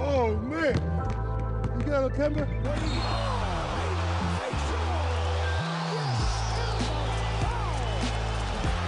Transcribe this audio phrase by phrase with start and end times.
[0.00, 0.74] Oh man,
[1.78, 2.44] you got a camera?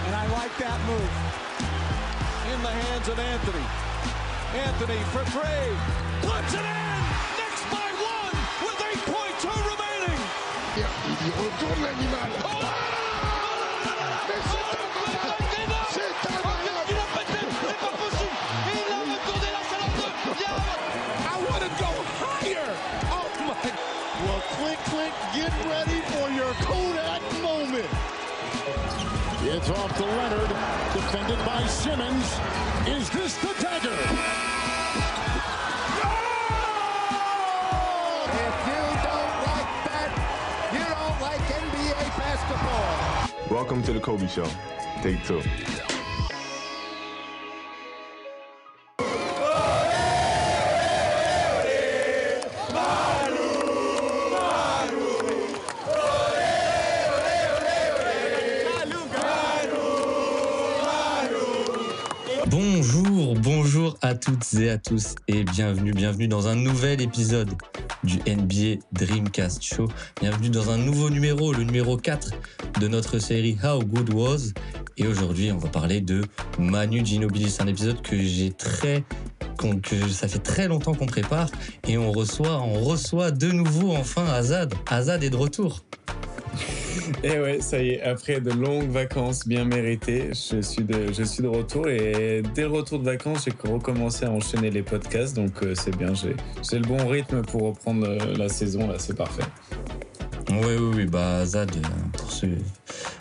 [0.07, 1.13] And I like that move.
[2.53, 3.65] In the hands of Anthony.
[4.59, 5.71] Anthony for three.
[6.27, 7.01] Puts it in.
[7.39, 8.35] Knicks by one
[8.67, 8.75] with
[9.07, 10.19] 8.2 remaining.
[11.27, 13.10] Il
[24.61, 27.89] Well, Clint Clint, get ready for your Kodak moment.
[29.43, 30.49] It's off to Leonard,
[30.93, 32.25] defended by Simmons.
[32.87, 33.97] Is this the dagger?
[38.37, 40.11] If you don't like that,
[40.75, 43.57] you don't like NBA basketball.
[43.57, 44.47] Welcome to the Kobe Show.
[45.03, 45.90] Take two.
[64.59, 67.51] Et à tous et bienvenue, bienvenue dans un nouvel épisode
[68.03, 69.87] du NBA Dreamcast Show.
[70.21, 72.33] Bienvenue dans un nouveau numéro, le numéro 4
[72.81, 74.53] de notre série How Good Was.
[74.97, 76.23] Et aujourd'hui, on va parler de
[76.59, 77.49] Manu Ginobili.
[77.49, 79.05] C'est un épisode que j'ai très
[79.83, 81.51] que ça fait très longtemps qu'on prépare
[81.87, 84.73] et on reçoit, on reçoit de nouveau enfin Azad.
[84.89, 85.85] Azad est de retour.
[87.25, 91.89] Et ouais, ça y est, après de longues vacances bien méritées, je suis de, retour
[91.89, 95.97] et dès le retour de vacances, j'ai recommencé à enchaîner les podcasts, donc euh, c'est
[95.97, 96.35] bien, j'ai
[96.69, 99.45] j'ai le bon rythme pour reprendre euh, la saison, là, c'est parfait.
[100.51, 101.81] Oui, oui, oui, bah Azad, euh,
[102.19, 102.57] pour ceux...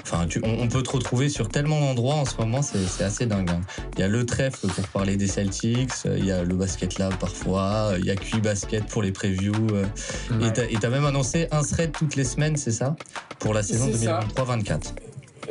[0.02, 3.28] Enfin, tu- on, on peut te retrouver sur tellement d'endroits en ce moment, c'est assez
[3.28, 3.50] dingue.
[3.52, 3.62] hein.
[3.96, 6.98] Il y a le trèfle pour parler des Celtics, euh, il y a le Basket
[6.98, 9.54] Lab parfois, euh, il y a QI Basket pour les previews.
[9.74, 9.86] euh,
[10.72, 12.96] Et t'as- même annoncé un thread toutes les semaines, c'est ça?
[13.38, 14.22] Pour la saison C'est ça.
[14.36, 14.94] 2023-24.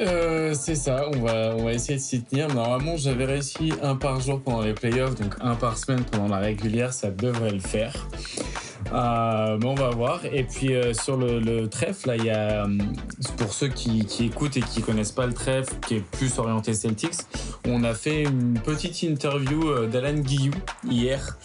[0.01, 2.49] Euh, c'est ça, on va, on va essayer de s'y tenir.
[2.55, 6.39] Normalement, j'avais réussi un par jour pendant les playoffs, donc un par semaine pendant la
[6.39, 8.09] régulière, ça devrait le faire.
[8.93, 10.25] Euh, mais on va voir.
[10.27, 12.79] Et puis euh, sur le, le trèfle, il y a, hum,
[13.37, 17.15] pour ceux qui, écoutent et qui connaissent pas le trèfle, qui est plus orienté Celtics,
[17.67, 20.53] on a fait une petite interview euh, d'Alan Guillou
[20.89, 21.39] hier,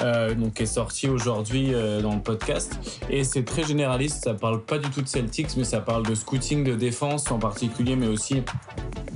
[0.00, 2.78] euh, donc qui est sorti aujourd'hui euh, dans le podcast.
[3.10, 6.14] Et c'est très généraliste, ça parle pas du tout de Celtics, mais ça parle de
[6.14, 8.42] scouting de défense en particulier, mais aussi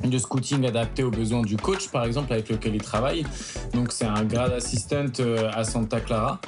[0.05, 3.25] de scouting adapté aux besoins du coach, par exemple, avec lequel il travaille.
[3.75, 6.41] Donc c'est un grade assistant euh, à Santa Clara.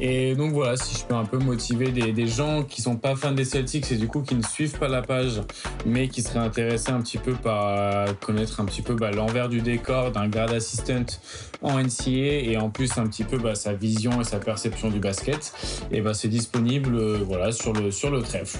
[0.00, 3.14] Et donc voilà, si je peux un peu motiver des, des gens qui sont pas
[3.14, 5.40] fans des Celtics et du coup qui ne suivent pas la page,
[5.86, 9.48] mais qui seraient intéressés un petit peu par euh, connaître un petit peu bah, l'envers
[9.48, 11.04] du décor d'un grade assistant
[11.62, 14.98] en NCA et en plus un petit peu bah, sa vision et sa perception du
[14.98, 15.52] basket,
[15.92, 18.58] et bah, c'est disponible euh, voilà, sur le, sur le trèfle.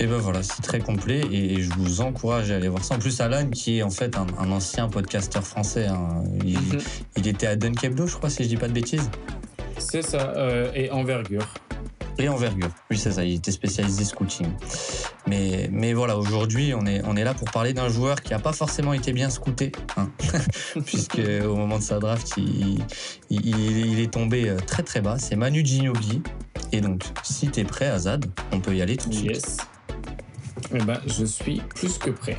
[0.00, 2.96] Et ben voilà, c'est très complet et je vous encourage à aller voir ça.
[2.96, 6.78] En plus, Alan, qui est en fait un, un ancien podcasteur français, hein, il, Mhm.
[7.16, 9.08] il était à Dunk Hebdo, je crois, si je dis pas de bêtises.
[9.90, 11.46] C'est ça, euh, et envergure.
[12.18, 12.70] Et envergure.
[12.90, 14.46] Oui, c'est ça, il était spécialisé scouting.
[15.26, 18.38] Mais, mais voilà, aujourd'hui, on est, on est là pour parler d'un joueur qui n'a
[18.38, 20.08] pas forcément été bien scouté, hein.
[20.86, 22.78] puisque au moment de sa draft, il,
[23.30, 25.18] il, il- il est tombé euh, très très bas.
[25.18, 26.22] C'est Manu Ginobili.
[26.72, 29.30] Et donc, si t'es prêt, Azad, on peut y aller tout de suite.
[29.34, 29.56] Yes.
[30.72, 32.36] Eh ben, je suis plus que prêt.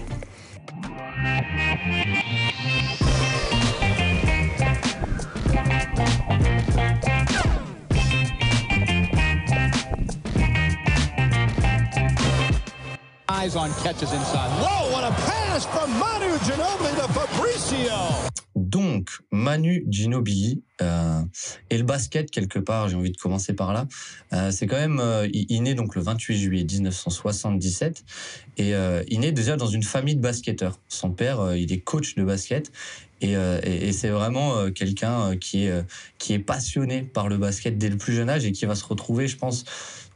[13.46, 14.50] Eyes on catches inside.
[14.60, 18.32] Whoa, what a pass from Manu Ginobili to Fabricio.
[18.56, 21.22] Donc, Manu Ginobili euh,
[21.70, 23.86] et le basket, quelque part, j'ai envie de commencer par là.
[24.34, 28.04] Euh, c'est quand même, euh, il, il naît donc le 28 juillet 1977
[28.58, 30.80] et euh, il naît déjà dans une famille de basketteurs.
[30.88, 32.72] Son père, euh, il est coach de basket
[33.22, 35.84] et, euh, et, et c'est vraiment euh, quelqu'un euh, qui est euh,
[36.18, 38.86] qui est passionné par le basket dès le plus jeune âge et qui va se
[38.86, 39.66] retrouver, je pense,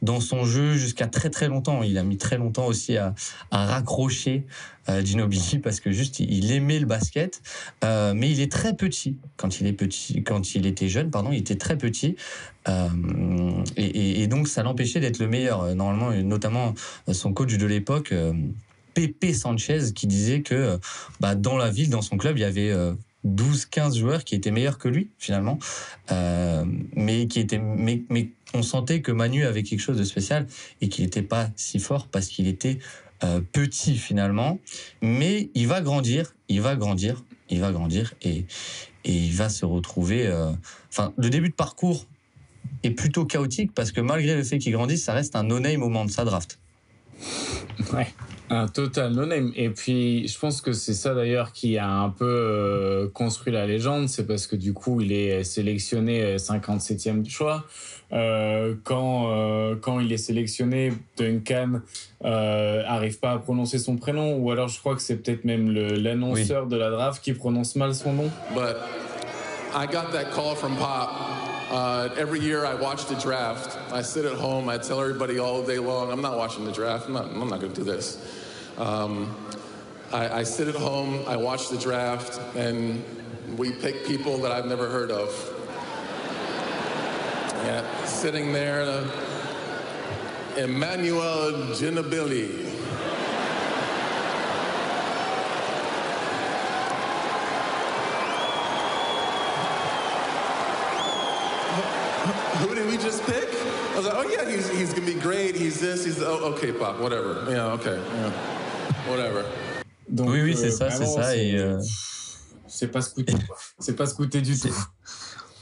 [0.01, 1.83] dans son jeu jusqu'à très très longtemps.
[1.83, 3.13] Il a mis très longtemps aussi à,
[3.51, 4.45] raccrocher
[4.89, 7.41] euh, Ginobili parce que juste il, aimait le basket,
[7.83, 11.31] euh, mais il est très petit quand il est petit, quand il était jeune, pardon,
[11.31, 12.15] il était très petit
[12.67, 12.87] euh,
[13.77, 15.63] et, donc ça l'empêchait d'être le meilleur.
[15.63, 16.73] Euh, Normalement, notamment
[17.11, 18.13] son coach de l'époque.
[18.95, 20.77] Pepe Sanchez qui disait que
[21.19, 22.73] bah, dans la ville, dans son club, il y avait
[23.27, 25.59] 12-15 joueurs qui étaient meilleurs que lui finalement,
[26.11, 28.03] Euh, mais qui étaient, mais,
[28.53, 30.47] on sentait que Manu avait quelque chose de spécial
[30.81, 32.79] et qu'il n'était pas si fort parce qu'il était
[33.23, 34.59] euh, petit finalement,
[35.01, 38.45] mais il va grandir, il va grandir il va grandir et,
[39.05, 40.27] et il va se retrouver.
[40.27, 40.51] euh,
[40.91, 42.05] Enfin, le début de parcours
[42.83, 45.89] est plutôt chaotique parce que malgré le fait qu'il grandisse, ça reste un no-name au
[45.89, 46.59] moment de sa draft.
[47.93, 48.07] Ouais,
[48.49, 49.51] un total no-name.
[49.55, 53.65] Et puis, je pense que c'est ça d'ailleurs qui a un peu euh, construit la
[53.65, 54.09] légende.
[54.09, 57.65] C'est parce que du coup, il est sélectionné euh, 57e du choix.
[58.11, 61.81] Euh, quand, euh, quand il est sélectionné, Duncan
[62.25, 64.37] euh, arrive pas à prononcer son prénom.
[64.37, 67.75] Ou alors, je crois que c'est peut-être même le- l'annonceur de la draft qui prononce
[67.75, 68.29] mal son nom.
[68.55, 68.77] But
[69.75, 71.09] I got that call from Pop.
[71.71, 73.77] Uh, every year I watch the draft.
[73.93, 74.67] I sit at home.
[74.69, 77.05] I tell everybody all day long, I'm not watching the draft.
[77.07, 78.17] I'm not, I'm not going to do this.
[78.79, 79.35] Um,
[80.13, 81.23] I, I sit at home.
[81.27, 83.03] I watch the draft, and
[83.57, 85.29] we pick people that I've never heard of.
[87.65, 89.05] Yeah, sitting there, uh,
[90.57, 92.67] Emmanuel Ginobili.
[102.59, 103.49] Who did we just pick?
[103.91, 105.55] I was like, oh yeah, he's, he's gonna be great.
[105.55, 106.05] He's this.
[106.05, 106.99] He's oh, okay, Pop.
[106.99, 107.45] Whatever.
[107.49, 108.01] Yeah, okay.
[108.13, 108.58] Yeah,
[109.09, 109.43] whatever.
[110.09, 111.23] Donc, Oui, oui, c'est euh, ça, c'est ça.
[111.31, 111.79] c'est- Et euh,
[112.67, 113.33] C'est pas scouté.
[113.79, 114.73] C'est pas scouté du tout.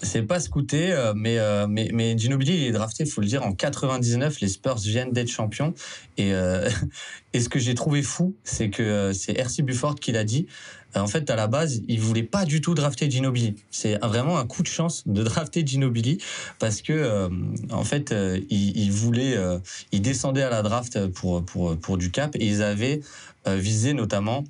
[0.02, 3.28] C'est pas scouté, euh, mais, euh, mais, mais Ginobili, il est drafté, il faut le
[3.28, 4.40] dire, en 99.
[4.42, 5.74] Les Spurs viennent d'être champions.
[6.18, 6.70] Et, euh,
[7.34, 9.64] et ce que j'ai trouvé fou, c'est que euh, c'est R.C.
[9.64, 10.48] Bufford qui l'a dit.
[10.96, 13.56] En fait, à la base, il voulait pas du tout drafter Ginobili.
[13.70, 16.18] C'est vraiment un coup de chance de drafter Ginobili
[16.58, 17.30] parce que, euh,
[17.72, 18.16] en fait,
[18.50, 19.60] il, il voulait, euh,
[19.92, 23.02] il descendait à la draft pour, pour, pour du cap et ils avaient
[23.46, 24.44] visé notamment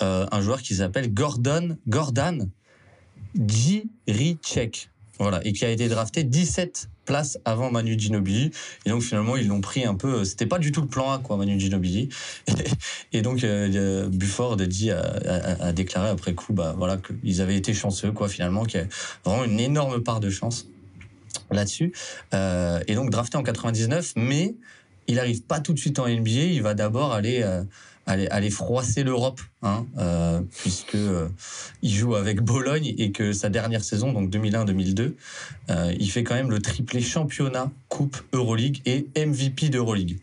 [0.00, 2.48] un joueur qui s'appelle Gordon, Gordon
[3.34, 4.90] Jiricek.
[5.20, 8.50] Voilà, et qui a été drafté 17 places avant Manu Ginobili.
[8.84, 10.24] Et donc finalement, ils l'ont pris un peu.
[10.24, 12.08] C'était pas du tout le plan A, quoi, Manu Ginobili.
[13.12, 17.72] Et, donc euh, euh, Bufford a a, déclaré après coup, bah voilà, qu'ils avaient été
[17.74, 18.86] chanceux, quoi, finalement, qu'il y a
[19.24, 20.66] vraiment une énorme part de chance
[21.50, 21.92] là-dessus.
[22.32, 24.54] Euh, et donc drafté en 99, mais
[25.06, 26.30] il arrive pas tout de suite en NBA.
[26.30, 27.62] Il va d'abord aller euh,
[28.06, 31.28] aller, froisser l'Europe, hein, euh, puisque euh,
[31.82, 35.14] il joue avec Bologne et que sa dernière saison, donc 2001-2002,
[35.70, 40.18] euh, il fait quand même le triplé championnat, Coupe, Euroleague et MVP d'Euroleague.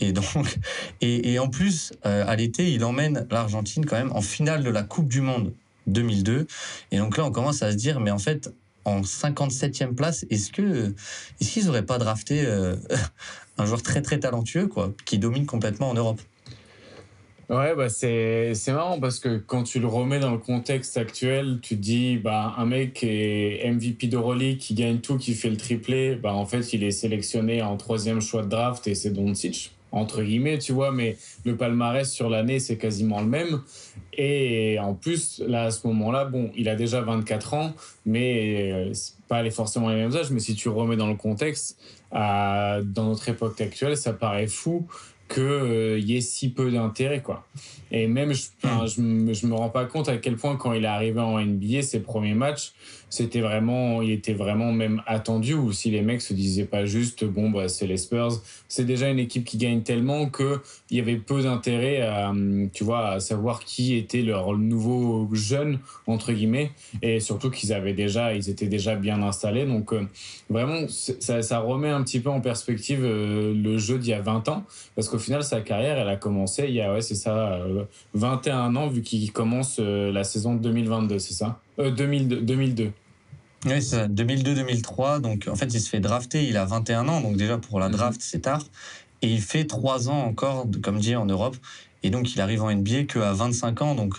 [0.00, 0.26] Et donc,
[1.00, 4.82] et, et en plus, à l'été, il emmène l'Argentine quand même en finale de la
[4.82, 5.52] Coupe du Monde
[5.86, 6.46] 2002.
[6.92, 8.52] Et donc là, on commence à se dire, mais en fait,
[8.84, 10.94] en 57e place, est-ce que
[11.40, 12.46] est-ce qu'ils auraient pas drafté
[13.58, 16.20] un joueur très très talentueux, quoi, qui domine complètement en Europe?
[17.48, 21.76] Ouais, bah c'est marrant parce que quand tu le remets dans le contexte actuel, tu
[21.76, 25.56] te dis bah un mec qui est MVP d'Euroleague, qui gagne tout, qui fait le
[25.56, 29.72] triplé, bah en fait il est sélectionné en troisième choix de draft et c'est Doncic
[29.90, 31.16] entre guillemets, tu vois, mais
[31.46, 33.62] le palmarès sur l'année c'est quasiment le même.
[34.12, 37.72] Et en plus là à ce moment-là, bon, il a déjà 24 ans,
[38.04, 38.92] mais euh,
[39.28, 40.30] pas les- forcément les mêmes âges.
[40.30, 41.78] Mais si tu remets dans le contexte,
[42.12, 44.86] à- dans notre époque actuelle, ça paraît fou
[45.28, 47.46] qu'il y ait si peu d'intérêt, quoi.
[47.90, 48.32] Et même,
[48.86, 51.38] je, me- je me rends pas compte à quel point, quand il est arrivé en
[51.38, 52.72] NBA, ses premiers matchs,
[53.10, 57.24] c'était vraiment, il était vraiment même attendu, ou si les mecs se disaient pas juste,
[57.24, 58.40] bon, bah, c'est les Spurs.
[58.68, 60.60] C'est déjà une équipe qui gagne tellement que
[60.90, 65.28] il y avait peu d'intérêt à, hum, tu vois, à savoir qui était leur nouveau
[65.32, 66.70] jeune, entre guillemets,
[67.02, 69.66] et surtout qu'ils avaient déjà, ils étaient déjà bien installés.
[69.66, 70.06] Donc, euh,
[70.50, 74.48] vraiment, ça, remet un petit peu en perspective euh, le jeu d'il y a 20
[74.48, 77.54] ans, parce qu'au final, sa carrière, elle a commencé il y a, ouais, c'est ça,
[77.54, 81.60] euh, 21 ans, vu qu'il commence euh, la saison 2022, c'est ça?
[81.78, 82.92] Euh, 2002, 2002.
[83.64, 85.20] Oui, c'est ça, 2002-2003.
[85.20, 87.20] Donc, en fait, il se fait drafter, il a 21 ans.
[87.20, 88.64] Donc, déjà, pour la draft, c'est tard.
[89.22, 91.56] Et il fait 3 ans encore, comme dit, en Europe.
[92.02, 93.94] Et donc, il arrive en NBA qu'à 25 ans.
[93.96, 94.14] Donc,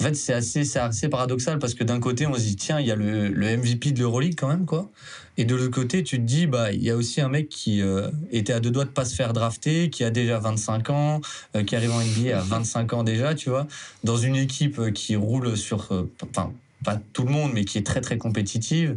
[0.00, 2.80] en fait, c'est assez, c'est assez paradoxal parce que d'un côté, on se dit, tiens,
[2.80, 4.90] il y a le, le MVP de l'Euroleague quand même, quoi.
[5.38, 7.80] Et de l'autre côté, tu te dis, bah, il y a aussi un mec qui
[7.80, 11.20] euh, était à deux doigts de pas se faire drafter, qui a déjà 25 ans,
[11.56, 13.66] euh, qui arrive en NBA à 25 ans déjà, tu vois,
[14.04, 17.78] dans une équipe euh, qui roule sur, euh, enfin, pas tout le monde, mais qui
[17.78, 18.96] est très très compétitive.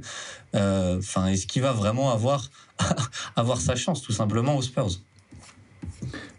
[0.56, 2.50] Euh, Enfin, est-ce qu'il va vraiment avoir
[3.36, 5.00] avoir sa chance tout simplement aux Spurs?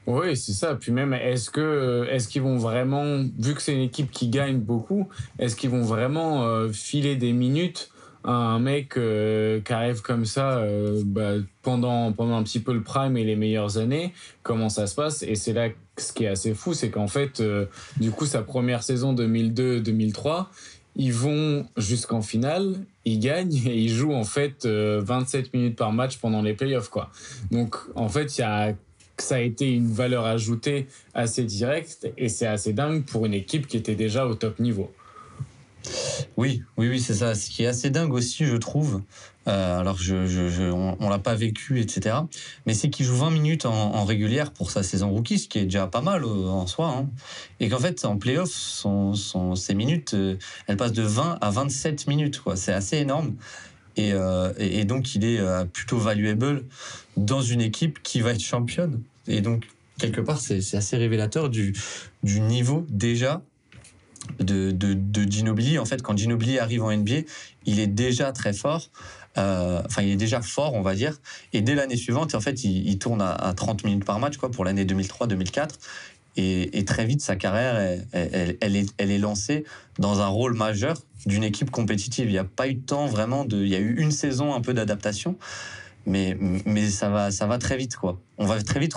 [0.06, 0.74] Oui, c'est ça.
[0.76, 4.58] Puis même, est-ce que est-ce qu'ils vont vraiment, vu que c'est une équipe qui gagne
[4.58, 7.90] beaucoup, est-ce qu'ils vont vraiment euh, filer des minutes
[8.22, 10.60] à un mec euh, qui arrive comme ça
[11.04, 14.12] bah, pendant pendant un petit peu le prime et les meilleures années?
[14.42, 15.22] Comment ça se passe?
[15.22, 17.42] Et c'est là ce qui est assez fou, c'est qu'en fait,
[17.96, 20.46] du coup, sa première saison 2002-2003,
[20.96, 22.74] ils vont jusqu'en finale,
[23.04, 26.88] ils gagnent et ils jouent en fait euh, 27 minutes par match pendant les playoffs,
[26.88, 27.10] quoi.
[27.50, 28.74] Donc, en fait, ça
[29.30, 33.76] a été une valeur ajoutée assez directe et c'est assez dingue pour une équipe qui
[33.76, 34.90] était déjà au top niveau.
[36.36, 37.34] Oui, oui, oui, c'est ça.
[37.34, 39.02] Ce qui est assez dingue aussi, je trouve,
[39.48, 42.16] euh, alors on, on l'a pas vécu, etc.
[42.66, 45.64] Mais c'est qu'il joue 20 minutes en, régulière pour sa saison rookie, ce qui est
[45.64, 46.88] déjà pas mal euh, en soi.
[46.88, 47.08] Hein.
[47.60, 49.14] Et qu'en fait, en playoff, son,
[49.54, 52.40] ses minutes, euh, elles passent de 20 à 27 minutes.
[52.54, 53.34] C'est assez énorme.
[53.98, 55.40] Et, donc, il est
[55.72, 56.64] plutôt valuable
[57.16, 59.00] dans une équipe qui va être championne.
[59.26, 59.64] Et donc,
[59.98, 61.72] quelque part, c'est assez révélateur du
[62.22, 63.40] niveau déjà
[64.40, 65.78] de, Ginobili.
[65.78, 67.22] En fait, quand Ginobili arrive en NBA,
[67.66, 68.90] il est déjà très fort.
[69.38, 71.20] Euh, enfin, il est déjà fort, on va dire.
[71.52, 74.64] Et dès l'année suivante, en fait, il, tourne à, 30 minutes par match, quoi, pour
[74.64, 75.68] l'année 2003-2004.
[76.38, 77.76] Et, très vite, sa carrière,
[78.12, 79.64] elle, elle, est, elle est lancée
[79.98, 82.26] dans un rôle majeur d'une équipe compétitive.
[82.26, 83.62] Il n'y a pas eu de temps vraiment de.
[83.62, 85.36] Il y a eu une saison un peu d'adaptation,
[86.06, 88.20] mais, mais ça, va, ça va très vite, quoi.
[88.38, 88.94] On va très vite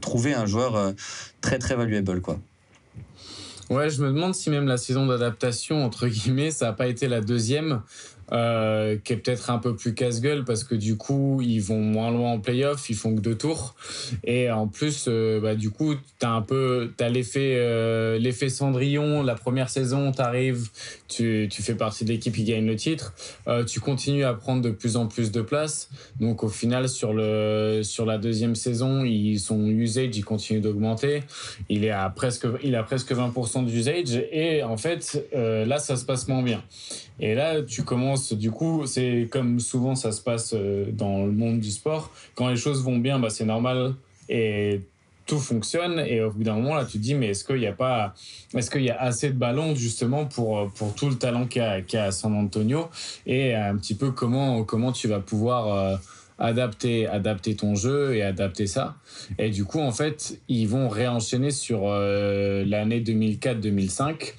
[0.00, 0.92] trouver un joueur euh,
[1.40, 2.38] très, très valuable, quoi.
[3.70, 7.06] Ouais, je me demande si même la saison d'adaptation, entre guillemets, ça n'a pas été
[7.06, 7.82] la deuxième.
[8.32, 12.12] Euh, qui est peut-être un peu plus casse-gueule parce que du coup ils vont moins
[12.12, 13.74] loin en playoff, ils font que deux tours.
[14.22, 19.24] Et en plus euh, bah, du coup t'as un peu euh, l'effet Cendrillon.
[19.24, 20.68] La première saison t'arrives
[21.08, 23.14] tu, tu fais partie de l'équipe qui gagne le titre.
[23.66, 25.90] Tu continues à prendre de plus en plus de place.
[26.20, 31.24] Donc au final sur le sur la deuxième saison ils, son usage il continue d'augmenter.
[31.68, 32.14] Il est à
[32.62, 34.22] il a presque 20% d'usage.
[34.30, 36.62] Et en fait là ça se passe moins bien.
[37.22, 41.32] Et là, tu commences, du coup, c'est comme souvent ça se passe euh, dans le
[41.32, 42.10] monde du sport.
[42.34, 43.94] Quand les choses vont bien, bah, c'est normal
[44.28, 44.80] et
[45.26, 46.00] tout fonctionne.
[46.06, 48.14] Et au bout d'un moment, là, tu te dis, mais est-ce qu'il n'y a pas,
[48.54, 51.96] est-ce qu'il y a assez de ballons justement pour, pour tout le talent qu'il y,
[51.96, 52.88] a à San Antonio?
[53.26, 55.68] Et un petit peu comment, comment tu vas pouvoir.
[55.68, 55.96] Euh,
[56.40, 58.96] adapter, adapter ton jeu et adapter ça.
[59.38, 64.34] Et du coup, en fait, ils vont réenchaîner sur euh, l'année 2004-2005,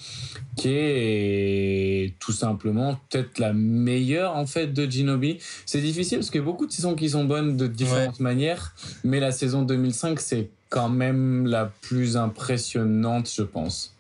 [0.58, 5.38] qui est tout simplement peut-être la meilleure en fait de Ginobi.
[5.66, 8.74] C'est difficile parce qu'il y a beaucoup de saisons qui sont bonnes de différentes manières,
[9.04, 13.94] mais la saison 2005, c'est quand même la plus impressionnante, je pense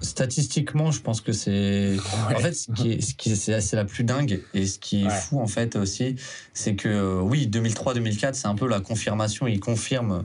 [0.00, 1.96] statistiquement, je pense que c'est.
[2.34, 5.10] En fait, ce qui est, ce qui c'est la plus dingue et ce qui est
[5.10, 6.16] fou en fait aussi,
[6.54, 9.46] c'est que euh, oui, 2003-2004, c'est un peu la confirmation.
[9.46, 10.24] Il confirme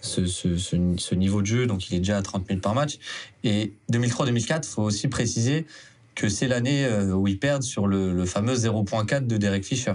[0.00, 2.98] ce, ce, ce, niveau de jeu, donc il est déjà à 30 minutes par match.
[3.44, 5.66] Et 2003-2004, faut aussi préciser
[6.14, 9.94] que c'est l'année euh, où ils perdent sur le, le fameux 0.4 de Derek Fisher.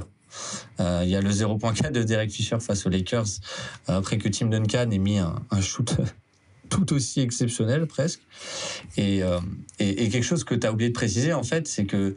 [0.79, 3.27] Euh, il y a le 0.4 de Derek Fisher face aux Lakers
[3.87, 5.97] après que Tim Duncan ait mis un, un shoot
[6.71, 8.21] tout aussi exceptionnel presque.
[8.97, 9.39] Euh,
[9.77, 12.15] et, et, quelque chose que tu as oublié de préciser, en fait, c'est que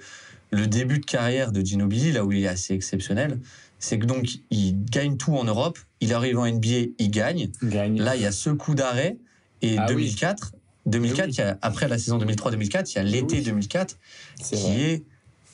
[0.51, 3.41] le début de carrière de Ginobili, là où il est assez exceptionnel,
[3.79, 7.51] c'est que donc il gagne tout en Europe, il arrive en NBA, il gagne.
[7.61, 9.19] Là, il y a ce coup d'arrêt.
[9.61, 13.99] Et 2004, ah 2004 après la saison 2003-2004, il y a l'été 2004
[14.43, 15.03] qui est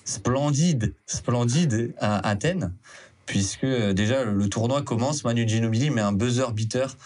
[0.04, 2.72] splendide, splendide à Athènes,
[3.26, 6.96] puisque euh, déjà le tournoi commence, Manu Ginobili met un buzzer beater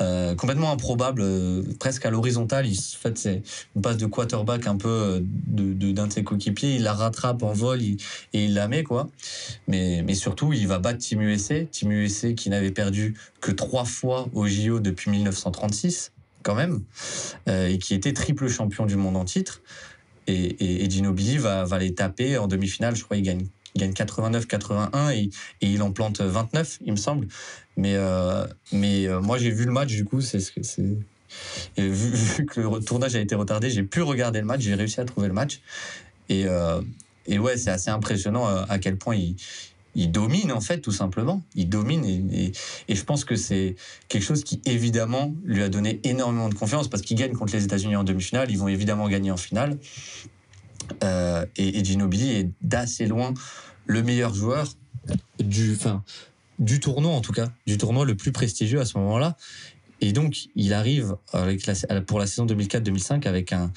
[0.00, 2.66] euh, complètement improbable, euh, presque à l'horizontale.
[2.66, 3.42] En fait, c'est
[3.74, 6.76] une passe de quarterback un peu euh, de, d'un de, ses coéquipiers.
[6.76, 7.96] Il la rattrape en vol et
[8.32, 9.08] il la met, quoi.
[9.68, 11.64] Mais, surtout, il va battre Team USA.
[11.64, 16.12] Team USA qui n'avait perdu que trois fois au JO depuis 1936,
[16.42, 16.82] quand même,
[17.46, 19.62] et qui était triple champion du monde en titre.
[20.26, 22.96] Et, et, Ginobili va, va les taper en demi-finale.
[22.96, 25.30] Je crois qu'il gagne il gagne 89-81 et,
[25.60, 27.28] et, il en plante 29, il me semble.
[27.76, 30.82] Mais, euh, mais euh, moi, j'ai vu le match, du coup, c'est c'est.
[31.76, 35.04] Vu, que le tournage a été retardé, j'ai pu regarder le match, j'ai réussi à
[35.04, 35.60] trouver le match.
[36.30, 36.80] Et, euh,
[37.26, 39.36] et ouais, c'est assez impressionnant à quel point il,
[39.96, 41.42] il domine en fait tout simplement.
[41.54, 42.52] Il domine et,
[42.88, 43.74] et, je pense que c'est
[44.08, 47.64] quelque chose qui évidemment lui a donné énormément de confiance parce qu'il gagne contre les
[47.64, 48.50] États-Unis en demi-finale.
[48.50, 49.78] Ils vont évidemment gagner en finale.
[51.02, 53.34] Euh, et, et Ginobili est d'assez loin
[53.86, 54.68] le meilleur joueur
[55.38, 55.76] du,
[56.58, 59.36] du tournoi en tout cas, du tournoi le plus prestigieux à ce moment-là.
[60.00, 63.70] Et donc, il arrive avec la, pour la saison 2004-2005 avec un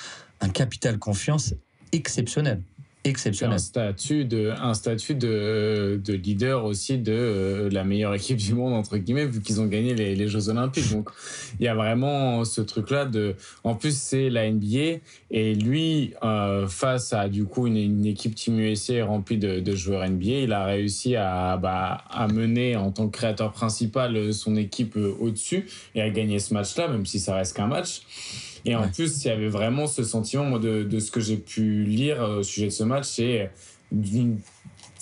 [0.54, 1.54] capital confiance
[1.92, 2.62] exceptionnel
[3.04, 3.56] exceptionnel.
[3.56, 8.54] Un statut de, un statut de, de leader aussi de euh, la meilleure équipe du
[8.54, 10.92] monde, entre guillemets, vu qu'ils ont gagné les, Jeux Olympiques.
[10.92, 11.10] Donc,
[11.60, 13.36] il y a vraiment ce truc-là de.
[13.64, 15.00] En plus, c'est la NBA
[15.32, 19.76] et lui, euh, face à du coup une, une, équipe Team USA remplie de, de,
[19.76, 24.56] joueurs NBA, il a réussi à, bah, à mener en tant que créateur principal son
[24.56, 28.02] équipe euh, au-dessus et à gagner ce match-là, même si ça reste qu'un match.
[28.66, 31.84] Et en plus, il y avait vraiment ce sentiment de, de ce que j'ai pu
[31.84, 33.52] lire au sujet de ce match, c'est
[33.92, 34.40] une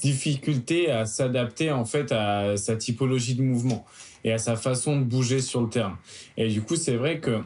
[0.02, 3.86] difficulté à s'adapter en fait à sa typologie de mouvement
[4.24, 5.98] et à sa façon de bouger sur le terrain.
[6.38, 7.40] Et du coup, c'est vrai que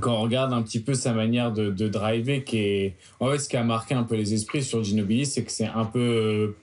[0.00, 3.38] quand on regarde un petit peu sa manière de, de driver, qui est en fait
[3.38, 6.56] ce qui a marqué un peu les esprits sur Ginobili, c'est que c'est un peu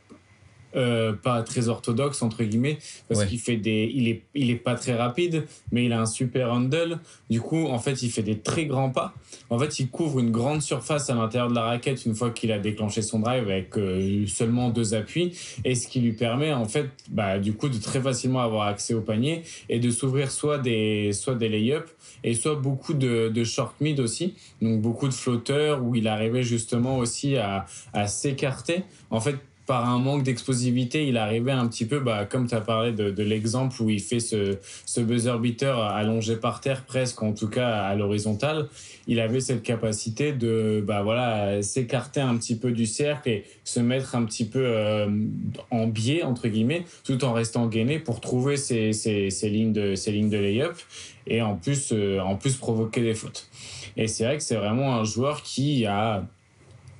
[0.75, 2.77] euh, pas très orthodoxe entre guillemets
[3.07, 3.27] parce Ouais.
[3.27, 6.51] qu'il fait des il est il est pas très rapide mais il a un super
[6.51, 6.99] handle.
[7.29, 9.13] Du coup en fait il fait des très grands pas.
[9.49, 12.51] En fait il couvre une grande surface à l'intérieur de la raquette une fois qu'il
[12.51, 15.31] a déclenché son drive avec euh, seulement deux appuis.
[15.63, 18.93] Et ce qui lui permet en fait bah du coup de très facilement avoir accès
[18.93, 21.91] au panier et de s'ouvrir soit des soit des lay-ups
[22.23, 24.33] et soit beaucoup de, de short mid aussi.
[24.61, 28.83] Donc beaucoup de flotteurs où il arrivait justement aussi à, à s'écarter.
[29.09, 32.61] En fait par un manque d'explosivité, il arrivait un petit peu, bah, comme tu as
[32.61, 37.23] parlé de, de l'exemple où il fait ce, ce buzzer beater allongé par terre, presque,
[37.23, 38.67] en tout cas à l'horizontale.
[39.07, 43.79] Il avait cette capacité de bah, voilà, s'écarter un petit peu du cercle et se
[43.79, 45.07] mettre un petit peu euh,
[45.71, 49.95] en biais, entre guillemets, tout en restant gainé pour trouver ces, ces, ces lignes de,
[49.95, 50.75] ces lignes de lay-up
[51.27, 53.49] et en plus, euh, en plus provoquer des fautes.
[53.97, 56.27] Et c'est vrai que c'est vraiment un joueur qui a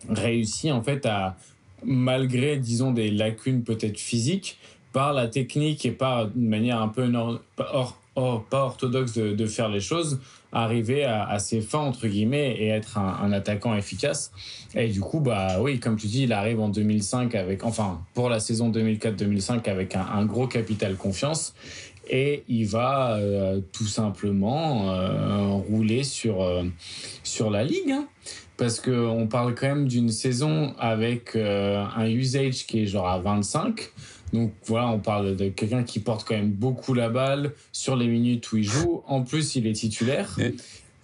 [0.10, 1.36] réussi en fait à
[1.84, 4.58] malgré, disons, des lacunes peut-être physiques,
[4.94, 7.12] par la technique et par une manière un peu
[7.58, 10.20] pas or- or- pas orthodoxe de, faire les choses,
[10.54, 14.32] arriver à, à ses fins, entre guillemets, et être un, attaquant efficace.
[14.74, 18.30] Et du coup, bah oui, comme tu dis, il arrive en 2005 avec, enfin, pour
[18.30, 21.54] la saison 2004-2005 avec un, un gros capital confiance.
[22.10, 26.64] Et il va euh, tout simplement euh, rouler sur, euh,
[27.24, 27.92] sur la ligue.
[27.92, 28.08] hein
[28.58, 33.20] parce qu'on parle quand même d'une saison avec euh, un usage qui est genre à
[33.20, 33.90] 25.
[34.34, 38.08] Donc voilà, on parle de quelqu'un qui porte quand même beaucoup la balle sur les
[38.08, 39.04] minutes où il joue.
[39.08, 40.38] En plus, il est titulaire.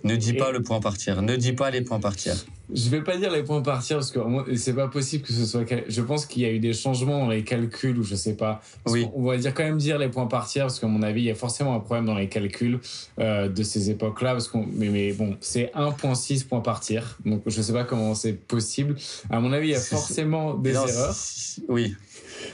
[0.03, 1.21] Ne dis Et- pas le point partir.
[1.21, 2.35] Ne dis pas les points partir.
[2.73, 4.19] Je vais pas dire les points partir parce que
[4.55, 5.63] c'est pas possible que ce soit.
[5.89, 8.61] Je pense qu'il y a eu des changements dans les calculs ou je sais pas.
[8.87, 9.07] Oui.
[9.13, 11.31] On va dire quand même dire les points partir parce qu'à mon avis, il y
[11.31, 12.79] a forcément un problème dans les calculs
[13.19, 14.31] euh, de ces époques-là.
[14.31, 17.17] Parce qu'on, mais, mais bon, c'est 1.6 points partir.
[17.25, 18.95] Donc je sais pas comment c'est possible.
[19.29, 21.15] À mon avis, il y a forcément des Non, erreurs.
[21.67, 21.95] Oui.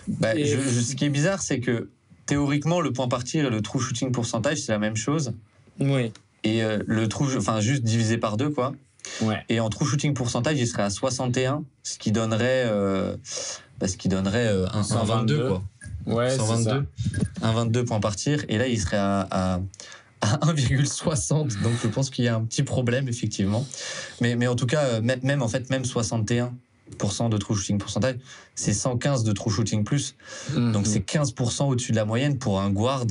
[0.08, 1.90] Bah, Et- je- je- ce qui est bizarre, c'est que
[2.26, 5.34] théoriquement, le point partir et le true shooting pourcentage, c'est la même chose.
[5.80, 6.12] Oui.
[6.44, 8.74] Et euh, le true, enfin, juste divisé par deux, quoi.
[9.22, 9.44] Ouais.
[9.50, 13.16] Et en true shooting pourcentage, il serait à 61, ce qui donnerait, euh,
[13.80, 15.64] bah, ce qui donnerait euh, un, un 122, 22, quoi.
[16.06, 16.46] Ouais, c'est ça.
[16.46, 16.86] 122.
[17.42, 18.44] Un 22 points partir.
[18.48, 19.60] Et là, il serait à, à,
[20.22, 21.62] à 1,60.
[21.62, 23.66] Donc, je pense qu'il y a un petit problème, effectivement.
[24.22, 26.50] Mais, mais en tout cas, euh, même, même, en fait, même 61%
[27.30, 28.16] de true shooting pourcentage,
[28.56, 30.16] c'est 115 de true shooting plus.
[30.54, 30.72] Mhm.
[30.72, 33.06] Donc c'est 15% au-dessus de la moyenne pour un guard.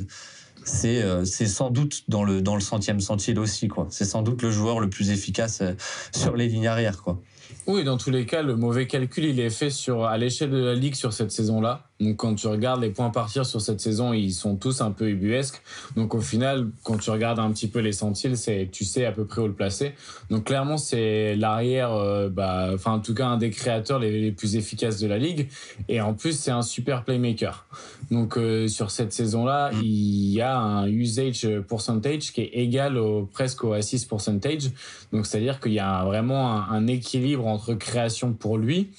[0.66, 3.68] C'est euh, c'est sans doute dans le, dans le centième centile aussi.
[3.68, 3.86] quoi.
[3.88, 5.72] C'est sans doute le joueur le plus efficace euh,
[6.12, 7.02] sur les lignes arrière.
[7.02, 7.20] Quoi.
[7.66, 10.58] Oui, dans tous les cas, le mauvais calcul, il est fait sur, à l'échelle de
[10.58, 11.84] la ligue sur cette saison-là.
[12.00, 15.08] Donc, quand tu regardes les points partir sur cette saison, ils sont tous un peu
[15.08, 15.62] ubuesques.
[15.96, 19.12] Donc, au final, quand tu regardes un petit peu les centiles, c'est, tu sais à
[19.12, 19.94] peu près où le placer.
[20.30, 24.32] Donc, clairement, c'est l'arrière, euh, bah, enfin, en tout cas, un des créateurs les, les
[24.32, 25.48] plus efficaces de la ligue.
[25.88, 27.66] Et en plus, c'est un super playmaker.
[28.10, 29.80] Donc, euh, sur cette saison-là, Mm.
[29.82, 34.70] il y a un usage percentage qui est égal au, presque au assist percentage.
[35.12, 38.90] Donc, c'est-à-dire qu'il y a vraiment un, un équilibre entre création pour lui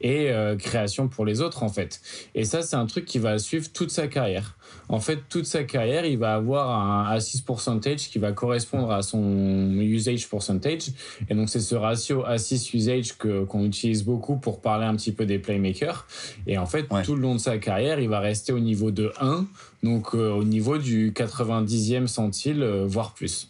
[0.00, 2.00] et euh, création pour les autres, en fait.
[2.34, 4.56] Et ça, c'est un truc qui va suivre toute sa carrière.
[4.88, 9.02] En fait, toute sa carrière, il va avoir un assist percentage qui va correspondre à
[9.02, 10.88] son usage percentage.
[11.28, 15.12] Et donc, c'est ce ratio assist usage que, qu'on utilise beaucoup pour parler un petit
[15.12, 16.06] peu des playmakers.
[16.46, 17.02] Et en fait, Ouais.
[17.02, 19.46] tout le long de sa carrière, il va rester au niveau de 1,
[19.82, 23.48] donc euh, au niveau du 90e centile, euh, voire plus.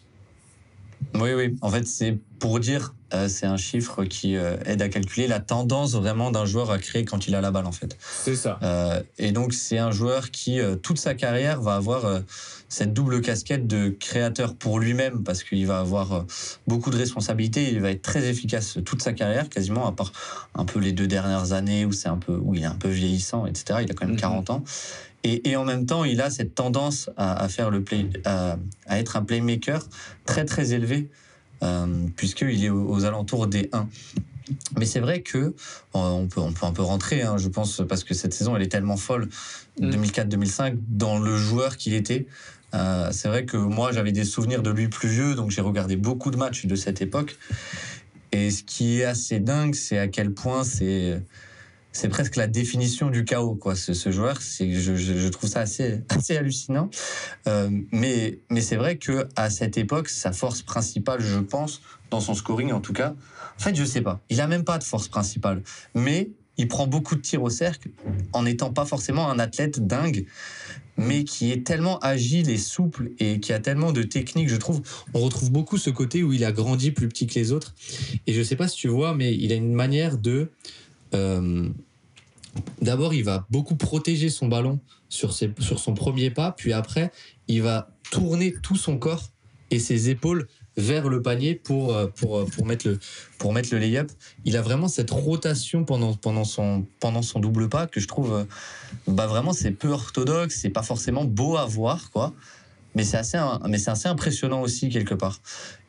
[1.15, 1.55] Oui, oui.
[1.61, 5.39] En fait, c'est pour dire, euh, c'est un chiffre qui euh, aide à calculer la
[5.39, 7.97] tendance vraiment d'un joueur à créer quand il a la balle, en fait.
[8.23, 8.57] C'est ça.
[8.63, 12.21] Euh, et donc, c'est un joueur qui, toute sa carrière, va avoir
[12.69, 16.25] cette double casquette de créateur pour lui-même, parce qu'il va avoir
[16.67, 17.69] beaucoup de responsabilités.
[17.71, 20.13] Il va être très efficace toute sa carrière, quasiment, à part
[20.55, 22.89] un peu les deux dernières années où c'est un peu, où il est un peu
[22.89, 23.79] vieillissant, etc.
[23.83, 24.21] Il a quand même Mhm.
[24.21, 24.63] 40 ans.
[25.23, 28.57] Et, et en même temps, il a cette tendance à, à faire le play, à,
[28.87, 29.87] à être un playmaker
[30.25, 31.09] très très élevé,
[31.63, 33.87] euh, puisqu'il est aux, aux alentours des 1.
[34.77, 35.53] Mais c'est vrai que euh,
[35.93, 38.63] on peut, on peut un peu rentrer, hein, je pense, parce que cette saison elle
[38.63, 39.29] est tellement folle,
[39.79, 39.89] Mm.
[39.89, 42.27] 2004-2005, dans le joueur qu'il était.
[42.73, 45.95] Euh, c'est vrai que moi j'avais des souvenirs de lui plus vieux, donc j'ai regardé
[45.95, 47.37] beaucoup de matchs de cette époque.
[48.31, 51.21] Et ce qui est assez dingue, c'est à quel point c'est
[51.91, 53.75] c'est presque la définition du chaos, quoi.
[53.75, 56.89] Ce, ce joueur, je trouve ça assez assez hallucinant.
[57.47, 62.21] Euh, mais mais c'est vrai que à cette époque, sa force principale, je pense, dans
[62.21, 63.15] son scoring en tout cas,
[63.57, 64.21] en fait, je sais pas.
[64.29, 67.89] Il a même pas de force principale, mais il prend beaucoup de tirs au cercle
[68.33, 70.25] en n'étant pas forcément un athlète dingue,
[70.97, 74.81] mais qui est tellement agile et souple et qui a tellement de technique, je trouve.
[75.13, 77.73] On retrouve beaucoup ce côté où il a grandi plus petit que les autres.
[78.27, 80.51] Et je sais pas si tu vois, mais il a une manière de.
[81.13, 81.69] Euh,
[82.81, 87.11] D'abord, il va beaucoup protéger son ballon sur, son premier pas, puis après,
[87.47, 89.29] il va tourner tout son corps
[89.69, 90.47] et ses épaules
[90.77, 92.99] vers le panier pour, euh, euh, mettre, le,
[93.37, 94.11] pour mettre lay-up.
[94.45, 96.85] Il a vraiment cette rotation pendant, son,
[97.39, 98.45] double pas que je trouve,
[99.07, 102.33] bah vraiment, c'est peu orthodoxe, c'est pas forcément beau à voir, quoi.
[102.95, 105.39] Mais c'est assez, impressionnant aussi, quelque part.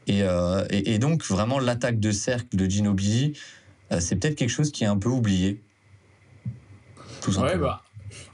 [0.06, 0.22] Et,
[0.70, 3.34] et, donc, vraiment, l'attaque de cercle de Ginobili,
[4.00, 5.60] c'est peut-être quelque chose qui est un peu oublié.
[7.20, 7.82] Tout Ouais, bah,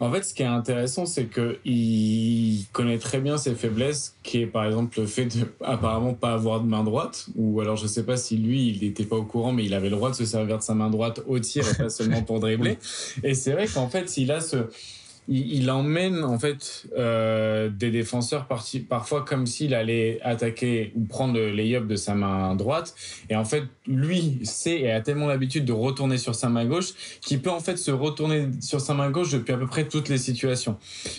[0.00, 4.42] en fait, ce qui est intéressant, c'est que il connaît très bien ses faiblesses, qui
[4.42, 7.86] est par exemple le fait de apparemment pas avoir de main droite, ou alors je
[7.86, 10.16] sais pas si lui, il n'était pas au courant, mais il avait le droit de
[10.16, 12.78] se servir de sa main droite au tir et pas seulement pour dribbler.
[13.22, 14.56] Et c'est vrai qu'en fait, il a ce
[15.28, 21.04] il, il emmène en fait euh, des défenseurs parti, parfois comme s'il allait attaquer ou
[21.04, 22.94] prendre le lay-up de sa main droite.
[23.28, 26.94] Et en fait lui sait et a tellement l'habitude de retourner sur sa main gauche
[27.20, 30.08] qu'il peut en fait se retourner sur sa main gauche depuis à peu près toutes
[30.08, 30.76] les situations.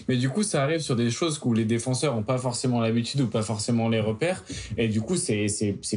[0.08, 3.22] Mais du coup ça arrive sur des choses où les défenseurs ont pas forcément l'habitude
[3.22, 4.44] ou pas forcément les repères.
[4.78, 5.48] Et du coup c'est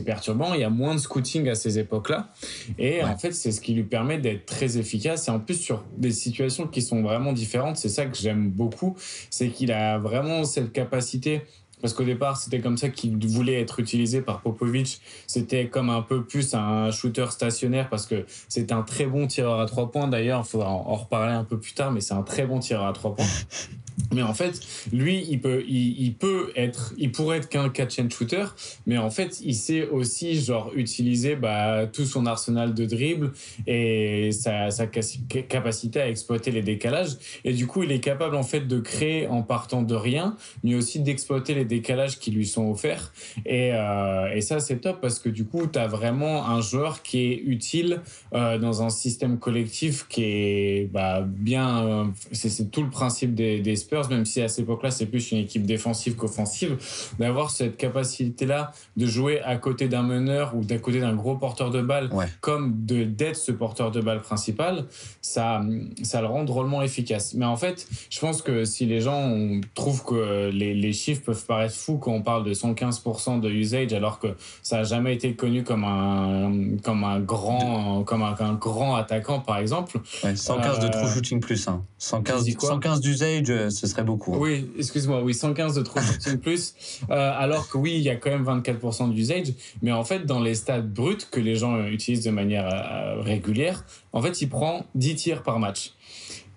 [0.05, 0.55] perturbant.
[0.55, 2.33] Il y a moins de scouting à ces époques là
[2.79, 5.29] et en fait c'est ce qui lui permet d'être très efficace.
[5.29, 8.97] Et en plus sur des situations qui sont vraiment différentes c'est que j'aime beaucoup,
[9.31, 11.43] c'est qu'il a vraiment cette capacité.
[11.81, 15.01] Parce qu'au départ, c'était comme ça qu'il voulait être utilisé par Popovic.
[15.27, 19.59] C'était comme un peu plus un shooter stationnaire parce que c'est un très bon tireur
[19.59, 20.07] à trois points.
[20.07, 22.87] D'ailleurs, il faudra en reparler un peu plus tard, mais c'est un très bon tireur
[22.87, 23.27] à trois points.
[24.13, 24.61] Mais en fait,
[24.93, 28.45] lui, il peut, il, peut être, il pourrait être qu'un catch and shooter,
[28.87, 33.33] mais en fait, il sait aussi genre utiliser bah, tout son arsenal de dribble
[33.67, 37.17] et sa, sa capacité à exploiter les décalages.
[37.45, 40.75] Et du coup, il est capable en fait de créer en partant de rien, mais
[40.75, 43.13] aussi d'exploiter les décalages qui lui sont offerts.
[43.47, 47.03] Et, euh, et ça, c'est top parce que du coup, tu as vraiment un joueur
[47.03, 48.01] qui est utile
[48.35, 51.85] euh, dans un système collectif qui est bah, bien.
[51.87, 55.31] euh, c'est tout le principe des, des Spurs, même si à cette époque-là, c'est plus
[55.33, 56.77] une équipe défensive qu'offensive,
[57.19, 61.71] d'avoir cette capacité-là de jouer à côté d'un meneur ou d'à côté d'un gros porteur
[61.71, 62.27] de balle, Ouais.
[62.41, 64.87] comme de d'être ce porteur de balle principal,
[65.21, 65.63] ça,
[66.03, 67.35] ça le rend drôlement efficace.
[67.35, 69.37] Mais en fait, je pense que si les gens
[69.75, 73.93] trouvent que les, les chiffres peuvent paraître fous quand on parle de 115% de usage,
[73.93, 74.29] alors que
[74.63, 79.41] ça a jamais été connu comme un, comme un grand, comme un, un grand attaquant,
[79.41, 79.99] par exemple.
[80.25, 81.67] Ouais, 115 de Euh, true shooting plus.
[81.69, 81.83] Hein.
[81.99, 82.69] 115, tu dis quoi?
[82.71, 84.35] 115 d'usage, euh, ce serait beaucoup.
[84.35, 84.39] hein.
[84.41, 86.75] Oui, excuse-moi, oui, 115 de true shooting plus,
[87.11, 89.49] euh, alors que oui, il y a quand même 24% d'usage,
[89.83, 93.21] mais en fait, dans les stats bruts que les gens euh, utilisent de manière euh,
[93.23, 95.93] régulière, en fait, il prend 10 tirs par match.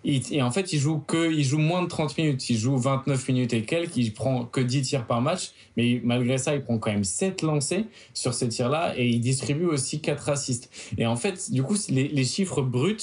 [0.08, 2.48] Il- Et en fait, il joue que, il joue moins de 30 minutes.
[2.52, 3.98] Il joue 29 minutes et quelques.
[3.98, 5.50] Il prend que 10 tirs par match.
[5.78, 9.66] Mais malgré ça, il prend quand même 7 lancés sur ces tirs-là et il distribue
[9.66, 10.70] aussi 4 assists.
[11.00, 12.98] Et en fait, du coup, les, les chiffres bruts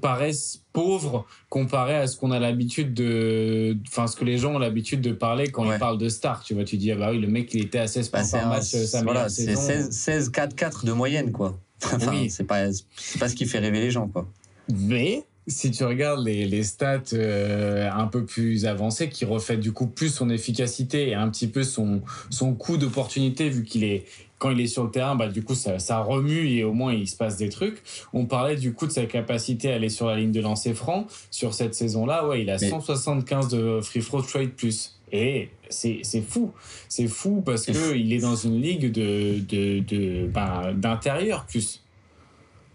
[0.00, 4.58] paraissent pauvres comparé à ce qu'on a l'habitude de, enfin, ce que les gens ont
[4.58, 5.76] l'habitude de parler quand Ouais.
[5.76, 6.42] ils parlent de stars.
[6.44, 8.26] Tu vois, tu dis, ah bah oui, le mec, il était à 16 Bah, points
[8.26, 9.60] c'est par un- match, euh, sa voilà, c'est saison.
[9.60, 11.58] 16, 16 4 4 de moyenne quoi.
[11.84, 12.30] Enfin, Oui.
[12.30, 12.66] c'est pas
[12.96, 14.28] c'est pas ce qui fait rêver les gens quoi.
[14.72, 19.72] Mais si tu regardes les, les stats euh, un peu plus avancées, qui reflètent du
[19.72, 24.04] coup plus son efficacité et un petit peu son, son coût d'opportunité, vu qu'il est
[24.42, 26.92] quand il est sur le terrain, bah, du coup, ça, ça remue et au moins
[26.92, 27.80] il se passe des trucs.
[28.12, 31.06] On parlait du coup de sa capacité à aller sur la ligne de lancer franc.
[31.30, 34.98] Sur cette saison-là, ouais, il a Mais- 175 de free throw trade plus.
[35.12, 36.52] Et c'est fou.
[36.88, 37.92] C'est fou parce fou.
[37.92, 41.82] qu'il est dans une ligue de, de, de, ben, d'intérieur plus.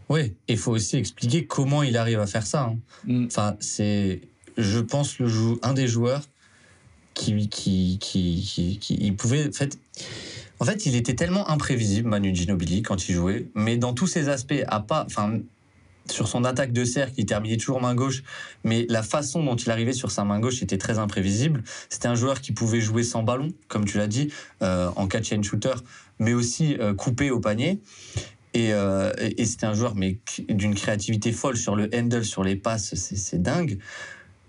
[0.10, 2.62] Oui, il faut aussi expliquer comment il arrive à faire ça.
[2.72, 2.78] hein.
[3.06, 3.26] Mm.
[3.26, 4.22] Enfin, c'est,
[4.58, 6.22] je pense, le jou- un des joueurs
[7.14, 9.78] qui, qui, qui, qui, qui- il pouvait, en fait,
[10.60, 14.30] en fait, il était tellement imprévisible, Manu Ginobili, quand il jouait, mais dans tous ses
[14.30, 15.40] aspects, à pas, enfin,
[16.12, 18.24] sur son attaque de cercle, il terminait toujours main gauche,
[18.64, 21.64] mais la façon dont il arrivait sur sa main gauche était très imprévisible.
[21.90, 25.32] C'était un joueur qui pouvait jouer sans ballon, comme tu l'as dit, euh, en catch
[25.34, 25.76] and shooter,
[26.20, 27.80] mais aussi euh, coupé au panier.
[28.54, 29.12] Et, euh,
[29.44, 30.18] c'était un joueur mais
[30.50, 33.78] d'une créativité folle sur le handle, sur les passes, c'est dingue.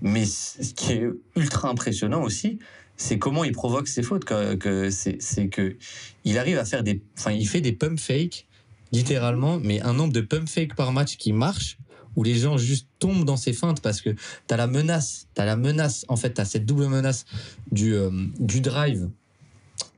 [0.00, 2.60] Mais ce qui est ultra impressionnant aussi,
[2.98, 4.24] c'est comment il provoque ses fautes.
[4.24, 5.76] Que, c'est que
[6.24, 8.46] il arrive à faire des, Enfin, il fait des pump fakes,
[8.92, 11.78] littéralement, mais un nombre de pump fakes par match qui marche,
[12.16, 14.10] où les gens juste tombent dans ses feintes parce que
[14.48, 17.24] t'as la menace, t'as la menace, en fait, t'as cette double menace
[17.70, 19.08] du, euh, du drive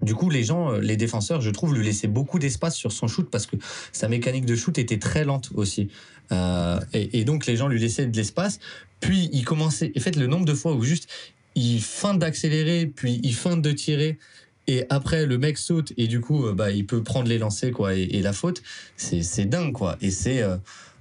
[0.03, 3.31] Du coup, les gens, les défenseurs, je trouve, lui laissaient beaucoup d'espace sur son shoot
[3.31, 3.57] parce que
[3.93, 5.89] sa mécanique de shoot était très lente aussi.
[6.31, 8.61] et, et, donc, les gens lui laissaient de l'espace.
[9.01, 9.91] Puis, il commençait.
[9.97, 11.09] En fait, le nombre de fois où juste
[11.55, 14.19] il feinte d'accélérer, puis il feinte de tirer,
[14.67, 17.95] et après le mec saute et du coup, bah, il peut prendre les lancers quoi
[17.95, 18.63] et, la faute,
[18.97, 19.97] c'est dingue quoi.
[20.01, 20.45] Et c'est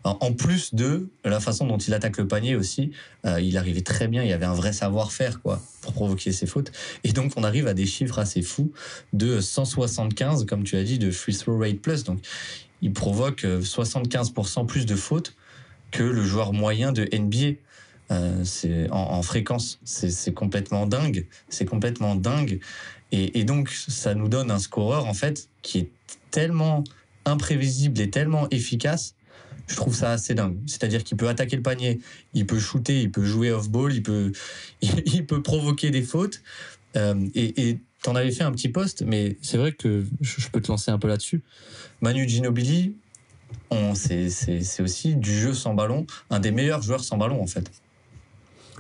[0.04, 2.92] en plus de la façon dont il attaque le panier aussi,
[3.26, 6.46] euh, il arrivait très bien, il y avait un vrai savoir-faire quoi pour provoquer ses
[6.46, 6.72] fautes.
[7.04, 8.72] Et donc on arrive à des chiffres assez fous
[9.14, 12.04] de 175, comme tu as dit, de free throw rate plus.
[12.04, 12.20] Donc
[12.82, 15.36] il provoque 75% plus de fautes
[15.92, 17.58] que le joueur moyen de NBA.
[18.12, 22.60] Euh, c'est en, fréquence, c'est complètement dingue, c'est complètement dingue.
[23.12, 25.91] Et, et donc ça nous donne un scoreur en fait qui est
[26.32, 26.84] tellement
[27.26, 29.15] imprévisible et tellement efficace
[29.69, 30.58] je trouve ça assez dingue.
[30.65, 32.00] C'est-à-dire qu'il peut attaquer le panier,
[32.34, 34.32] il peut shooter, il peut jouer off-ball, il peut,
[34.82, 36.41] il peut provoquer des fautes.
[36.95, 40.62] Euh, et tu en avais fait un petit post, mais c'est vrai que je peux
[40.62, 41.43] te lancer un peu là-dessus.
[42.02, 42.95] Manu Ginobili,
[43.93, 47.69] c'est aussi du jeu sans ballon, un des meilleurs joueurs sans ballon en fait.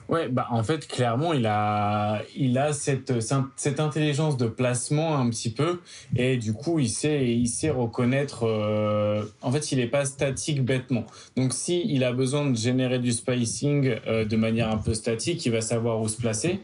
[0.09, 3.13] Ouais, bah en fait clairement il a il a cette
[3.55, 5.81] cette intelligence de placement un petit peu
[6.15, 10.65] et du coup il sait il sait reconnaître euh, en fait il est pas statique
[10.65, 11.05] bêtement.
[11.37, 15.45] Donc si il a besoin de générer du spacing euh, de manière un peu statique,
[15.45, 16.59] il va savoir où se placer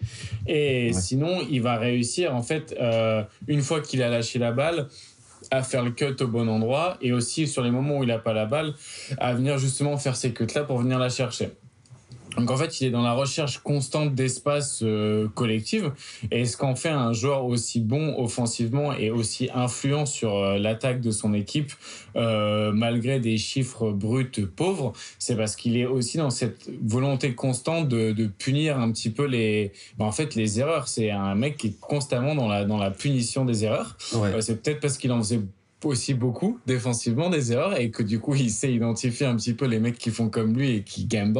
[0.47, 4.88] et sinon il va réussir en fait euh, une fois qu'il a lâché la balle
[5.51, 8.17] à faire le cut au bon endroit et aussi sur les moments où il a
[8.17, 8.73] pas la balle
[9.19, 11.51] à venir justement faire ces cuts là pour venir la chercher.
[12.38, 15.84] Donc en fait, il est dans la recherche constante d'espace euh, collectif.
[16.32, 21.02] Et ce qu'en fait un joueur aussi bon offensivement et aussi influent sur euh, l'attaque
[21.02, 21.71] de son équipe,
[22.15, 27.88] euh, malgré des chiffres bruts pauvres, c'est parce qu'il est aussi dans cette volonté constante
[27.88, 30.88] de, de punir un petit peu les, ben, en fait, les erreurs.
[30.88, 33.98] C'est un mec qui est constamment dans la dans la punition des erreurs.
[34.13, 34.41] Ouais.
[34.41, 35.41] c'est peut-être parce qu'il en faisait
[35.89, 39.65] aussi beaucoup défensivement des erreurs et que du coup il sait identifier un petit peu
[39.65, 41.36] les mecs qui font comme lui et qui gamble.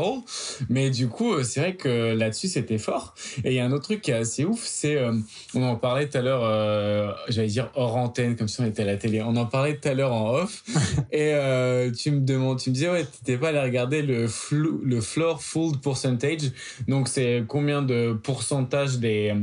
[0.70, 3.16] Mais du coup euh, c'est vrai que là-dessus c'était fort.
[3.44, 5.14] Et il y a un autre truc qui est assez ouf, c'est euh,
[5.54, 8.84] on en parlait tout à l'heure, euh, j'allais dire hors antenne comme si on était
[8.84, 9.22] à la télé.
[9.22, 10.64] On en parlait tout à l'heure en off
[11.12, 11.34] et
[11.98, 15.42] tu me demandes, tu me disais ouais t'étais pas allé regarder le flou, le floor
[15.42, 16.52] full percentage.
[16.88, 19.34] Donc c'est combien de pourcentage des,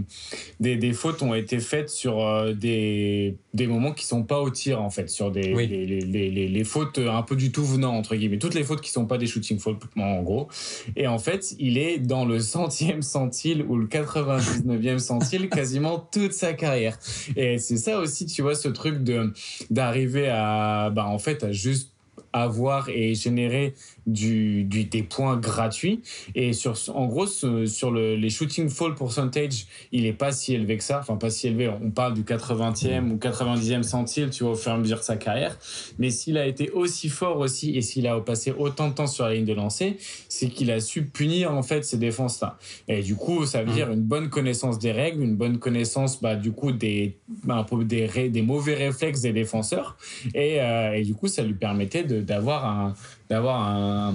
[0.60, 4.80] des, des fautes ont été faites sur des des moments qui sont pas au tir
[4.80, 8.14] en fait sur des les, les, les, les, fautes un peu du tout venant entre
[8.14, 8.38] guillemets.
[8.38, 10.48] Toutes les fautes qui sont pas des shooting faults en gros.
[10.94, 16.32] Et en fait il est dans le centième centile ou le 99e centile quasiment toute
[16.32, 16.98] sa carrière.
[17.34, 19.32] Et c'est ça aussi tu vois ce truc de
[19.70, 21.92] d'arriver à bah en fait à juste
[22.32, 23.74] avoir et générer
[24.06, 26.00] du, du, des points gratuits.
[26.34, 30.76] Et sur, en gros, sur le, les shooting fall percentage, il est pas si élevé
[30.76, 31.00] que ça.
[31.00, 31.68] Enfin, pas si élevé.
[31.68, 35.02] On parle du 80e ou 90e centile, tu vois, au fur et à mesure de
[35.02, 35.58] sa carrière.
[35.98, 39.24] Mais s'il a été aussi fort aussi et s'il a passé autant de temps sur
[39.24, 39.96] la ligne de lancer,
[40.28, 42.58] c'est qu'il a su punir, en fait, ces défenses-là.
[42.88, 46.36] Et du coup, ça veut dire une bonne connaissance des règles, une bonne connaissance, bah,
[46.36, 49.96] du coup, des, bah, des, des mauvais réflexes des défenseurs.
[50.34, 52.94] Et, euh, et du coup, ça lui permettait d'avoir un,
[53.32, 54.14] d'avoir un,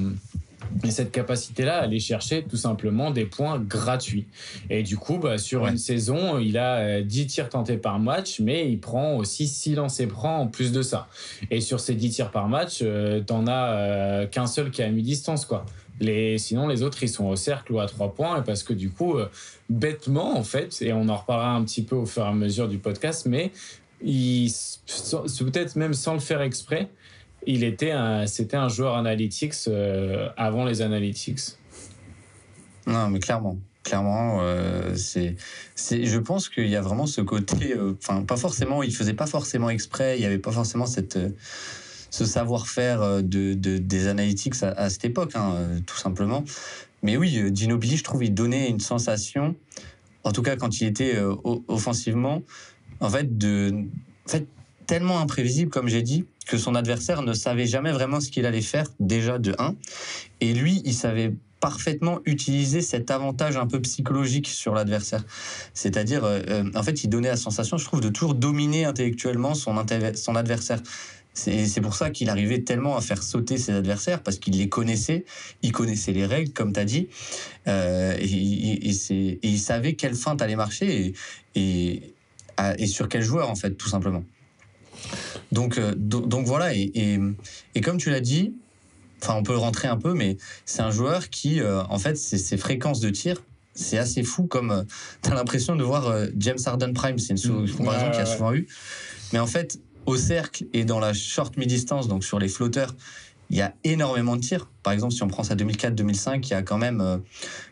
[0.90, 4.28] cette capacité-là à aller chercher tout simplement des points gratuits.
[4.70, 8.40] Et du coup, bah, sur une saison, il a 10 euh, tirs tentés par match,
[8.40, 11.08] mais il prend aussi 6 lancers prend en plus de ça.
[11.50, 14.90] Et sur ces 10 tirs par match, euh, t'en as euh, qu'un seul qui a
[14.90, 15.66] mi-distance, quoi.
[16.00, 18.92] Les, sinon, les autres, ils sont au cercle ou à 3 points, parce que du
[18.92, 19.16] coup,
[19.68, 22.68] bêtement, en fait, et on en reparlera un petit peu au fur et à mesure
[22.68, 23.52] du podcast, mais
[24.00, 26.88] peut-être même sans le faire exprès,
[27.48, 27.94] il était
[28.28, 31.40] c'était un joueur analytics euh, avant les analytics.
[32.86, 35.36] Non, mais clairement, clairement, euh, c'est,
[35.76, 39.14] c'est, je pense qu'il y a vraiment ce côté, euh, enfin, pas forcément, il faisait
[39.14, 41.18] pas forcément exprès, il y avait pas forcément cette,
[42.10, 45.56] ce savoir-faire de, des analytics à, cette époque, hein,
[45.86, 46.44] tout simplement.
[47.02, 49.56] Mais oui, Ginobili, je trouve, il donnait une sensation,
[50.24, 51.18] en tout cas quand il était
[51.68, 52.42] offensivement,
[53.00, 53.86] en fait, de,
[54.26, 54.48] en fait,
[54.88, 58.62] tellement imprévisible, comme j'ai dit, que son adversaire ne savait jamais vraiment ce qu'il allait
[58.62, 59.76] faire, déjà de 1.
[60.42, 65.24] Et lui, il savait parfaitement utiliser cet avantage un peu psychologique sur l'adversaire.
[65.74, 69.54] C'est-à-dire, euh, euh, en fait, il donnait la sensation, je trouve, de toujours dominer intellectuellement
[69.54, 69.76] son,
[70.16, 70.82] son adversaire.
[71.34, 75.24] C'est pour ça qu'il arrivait tellement à faire sauter ses adversaires, parce qu'il les connaissait,
[75.62, 77.10] il connaissait les règles, comme tu as dit,
[77.68, 78.26] euh, et,
[79.44, 81.14] il savait quelle feinte allait marcher
[81.54, 84.24] et sur quel joueur, en fait, tout simplement.
[85.52, 86.92] Donc, euh, donc voilà, et,
[87.76, 88.54] et, comme tu l'as dit,
[89.22, 92.58] enfin on peut rentrer un peu, mais c'est un joueur qui, euh, en fait, ses,
[92.58, 93.42] fréquences de tir
[93.80, 94.84] c'est assez fou comme euh,
[95.22, 97.20] tu as l'impression de voir euh, James Harden Prime.
[97.20, 98.68] C'est une comparaison Ouais, qu'il y a ouais, souvent eu.
[99.34, 102.96] Mais en fait, au cercle et dans la short mi-distance, donc sur les flotteurs,
[103.52, 104.68] il y a énormément de tirs.
[104.82, 107.22] Par exemple, si on prend ça 2004-2005, il y a quand même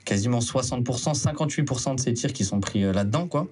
[0.05, 3.47] quasiment 60%, 58% de ces tirs qui sont pris là-dedans, quoi.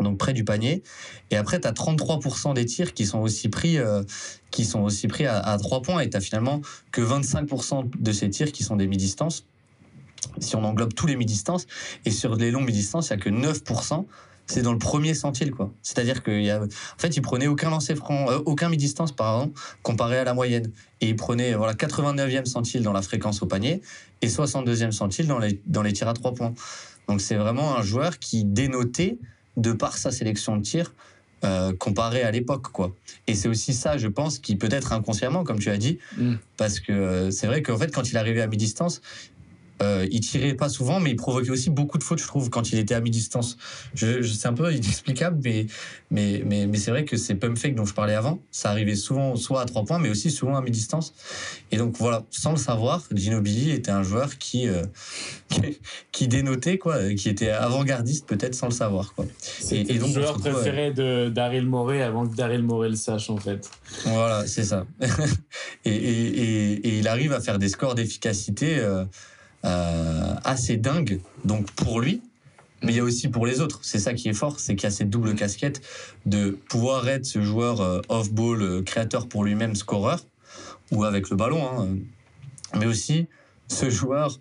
[0.00, 0.82] Donc près du panier.
[1.30, 4.02] Et après, tu as 33% des tirs qui sont aussi pris, euh,
[4.50, 6.00] qui sont aussi pris à, à 3 points.
[6.00, 9.46] Et tu finalement que 25% de ces tirs qui sont des mi-distances.
[10.38, 11.66] Si on englobe tous les mi-distances.
[12.04, 14.04] Et sur les longues mi-distances, il n'y a que 9%.
[14.46, 15.72] C'est dans le premier centile, quoi.
[15.80, 16.68] C'est-à-dire qu'il a, en
[16.98, 20.70] fait, il prenait aucun lancer franc, euh, aucun mi-distance, pardon, comparé à la moyenne.
[21.00, 23.80] Et il prenait, voilà, 89e centile dans la fréquence au panier
[24.20, 26.52] et 62e centile dans les, dans les tirs à 3 points.
[27.08, 29.18] Donc c'est vraiment un joueur qui dénotait
[29.56, 30.92] de par sa sélection de tirs
[31.44, 32.94] euh, comparé à l'époque, quoi.
[33.26, 36.34] Et c'est aussi ça, je pense, qui peut-être inconsciemment, comme tu as dit, Mm.
[36.56, 39.02] parce que euh, c'est vrai qu'en fait, quand il arrivait à mi-distance,
[39.82, 42.70] euh, il tirait pas souvent, mais il provoquait aussi beaucoup de fautes, je trouve, quand
[42.72, 43.56] il était à mi-distance.
[43.94, 45.66] Je, je- c'est un peu inexplicable, mais,
[46.10, 48.94] mais, mais, mais c'est vrai que ces pump fakes dont je parlais avant, ça arrivait
[48.94, 51.12] souvent soit à 3 points, mais aussi souvent à mi-distance.
[51.72, 54.84] Et donc voilà, sans le savoir, Ginobili était un joueur qui, euh,
[55.48, 55.60] qui,
[56.12, 59.12] qui dénotait, quoi, qui était avant-gardiste peut-être sans le savoir.
[59.14, 59.26] Quoi.
[59.40, 62.96] C'était et donc, le joueur retrouve, préféré de Daryl Morey avant que Daryl Morey le
[62.96, 63.68] sache, en fait.
[64.04, 64.86] Voilà, c'est ça.
[65.84, 69.04] et, et, et, et il arrive à faire des scores d'efficacité euh, euh,
[69.64, 72.20] assez dingues, donc pour lui,
[72.84, 73.80] mais il y a aussi pour les autres.
[73.82, 75.80] C'est ça qui est fort, c'est qu'il y a cette double casquette
[76.26, 80.20] de pouvoir être ce joueur euh, off-ball, euh, créateur pour lui-même, scoreur,
[80.92, 83.26] ou avec le ballon, hein, euh, mais aussi
[83.68, 84.38] ce joueur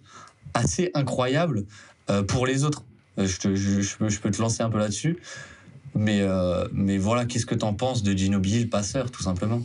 [0.54, 1.66] assez incroyable
[2.10, 2.84] euh, pour les autres.
[3.18, 5.18] Euh, Je, peux, te lancer un peu là-dessus.
[5.96, 6.68] Mais, euh,
[7.00, 9.62] voilà, qu'est-ce que tu en penses de Ginobili, passeur, tout simplement?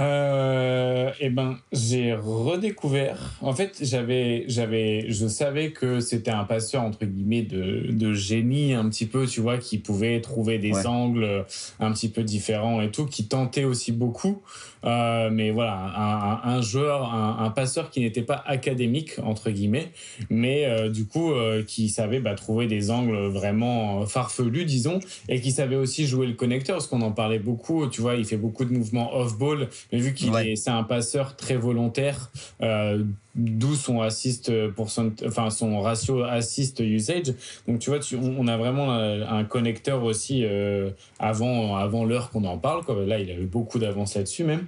[0.00, 3.34] Euh, eh ben, j'ai redécouvert.
[3.42, 8.72] En fait, j'avais, j'avais, je savais que c'était un passeur entre guillemets de, de génie
[8.72, 10.86] un petit peu, tu vois, qui pouvait trouver des Ouais.
[10.86, 11.44] angles
[11.80, 14.40] un petit peu différents et tout, qui tentait aussi beaucoup.
[14.84, 19.50] Euh, mais voilà, un, un- un joueur, un, un passeur qui n'était pas académique entre
[19.50, 19.90] guillemets,
[20.30, 25.40] mais euh, du coup euh, qui savait bah, trouver des angles vraiment farfelus, disons, et
[25.42, 27.88] qui savait aussi jouer le connecteur, parce qu'on en parlait beaucoup.
[27.88, 30.52] Tu vois, il fait beaucoup de mouvements off-ball, mais vu qu'il Ouais.
[30.52, 32.30] est, c'est un passeur très volontaire,
[32.62, 33.02] euh,
[33.34, 37.34] d'où son assist pour son, enfin son ratio assist usage.
[37.66, 42.04] Donc tu vois, tu, on, on a vraiment un, un connecteur aussi euh, avant, avant
[42.04, 42.84] l'heure qu'on en parle.
[42.84, 43.04] Quoi.
[43.06, 44.66] Là, il a eu beaucoup d'avance là-dessus même.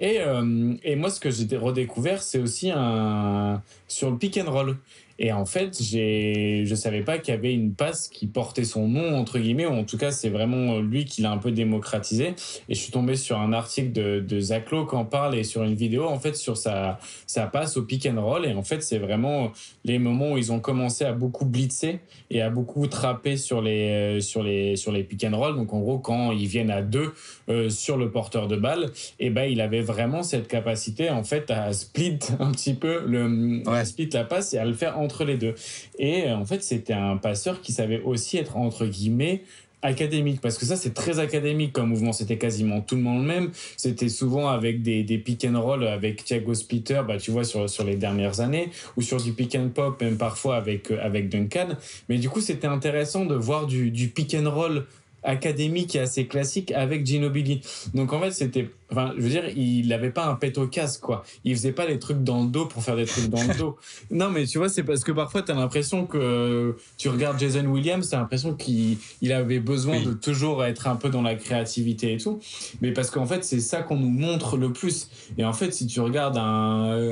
[0.00, 4.50] Et, euh, et moi, ce que j'ai redécouvert, c'est aussi un sur le pick and
[4.50, 4.76] roll.
[5.24, 8.88] Et en fait, j'ai, je savais pas qu'il y avait une passe qui portait son
[8.88, 12.34] nom entre guillemets, ou en tout cas, c'est vraiment lui qui l'a un peu démocratisé.
[12.68, 15.44] Et je suis tombé sur un article de, de Zach Lowe qui en parle et
[15.44, 18.44] sur une vidéo en fait sur sa, sa passe au pick and roll.
[18.46, 19.52] Et en fait, c'est vraiment
[19.84, 23.90] les moments où ils ont commencé à beaucoup blitzer et à beaucoup trapper sur les,
[23.90, 25.54] euh, sur les, sur les pick and roll.
[25.54, 27.14] Donc en gros, quand ils viennent à deux
[27.48, 31.48] euh, sur le porteur de balle, et ben il avait vraiment cette capacité en fait
[31.52, 35.11] à split un petit peu le à split la passe et à le faire entre
[35.20, 35.54] les deux.
[35.98, 39.42] Et euh, en fait, c'était un passeur qui savait aussi être entre guillemets
[39.82, 40.40] académique.
[40.40, 42.12] Parce que ça c'est très académique comme mouvement.
[42.12, 43.50] C'était quasiment tout le monde le même.
[43.76, 47.68] C'était souvent avec des, des pick and roll avec Thiago Splitter bah tu vois sur,
[47.68, 51.28] sur les dernières années ou sur du pick and pop même parfois avec, euh, avec
[51.28, 51.70] Duncan.
[52.08, 54.86] Mais du coup c'était intéressant de voir du, du pick and roll
[55.22, 57.60] académique et assez classique avec Ginobili.
[57.94, 61.00] Donc en fait, c'était enfin, je veux dire, il n'avait pas un pet au casque
[61.00, 61.24] quoi.
[61.44, 63.76] Il faisait pas les trucs dans le dos pour faire des trucs dans le dos.
[64.10, 67.64] Non, mais tu vois, c'est parce que parfois tu as l'impression que tu regardes Jason
[67.66, 70.04] Williams, tu as l'impression qu'il il avait besoin Oui.
[70.04, 72.40] de toujours être un peu dans la créativité et tout.
[72.80, 75.08] Mais parce qu'en fait, c'est ça qu'on nous montre le plus.
[75.38, 76.42] Et en fait, si tu regardes un,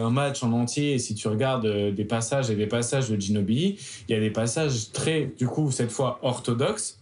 [0.05, 3.19] un match en entier et si tu regardes euh, des passages et des passages de
[3.21, 7.00] Ginobili, il y a des passages très, du coup, cette fois orthodoxes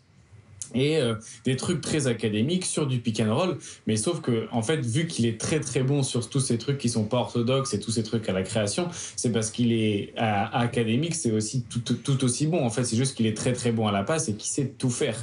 [0.74, 3.58] et euh, des trucs très académiques sur du pick and roll.
[3.86, 6.78] Mais sauf que en fait vu qu'il est très très bon sur tous ces trucs
[6.78, 10.12] qui sont pas orthodoxes et tous ces trucs à la création c'est parce qu'il est
[10.16, 12.64] à- académique c'est aussi tout, tout, tout aussi bon.
[12.64, 14.68] En fait c'est juste qu'il est très très bon à la passe et qu'il sait
[14.78, 15.16] tout faire.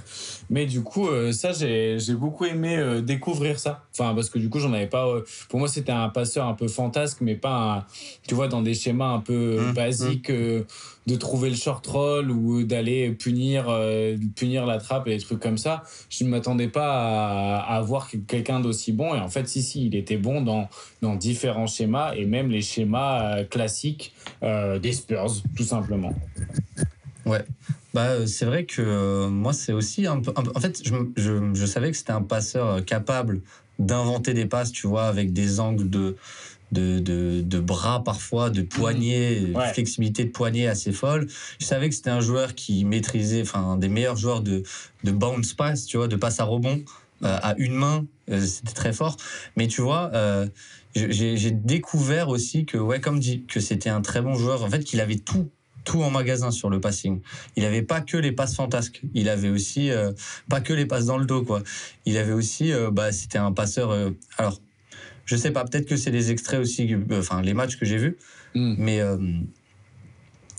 [0.49, 3.85] Mais du coup euh, ça j'ai j'ai beaucoup aimé euh, découvrir ça.
[3.97, 6.53] Enfin parce que du coup j'en avais pas euh, pour moi c'était un passeur un
[6.53, 7.85] peu fantasque mais pas un,
[8.27, 10.63] tu vois dans des schémas un peu Mmh, basiques euh,
[11.05, 15.39] de trouver le short roll ou d'aller punir euh, punir la trappe et des trucs
[15.39, 19.61] comme ça je ne m'attendais pas à, avoir quelqu'un d'aussi bon et en fait si
[19.61, 20.67] si il était bon dans
[21.01, 26.13] dans différents schémas et même les schémas euh, classiques euh, des Spurs tout simplement
[27.25, 27.43] Ouais.
[27.95, 30.31] Bah, c'est vrai que moi, c'est aussi un peu.
[30.35, 33.41] en fait, je, je, je savais que c'était un passeur capable
[33.79, 36.15] d'inventer des passes, tu vois, avec des angles de,
[36.71, 39.55] de, de, de bras parfois, de poignets, Mmh.
[39.55, 39.73] Ouais.
[39.73, 41.27] flexibilité de poignet assez folle.
[41.59, 44.63] Je savais que c'était un joueur qui maîtrisait, enfin, un des meilleurs joueurs de,
[45.03, 46.83] de bounce pass, tu vois, de passe à rebond
[47.23, 48.05] euh, à une main.
[48.31, 49.17] Euh, c'était très fort.
[49.55, 50.47] Mais tu vois, euh,
[50.95, 54.63] j'ai découvert aussi que, ouais, comme dit, que c'était un très bon joueur.
[54.63, 55.49] En fait, qu'il avait tout
[55.83, 57.21] tout en magasin sur le passing.
[57.55, 59.01] Il avait pas que les passes fantasques.
[59.13, 60.13] Il avait aussi euh,
[60.49, 61.61] pas que les passes dans le dos quoi.
[62.07, 64.09] Il avait aussi euh, bah c'était un passeur euh,
[64.39, 64.59] alors
[65.25, 67.97] je sais pas peut-être que c'est les extraits aussi euh, enfin les matchs que j'ai
[67.97, 68.17] vus
[68.55, 68.75] Mm.
[68.77, 69.17] mais euh,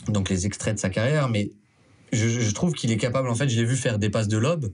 [0.09, 1.51] donc les extraits de sa carrière mais
[2.13, 4.37] je, je trouve qu'il est capable en fait je l'ai vu faire des passes de
[4.39, 4.71] lob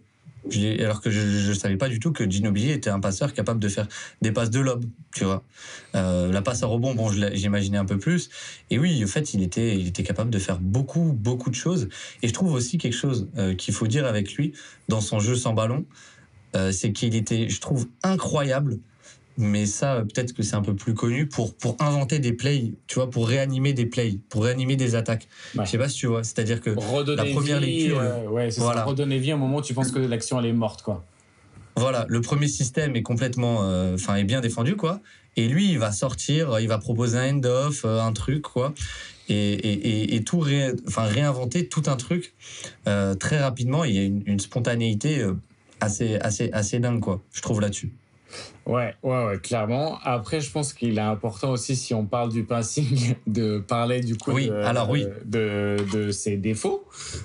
[0.50, 3.32] je l'ai- alors que je ne savais pas du tout que Ginobili était un passeur
[3.32, 3.86] capable de faire
[4.22, 4.84] des passes de lob,
[5.14, 5.44] tu vois.
[5.94, 8.28] Euh, la passe à rebond, bon, j'imaginais un peu plus.
[8.68, 11.88] Et oui, en fait, il était, il était capable de faire beaucoup, beaucoup de choses.
[12.22, 14.52] Et je trouve aussi quelque chose euh, qu'il faut dire avec lui
[14.88, 15.84] dans son jeu sans ballon,
[16.56, 18.80] euh, c'est qu'il était, je trouve, incroyable.
[19.38, 22.96] Mais ça, peut-être que c'est un peu plus connu pour, pour inventer des plays, tu
[22.96, 25.26] vois, pour réanimer des plays, pour réanimer des attaques.
[25.56, 25.64] Ouais.
[25.64, 26.22] Je sais pas si tu vois.
[26.22, 28.80] C'est-à-dire que Redonner la première vie, lecture, le- euh, ouais, c'est Voilà.
[28.80, 28.84] ça.
[28.86, 31.02] Redonner vie au moment où tu penses que l'action elle est morte, quoi.
[31.76, 35.00] Voilà, le premier système est complètement, euh, enfin, est bien défendu, quoi.
[35.36, 38.74] Et lui, il va sortir, il va proposer un end-off, euh, un truc, quoi.
[39.30, 42.34] Et, et, et, tout, ré, enfin, réinventer tout un truc
[42.86, 43.84] euh, très rapidement.
[43.84, 45.24] Il y a une, une spontanéité
[45.80, 47.22] assez, assez, assez dingue, quoi.
[47.32, 47.92] Je trouve là-dessus.
[48.64, 49.98] Ouais, ouais, ouais, clairement.
[50.04, 54.16] Après, je pense qu'il est important aussi, si on parle du passing, de parler du
[54.16, 55.04] coup Oui, de, alors oui.
[55.24, 56.84] de, de ses défauts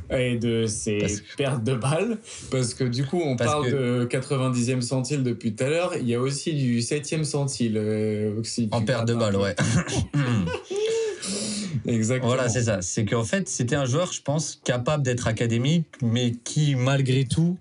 [0.10, 2.18] et de ses que- pertes de balles.
[2.50, 5.96] Parce que du coup, on Parce parle que- de 90e centile depuis tout à l'heure.
[5.96, 7.78] Il y a aussi du 7e centile.
[7.78, 10.18] euh, si En perte de grattes un balle, peu.
[10.18, 10.26] ouais.
[11.86, 12.28] Exactement.
[12.34, 12.82] voilà, c'est ça.
[12.82, 17.58] C'est qu'en fait, c'était un joueur, je pense, capable d'être académique, mais qui, malgré tout,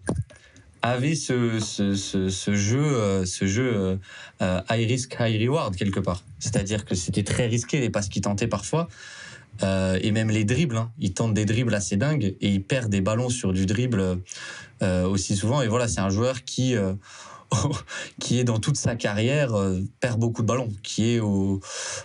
[0.91, 3.97] avait ce, ce, ce, ce jeu, euh, ce jeu euh,
[4.43, 6.23] euh, high risk, high reward quelque part.
[6.39, 8.89] C'est-à-dire que c'était très risqué les passes qu'il tentait parfois.
[9.63, 10.91] Et même les dribbles, hein.
[10.99, 14.19] il tente des dribbles assez dingues et il perd des ballons sur du dribble
[14.83, 15.63] aussi souvent.
[15.63, 16.75] Et voilà, c'est un joueur qui,
[18.21, 19.55] qui est dans toute sa carrière
[19.99, 21.21] perd beaucoup de ballons, qui est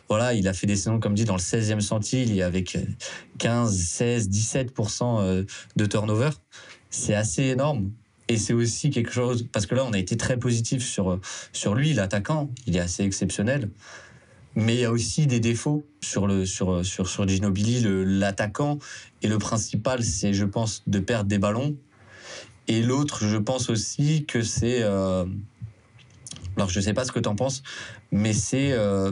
[0.08, 2.78] voilà, il a fait des saisons comme dit dans le 16e centile avec
[3.40, 5.44] 15, 16, 17% euh,
[5.76, 6.30] de turnover.
[6.90, 7.92] C'est assez énorme.
[8.32, 11.20] Et c'est aussi quelque chose, parce que là, on a été très positif sur,
[11.52, 12.50] sur lui, l'attaquant.
[12.66, 13.70] Il est assez exceptionnel.
[14.56, 18.80] Mais il y a aussi des défauts sur, le, sur, sur, sur Ginobili, l'attaquant.
[19.22, 21.76] Et le principal, c'est, je pense, de perdre des ballons.
[22.70, 24.82] Et l'autre, je pense aussi que c'est.
[24.82, 25.26] euh,
[26.56, 27.64] alors, je sais pas ce que tu en penses,
[28.14, 28.72] mais c'est.
[28.72, 29.12] euh,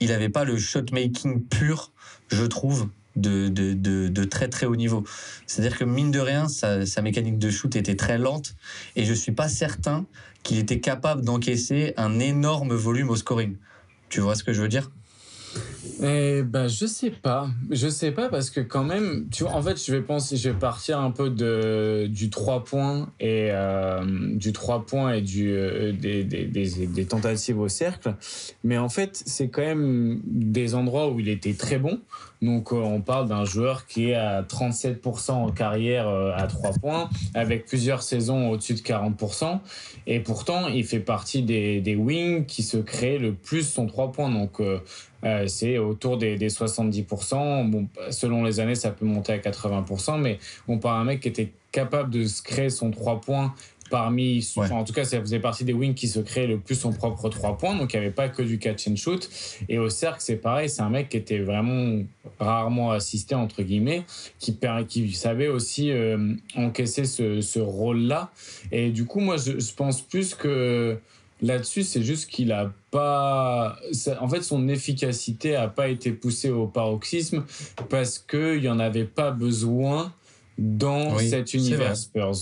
[0.00, 1.92] il n'avait pas le shot making pur,
[2.32, 5.04] je trouve, de, très très haut niveau.
[5.46, 8.54] C'est-à-dire que mine de rien, sa, mécanique de shoot était très lente
[8.96, 10.06] et je suis pas certain
[10.42, 13.56] qu'il était capable d'encaisser un énorme volume au scoring.
[14.08, 14.90] Tu vois ce que je veux dire?
[16.02, 17.48] Eh ben, je sais pas.
[17.70, 20.58] Je sais pas parce que quand même, tu en fait, je vais penser, je vais
[20.58, 24.02] partir un peu de, du 3 points et euh,
[24.36, 28.14] du 3 points et euh, des, des tentatives au cercle.
[28.64, 32.00] Mais en fait, c'est quand même des endroits où il était très bon.
[32.42, 36.72] Donc, euh, on parle d'un joueur qui est à 37% en carrière euh, à 3
[36.80, 39.58] points, avec plusieurs saisons au-dessus de 40%.
[40.06, 44.30] Et pourtant, il fait partie des, wings qui se créent le plus son 3 points.
[44.30, 44.80] Donc, euh,
[45.48, 47.68] c'est autour des, des 70%.
[47.68, 51.28] Bon, selon les années, ça peut monter à 80%, mais on parle d'un mec qui
[51.28, 53.54] était capable de se créer son 3 points
[53.90, 54.64] parmi, Ouais.
[54.64, 56.92] enfin, en tout cas, ça faisait partie des wings qui se créaient le plus son
[56.92, 59.28] propre 3 points, donc il n'y avait pas que du catch and shoot.
[59.68, 62.02] Et au cercle, c'est pareil, c'est un mec qui était vraiment
[62.38, 64.04] rarement assisté, entre guillemets,
[64.38, 68.30] qui, savait aussi euh, encaisser ce, ce rôle-là.
[68.72, 70.98] Et du coup, moi, je, je pense plus que
[71.42, 73.76] là-dessus, c'est juste qu'il a pas.
[74.20, 77.44] en fait, son efficacité a pas été poussée au paroxysme
[77.88, 80.12] parce qu'il n'y en avait pas besoin
[80.58, 81.96] dans Oui, cet univers.
[81.96, 82.32] Spurs.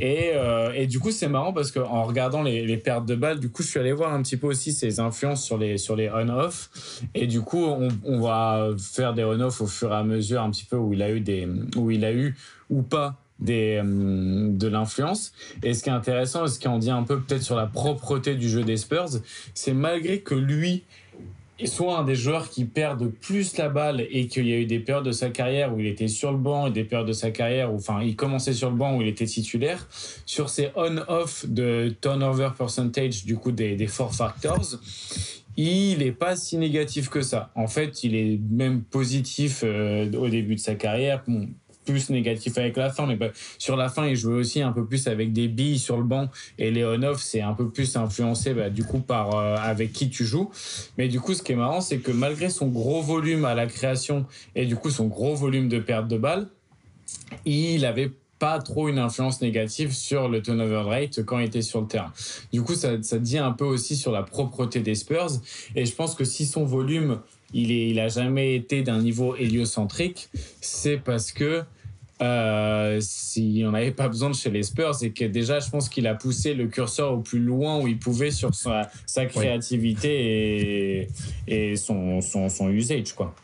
[0.00, 3.50] Et, euh, et du coup, c'est marrant parce qu'en regardant les, pertes de balles, du
[3.50, 6.10] coup, je suis allé voir un petit peu aussi ses influences sur les, sur les
[6.10, 6.70] on-off.
[7.14, 10.50] Et du coup, on, on va faire des on-off au fur et à mesure, un
[10.50, 12.36] petit peu où il a eu, des, où il a eu
[12.68, 15.32] ou pas des, euh, de l'influence.
[15.62, 17.66] Et ce qui est intéressant, et ce qui en dit un peu peut-être sur la
[17.66, 19.20] propreté du jeu des Spurs,
[19.54, 20.84] c'est malgré que lui
[21.64, 24.78] soit un des joueurs qui perdent plus la balle et qu'il y a eu des
[24.78, 27.30] périodes de sa carrière où il était sur le banc et des périodes de sa
[27.30, 29.88] carrière où enfin il commençait sur le banc où il était titulaire.
[30.26, 34.76] Sur ses on-off de turnover percentage du coup des, des four factors
[35.56, 37.50] il est pas si négatif que ça.
[37.54, 41.22] En fait il est même positif euh, au début de sa carrière
[41.86, 44.84] plus négatif avec la fin, mais bah, sur la fin, il jouait aussi un peu
[44.84, 46.28] plus avec des billes sur le banc
[46.58, 50.24] et Leonov, c'est un peu plus influencé bah, du coup par euh, avec qui tu
[50.24, 50.50] joues.
[50.98, 53.66] Mais du coup, ce qui est marrant, c'est que malgré son gros volume à la
[53.66, 56.48] création et du coup son gros volume de perte de balles,
[57.44, 61.80] il avait pas trop une influence négative sur le turnover rate quand il était sur
[61.80, 62.12] le terrain.
[62.52, 65.40] Du coup, ça, ça dit un peu aussi sur la propreté des Spurs.
[65.74, 67.20] Et je pense que si son volume,
[67.54, 70.28] il, est, il a jamais été d'un niveau héliocentrique,
[70.60, 71.62] c'est parce que
[72.22, 75.88] euh, si on n'avait pas besoin de chez les Spurs et que déjà je pense
[75.88, 81.02] qu'il a poussé le curseur au plus loin où il pouvait sur sa, sa créativité
[81.02, 81.08] et,
[81.46, 83.34] et son, son, son usage quoi.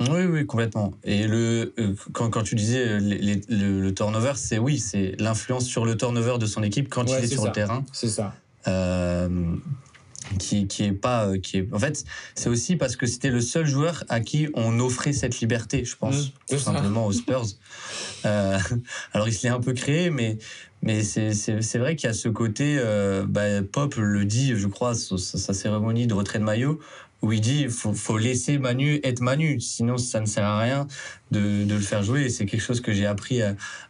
[0.00, 0.92] Oui, oui, complètement.
[1.02, 4.78] Et le, euh, quand, quand tu disais euh, les- les- le, le turnover, c'est oui,
[4.78, 7.48] c'est l'influence sur le turnover de son équipe quand Ouais, il est c'est sur ça.
[7.48, 7.84] le terrain.
[7.92, 8.32] C'est ça.
[8.68, 9.28] Euh,
[10.38, 12.04] qui, qui est pas euh, qui est en fait
[12.34, 15.96] c'est aussi parce que c'était le seul joueur à qui on offrait cette liberté je
[15.96, 16.72] pense Mmh, tout ça.
[16.72, 17.46] simplement aux Spurs.
[18.24, 18.58] Euh,
[19.12, 20.38] alors il se l'est un peu créé mais
[20.82, 24.54] mais c'est c'est c'est vrai qu'il y a ce côté euh, bah, Pop le dit
[24.56, 26.78] je crois sa sa cérémonie de retrait de maillot
[27.22, 30.86] où il dit faut faut laisser Manu être Manu sinon ça ne sert à rien
[31.32, 32.22] de, de le faire jouer.
[32.26, 33.40] Et c'est quelque chose que j'ai appris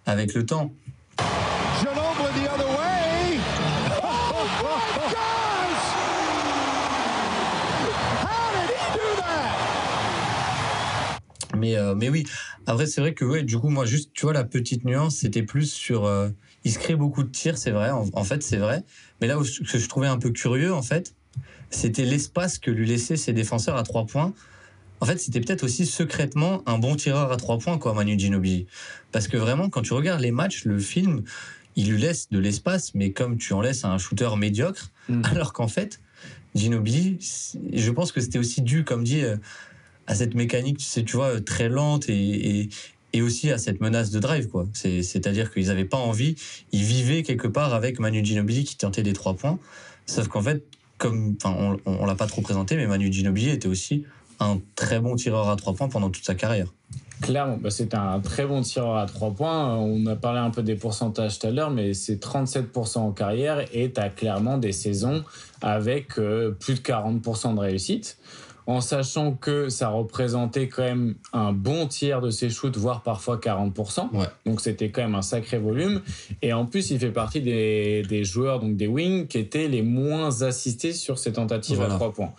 [0.07, 0.73] avec le temps.
[1.81, 3.39] Ginobili the other way.
[4.03, 5.87] Oh, gosh!
[8.25, 9.57] How did he do that?
[11.59, 12.25] Mais, euh, mais oui,
[12.67, 15.43] après, c'est vrai que, ouais, du coup, moi, juste, tu vois, la petite nuance, c'était
[15.43, 16.05] plus sur.
[16.07, 16.29] euh,
[16.65, 18.83] il se crée beaucoup de tirs, c'est vrai, en, en fait, c'est vrai.
[19.21, 21.15] Mais là où ce que je trouvais un peu curieux, en fait,
[21.71, 24.33] c'était l'espace que lui laissaient ses défenseurs à trois points.
[25.01, 28.67] En fait, c'était peut-être aussi secrètement un bon tireur à trois points, quoi, Manu Ginobili.
[29.13, 31.23] Parce que vraiment, quand tu regardes les matchs, le film,
[31.77, 35.23] il lui laisse de l'espace, mais comme tu en laisses à un shooter médiocre, Mm.
[35.25, 36.01] alors qu'en fait,
[36.55, 37.19] Ginobili,
[37.73, 39.37] je pense que c'était aussi dû, comme dit, euh,
[40.09, 42.69] à cette mécanique, tu sais, tu vois, très lente et,
[43.21, 44.67] aussi à cette menace de drive, quoi.
[44.73, 46.37] C'est- C'est-à-dire qu'ils n'avaient pas envie,
[46.73, 49.59] ils vivaient quelque part avec Manu Ginobili qui tentait des trois points.
[50.07, 50.63] Sauf qu'en fait,
[50.99, 54.05] comme, on, on, on l'a pas trop présenté, mais Manu Ginobili était aussi
[54.41, 56.73] un très bon tireur à trois points pendant toute sa carrière.
[57.21, 59.75] Clairement, bah, c'était un très bon tireur à trois points.
[59.77, 63.65] On a parlé un peu des pourcentages tout à l'heure, mais c'est 37% en carrière
[63.75, 65.25] et tu as clairement des saisons
[65.61, 68.17] avec euh, plus de 40% de réussite.
[68.69, 73.39] En sachant que ça représentait quand même un bon tiers de ses shoots, voire parfois
[73.39, 74.15] 40%.
[74.15, 74.27] Ouais.
[74.45, 76.03] Donc c'était quand même un sacré volume.
[76.43, 79.81] Et en plus, il fait partie des, des joueurs, donc des wings, qui étaient les
[79.81, 81.95] moins assistés sur ces tentatives Voilà.
[81.95, 82.35] à trois points.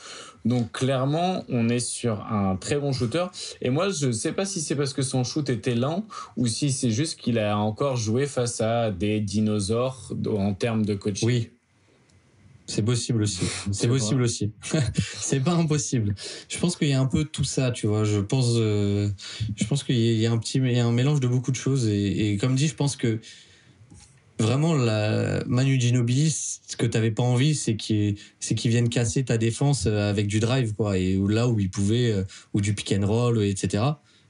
[0.45, 3.25] Donc clairement, on est sur un très bon shooter.
[3.63, 6.05] Et moi, je sais pas si c'est parce que son shoot était lent
[6.37, 10.93] ou si c'est juste qu'il a encore joué face à des dinosaures en termes de
[10.93, 11.27] coaching.
[11.27, 11.49] Oui.
[12.69, 13.41] C'est possible aussi.
[13.71, 14.51] C'est possible aussi.
[15.19, 16.13] c'est pas impossible.
[16.47, 18.03] Je pense qu'il y a un peu tout ça, tu vois.
[18.03, 19.09] Je pense, euh,
[19.55, 21.55] je pense qu'il y a- un petit, il y a un mélange de beaucoup de
[21.55, 21.87] choses.
[21.87, 23.19] Et, et comme dit, je pense que
[24.39, 29.25] vraiment la Manu Ginobili, ce que t'avais pas envie, c'est qu'il, c'est qu'il vienne casser
[29.25, 30.97] ta défense euh, avec du drive, quoi.
[30.99, 33.83] Et là où il pouvait, euh, ou du pick and roll, etc.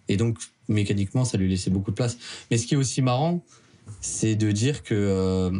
[0.07, 0.37] Et donc
[0.69, 2.17] mécaniquement, ça lui laissait beaucoup de place.
[2.49, 3.43] Mais ce qui est aussi marrant,
[4.01, 5.51] c'est de dire que euh,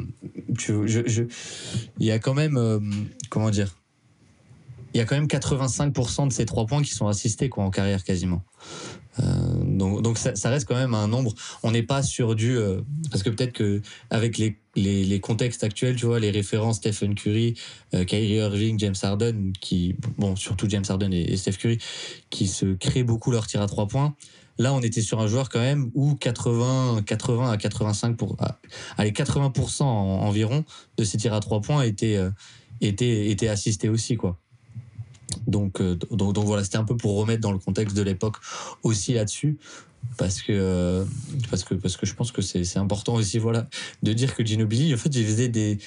[1.99, 2.79] il y a quand même euh,
[3.29, 3.75] comment dire
[4.93, 7.69] il y a quand même 85% de ces trois points qui sont assistés quoi en
[7.69, 8.43] carrière quasiment.
[9.19, 9.23] Euh,
[9.63, 11.35] donc donc ça, reste quand même un nombre.
[11.61, 12.57] On n'est pas sur du
[13.11, 17.53] parce que peut-être que avec les, les, contextes actuels tu vois les références Stephen Curry
[17.91, 21.77] Kyrie Irving James Harden qui bon surtout James Harden et, et Steph Curry
[22.31, 24.15] qui se créent beaucoup leur tir à trois points
[24.59, 28.35] Là, on était sur un joueur quand même où 80, 80 à 85 pour,
[28.97, 29.87] allez, 80% en-
[30.27, 30.65] environ
[30.97, 32.29] de ses tirs à trois points étaient, euh,
[32.81, 34.37] étaient, étaient assistés aussi, quoi.
[35.47, 38.35] Donc, euh, donc, donc voilà, c'était un peu pour remettre dans le contexte de l'époque
[38.83, 39.57] aussi là-dessus.
[40.17, 41.05] Parce que, euh,
[41.49, 43.67] parce que, parce que je pense que c'est important aussi, voilà,
[44.03, 45.77] de dire que Ginobili, en fait, il faisait des,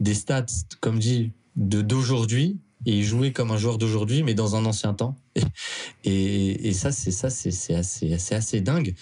[0.00, 0.46] des stats,
[0.80, 5.16] comme dit, d'aujourd'hui, et jouait comme un joueur d'aujourd'hui, mais dans un ancien temps.
[6.04, 8.94] Et, ça, c'est ça, c'est assez, assez dingue.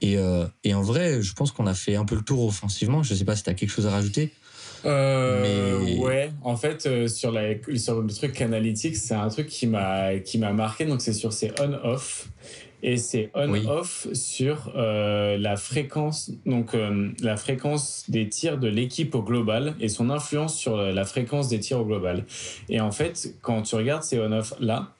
[0.00, 3.02] Et, euh, et en vrai, je pense qu'on a fait un peu le tour offensivement.
[3.02, 4.32] Je sais pas si tu as quelque chose à rajouter.
[4.84, 9.48] Euh, Mais- Ouais, en fait, euh, sur, la, sur le truc analytics, c'est un truc
[9.48, 10.12] qui m'a
[10.52, 10.84] marqué.
[10.84, 12.28] Donc, c'est sur ses on-off.
[12.82, 13.30] Et c'est
[13.66, 19.74] on-off sur euh, la fréquence, donc euh, la fréquence des tirs de l'équipe au global
[19.80, 22.24] et son influence sur la fréquence des tirs au global.
[22.68, 24.92] Et en fait, quand tu regardes ces on-off là,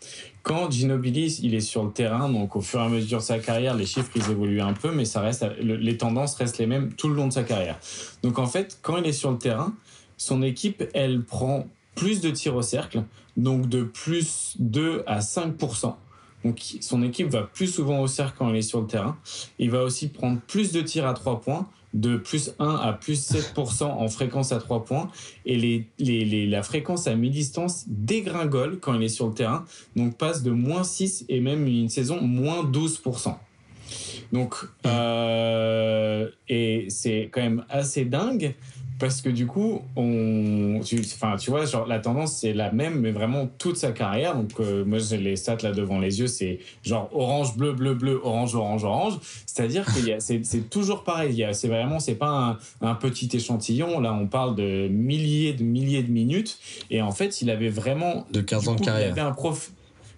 [0.42, 3.38] quand Ginobili il est sur le terrain, donc au fur et à mesure de sa
[3.38, 6.66] carrière, les chiffres ils évoluent un peu, mais ça reste le- les tendances restent les
[6.66, 7.78] mêmes tout le long de sa carrière.
[8.24, 9.72] Donc en fait, quand il est sur le terrain,
[10.16, 13.02] son équipe elle prend plus de tirs au cercle,
[13.36, 15.54] donc de plus 2 à 5
[16.44, 19.16] Donc son équipe va plus souvent au cercle quand il est sur le terrain.
[19.58, 23.32] Il va aussi prendre plus de tirs à 3 points, de plus 1 à plus
[23.32, 25.10] 7% en fréquence à 3 points.
[25.46, 29.64] Et les, les, les, la fréquence à mi-distance dégringole quand il est sur le terrain.
[29.96, 33.34] Donc passe de moins 6 et même une saison moins 12%.
[34.32, 34.54] Donc,
[34.86, 38.54] euh, et c'est quand même assez dingue
[38.98, 43.00] parce que du coup, on, tu, enfin, tu vois, genre la tendance c'est la même,
[43.00, 44.34] mais vraiment toute sa carrière.
[44.34, 47.94] Donc euh, moi j'ai les stats là devant les yeux, c'est genre orange, bleu, bleu,
[47.94, 49.18] bleu, orange, orange, orange.
[49.46, 51.46] C'est-à-dire que c'est toujours pareil.
[51.52, 54.00] C'est vraiment, c'est pas un, un, petit échantillon.
[54.00, 56.58] Là, on parle de milliers de milliers de minutes.
[56.90, 59.08] Et en fait, il avait vraiment de 15 ans de carrière.
[59.08, 59.70] Il avait un prof,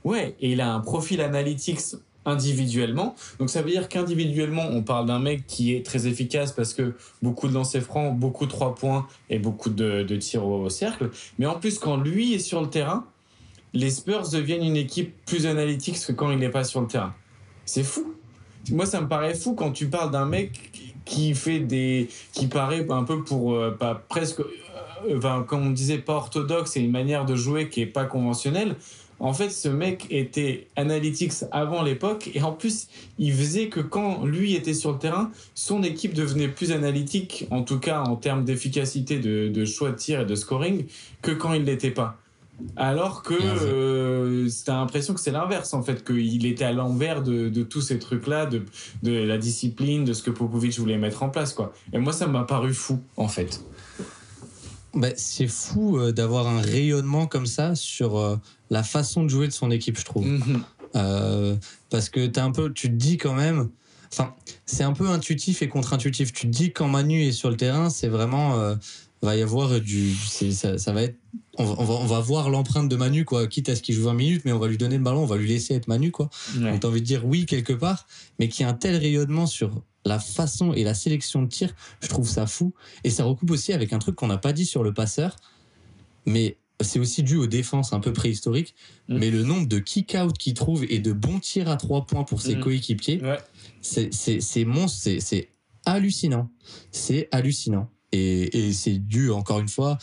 [0.05, 1.97] ouais, et il a un profil analytics
[2.27, 3.15] individuellement.
[3.39, 6.95] Donc ça veut dire qu'individuellement, on parle d'un mec qui est très efficace parce que
[7.23, 11.11] beaucoup de lancers francs, beaucoup de trois points et beaucoup de, de tirs au, cercle.
[11.39, 13.07] Mais en plus, quand lui est sur le terrain,
[13.73, 17.15] les Spurs deviennent une équipe plus analytique que quand il n'est pas sur le terrain.
[17.65, 18.15] C'est fou.
[18.71, 22.87] Moi, ça me paraît fou quand tu parles d'un mec qui fait des, qui paraît
[22.91, 26.91] un peu pour, euh, pas presque, euh, enfin, comme on disait, pas orthodoxe et une
[26.91, 28.77] manière de jouer qui est pas conventionnelle.
[29.21, 34.25] En fait, ce mec était analytics avant l'époque et en plus, il faisait que quand
[34.25, 38.45] lui était sur le terrain, son équipe devenait plus analytique, en tout cas en termes
[38.45, 40.87] d'efficacité de, choix de tir et de scoring,
[41.21, 42.17] que quand il l'était pas.
[42.77, 47.63] Alors que euh, t'as l'impression que c'est l'inverse en fait, qu'il était à l'envers de,
[47.63, 48.63] tous ces trucs-là, de,
[49.03, 51.73] de la discipline, de ce que Popovic voulait mettre en place quoi.
[51.93, 53.63] Et moi, ça m'a paru fou en fait.
[54.95, 58.37] Bah, c'est fou euh, d'avoir un rayonnement comme ça sur euh,
[58.71, 60.27] la façon de jouer de son équipe, je trouve.
[60.27, 60.65] Mhm.
[60.97, 61.57] Euh,
[61.91, 63.69] parce que un peu, tu te dis quand même,
[64.13, 64.35] enfin,
[64.67, 66.33] c'est un peu intuitif et contre-intuitif.
[66.33, 68.77] Tu te dis quand Manu est sur le terrain, c'est vraiment,
[69.23, 71.17] va y avoir du, ça, ça, va être,
[71.59, 73.47] on va, on va, voir l'empreinte de Manu, quoi.
[73.47, 75.27] Quitte à ce qu'il joue 20 minutes, mais on va lui donner le ballon, on
[75.27, 76.31] va lui laisser être Manu, quoi.
[76.57, 76.71] Ouais.
[76.71, 78.07] Donc t'as envie de dire oui quelque part,
[78.39, 82.09] mais qui a un tel rayonnement sur la façon et la sélection de tir, je
[82.09, 82.73] trouve ça fou.
[83.05, 85.37] Et ça recoupe aussi avec un truc qu'on n'a pas dit sur le passeur,
[86.25, 88.75] mais c'est aussi dû aux défenses un peu préhistoriques.
[89.09, 89.19] Mm.
[89.19, 92.43] Mais le nombre de kick-out qu'il trouve et de bons tirs à trois points pour
[92.43, 92.61] ses Mm.
[92.61, 93.39] coéquipiers, Ouais.
[93.81, 95.49] c'est monstre, c'est- c'est
[95.87, 96.51] hallucinant.
[96.93, 97.89] C'est hallucinant.
[98.13, 99.97] Et, et c'est dû, encore une fois,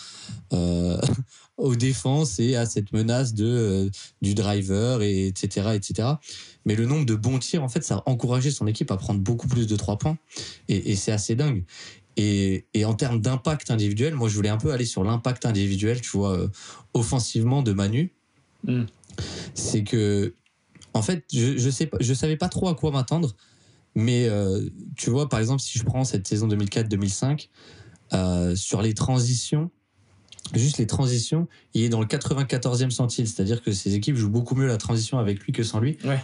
[0.53, 0.97] euh,
[1.57, 3.89] aux défenses et à cette menace de, euh,
[4.21, 6.09] du driver, et etc., etc.
[6.65, 9.19] Mais le nombre de bons tirs, en fait, ça a encouragé son équipe à prendre
[9.19, 10.17] beaucoup plus de trois points.
[10.69, 11.65] Et, et c'est assez dingue.
[12.17, 16.01] Et, et en termes d'impact individuel, moi, je voulais un peu aller sur l'impact individuel,
[16.01, 16.47] tu vois, euh,
[16.93, 18.11] offensivement de Manu.
[18.63, 18.83] Mm.
[19.53, 20.33] C'est que,
[20.93, 23.35] en fait, je, je sais pas, je savais pas trop à quoi m'attendre.
[23.93, 27.49] Mais euh, tu vois, par exemple, si je prends cette saison 2004-2005,
[28.13, 29.69] euh, sur les transitions,
[30.53, 34.55] juste les transitions, il est dans le 94e centile, c'est-à-dire que ces équipes jouent beaucoup
[34.55, 35.97] mieux la transition avec lui que sans lui.
[36.03, 36.19] Ouais.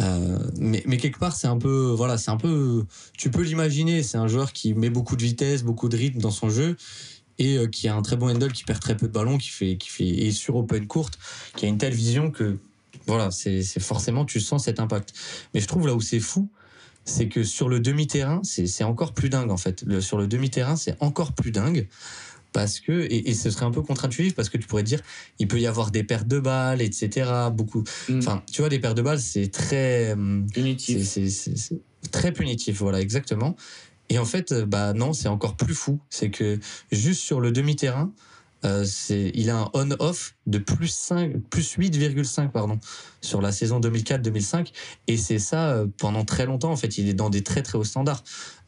[0.00, 2.84] Euh, mais, mais quelque part, c'est un peu, voilà, c'est un peu,
[3.16, 6.30] tu peux l'imaginer, c'est un joueur qui met beaucoup de vitesse, beaucoup de rythme dans
[6.30, 6.76] son jeu
[7.38, 9.48] et euh, qui a un très bon handle, qui perd très peu de ballons, qui
[9.48, 11.18] fait, qui fait, et sur open courte,
[11.56, 12.58] qui a une telle vision que,
[13.06, 15.12] voilà, c'est forcément, tu sens cet impact.
[15.52, 16.48] Mais je trouve là où c'est fou,
[17.04, 20.00] c'est que sur le demi-terrain, c'est encore plus dingue en fait.
[20.00, 21.88] Sur le demi-terrain, c'est encore plus dingue
[22.52, 25.00] parce que et, et ce serait un peu contre-intuitif parce que tu pourrais te dire
[25.38, 27.30] il peut y avoir des pertes de balles, etc.
[27.52, 27.82] Beaucoup.
[28.08, 28.18] Mm.
[28.18, 31.06] Enfin, tu vois, des pertes de balles, c'est très c'est Punitif.
[31.08, 31.80] c'est- c'est- c'est
[32.10, 33.56] très punitif, voilà, exactement.
[34.08, 36.00] Et en fait, euh, bah non, c'est encore plus fou.
[36.10, 36.58] C'est que
[36.90, 38.12] juste sur le demi-terrain,
[38.64, 38.86] euh,
[39.34, 42.78] il a un on-off de plus 5, plus 8,5 pardon
[43.20, 44.72] sur la saison 2004-2005
[45.08, 47.76] et c'est ça euh, pendant très longtemps en fait il est dans des très très
[47.76, 48.22] hauts standards.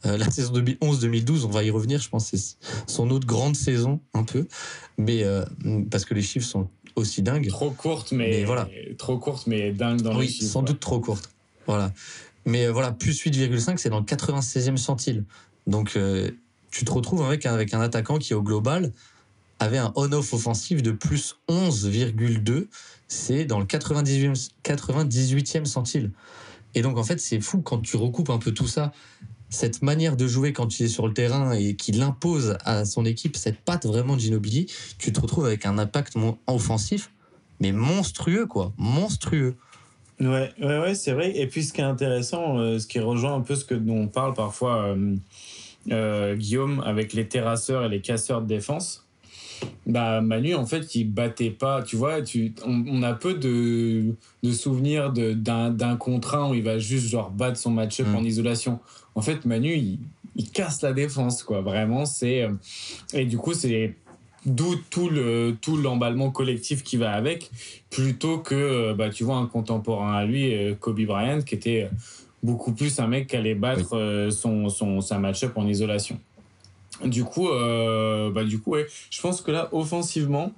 [0.05, 3.55] Euh, la saison 2011-2012 on va y revenir je pense que c'est son autre grande
[3.55, 4.47] saison un peu.
[4.97, 5.25] Mais
[5.91, 7.47] parce que les chiffres sont aussi dingues.
[7.49, 8.69] Trop courte, mais, Mais voilà.
[8.97, 10.51] trop courte, mais dingue dans oui les chiffres.
[10.51, 11.29] sans doute trop courte
[11.67, 11.91] voilà.
[12.45, 15.23] Mais voilà plus 8,5 c'est dans le 96e centile.
[15.67, 15.97] Donc
[16.71, 18.91] tu te retrouves avec avec un attaquant qui au global
[19.65, 22.67] avait un on-off offensif de plus 11,2
[23.07, 26.11] c'est dans le 98e, 98e centile
[26.73, 28.91] et donc en fait c'est fou quand tu recoupes un peu tout ça
[29.49, 33.05] cette manière de jouer quand il est sur le terrain et qu'il impose à son
[33.05, 34.21] équipe cette patte vraiment de
[34.97, 36.15] tu te retrouves avec un impact
[36.47, 37.11] offensif,
[37.59, 39.55] mais monstrueux quoi, monstrueux.
[40.19, 41.37] Ouais, ouais, ouais, c'est vrai.
[41.37, 44.03] Et puis ce qui est intéressant, euh, ce qui rejoint un peu ce que dont
[44.03, 45.15] on parle parfois, euh,
[45.91, 49.04] euh, Guillaume, avec les terrasseurs et les casseurs de défense,
[49.85, 51.81] bah Manu, en fait, il battait pas.
[51.83, 56.49] Tu vois, tu, on, on a peu de, de souvenirs de- d'un d'un contre un
[56.49, 58.15] où il va juste genre battre son match-up Mm.
[58.15, 58.79] en isolation.
[59.15, 59.99] En fait, Manu, il,
[60.35, 61.61] il casse la défense, quoi.
[61.61, 62.41] Vraiment, c'est.
[62.43, 62.49] euh,
[63.13, 63.95] Et du coup, c'est
[64.45, 67.49] d'où tout le tout l'emballement collectif qui va avec,
[67.89, 71.89] plutôt que bah tu vois un contemporain à lui, Kobe Bryant, qui était
[72.43, 76.19] beaucoup plus un mec qui allait battre son, son sa match-up en isolation.
[77.03, 78.75] Du coup, euh, bah du coup,
[79.09, 80.53] je pense que là, offensivement,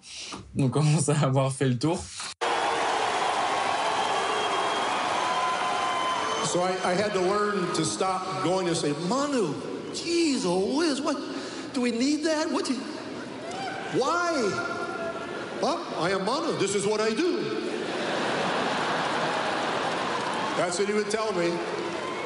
[0.58, 2.00] on commence à avoir fait le tour.
[6.46, 9.54] So I, had to learn to stop going and say, Manu,
[9.94, 10.46] jeez,
[11.04, 11.18] what?
[11.74, 12.50] Do we need that?
[12.50, 12.70] What?
[12.70, 12.78] You,
[13.94, 14.78] why?
[16.00, 16.58] I am Manu.
[16.58, 17.44] This is what I do.
[20.56, 21.52] That's what he would tell me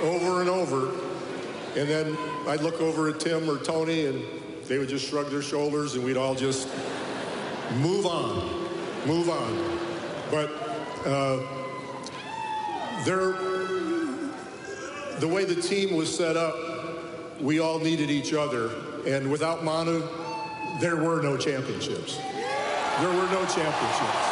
[0.04, 1.11] over and over.
[1.78, 2.18] And then
[2.48, 4.24] I'd look over at Tim or Tony, and
[4.68, 6.68] they would just shrug their shoulders, and we'd all just
[7.78, 8.68] move on,
[9.06, 9.80] move on.
[10.30, 10.50] But
[11.06, 11.40] uh,
[15.20, 16.56] the way the team was set up,
[17.40, 18.70] we all needed each other.
[19.08, 20.04] And without Manu,
[20.80, 22.18] there were no championships.
[22.18, 24.31] There were no championships.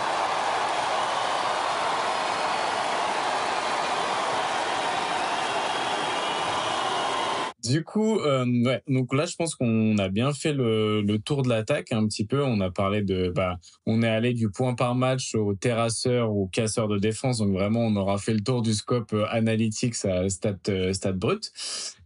[7.70, 8.45] Du coup, euh,
[8.88, 12.43] donc là, je pense qu'on a bien fait le, tour de l'attaque un petit peu.
[12.43, 16.47] On a parlé de, bah, on est allé du point par match au terrasseur ou
[16.47, 17.38] casseur de défense.
[17.38, 21.11] Donc vraiment, on aura fait le tour du scope euh, analytique, à stat, euh, stat
[21.11, 21.51] brut.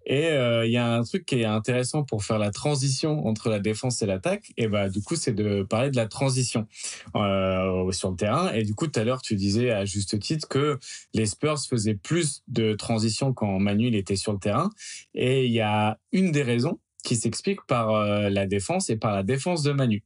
[0.06, 3.50] Et euh, il y a un truc qui est intéressant pour faire la transition entre
[3.50, 4.52] la défense et l'attaque.
[4.58, 6.68] Et bah du coup, c'est de parler de la transition
[7.16, 8.52] euh, sur le terrain.
[8.54, 10.80] Et du coup, tout à l'heure, tu disais à juste titre que
[11.14, 14.70] les Spurs faisaient plus de transition quand Manu était sur le terrain.
[15.14, 19.14] Et il y a une des raisons qui s'explique par euh, la défense et par
[19.14, 20.04] la défense de Manu.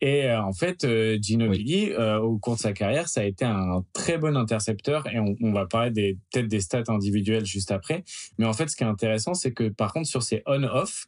[0.00, 3.84] Et euh, en fait, euh, Ginobili, au cours de sa carrière, ça a été un
[3.92, 8.04] très bon intercepteur et on, on va parler des peut-être des stats individuelles juste après.
[8.38, 11.06] Mais en fait, ce qui est intéressant, c'est que par contre sur ses on-off,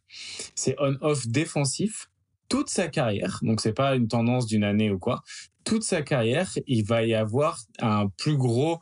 [0.55, 2.09] ses on-off défensifs,
[2.49, 5.23] toute sa carrière, donc c'est pas une tendance d'une année ou quoi,
[5.65, 8.79] toute sa carrière, il va y avoir un plus gros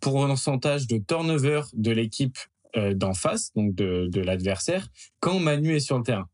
[0.00, 2.46] pourcentage de turnover de l'équipe euh,
[2.94, 4.88] d'en face, donc de, l'adversaire,
[5.20, 6.28] quand Manu est sur le terrain.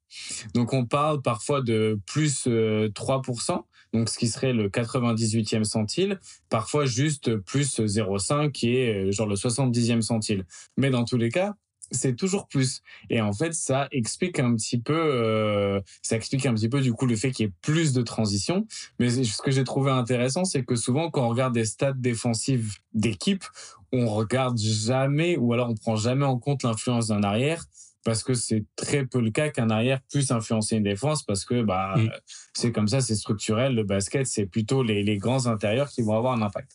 [0.54, 3.58] Donc on parle parfois de plus 3%, euh,
[3.92, 6.18] donc ce qui serait le 98e centile,
[6.48, 10.44] parfois juste plus 0,5 qui est euh, genre le 70e centile.
[10.76, 11.54] Mais dans tous les cas,
[11.92, 12.82] c'est toujours plus.
[13.10, 16.92] Et en fait, ça explique un petit peu, euh, ça explique un petit peu du
[16.92, 18.66] coup le fait qu'il y ait plus de transition.
[18.98, 22.76] Mais ce que j'ai trouvé intéressant, c'est que souvent quand on regarde des stats défensives
[22.94, 23.44] d'équipe,
[23.92, 27.64] on regarde jamais ou alors on prend jamais en compte l'influence d'un arrière
[28.04, 31.62] parce que c'est très peu le cas qu'un arrière puisse influencer une défense parce que
[31.62, 32.10] bah mm.
[32.52, 33.74] c'est comme ça, c'est structurel.
[33.74, 36.72] Le basket, c'est plutôt les, les grands intérieurs qui vont avoir un impact.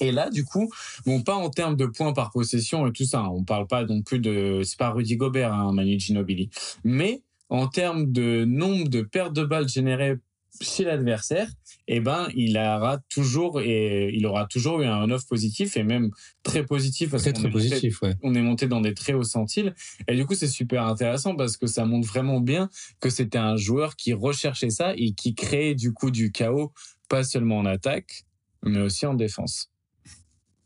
[0.00, 0.70] Et là, du coup,
[1.04, 3.20] bon, pas en termes de points par possession et tout ça.
[3.20, 3.28] Hein.
[3.32, 6.48] On parle pas non plus de, c'est pas Rudy Gobert, hein, Manu Ginobili.
[6.84, 10.16] Mais en termes de nombre de pertes de balles générées
[10.60, 11.48] chez l'adversaire,
[11.88, 16.10] eh ben, il aura toujours et il aura toujours eu un off positif et même
[16.42, 17.10] très positif.
[17.10, 18.14] très, très positif, ouais.
[18.22, 19.74] On est monté dans des très hauts centiles.
[20.08, 22.68] Et du coup, c'est super intéressant parce que ça montre vraiment bien
[23.00, 26.72] que c'était un joueur qui recherchait ça et qui créait du coup du chaos,
[27.08, 28.24] pas seulement en attaque,
[28.64, 29.70] mais aussi en défense.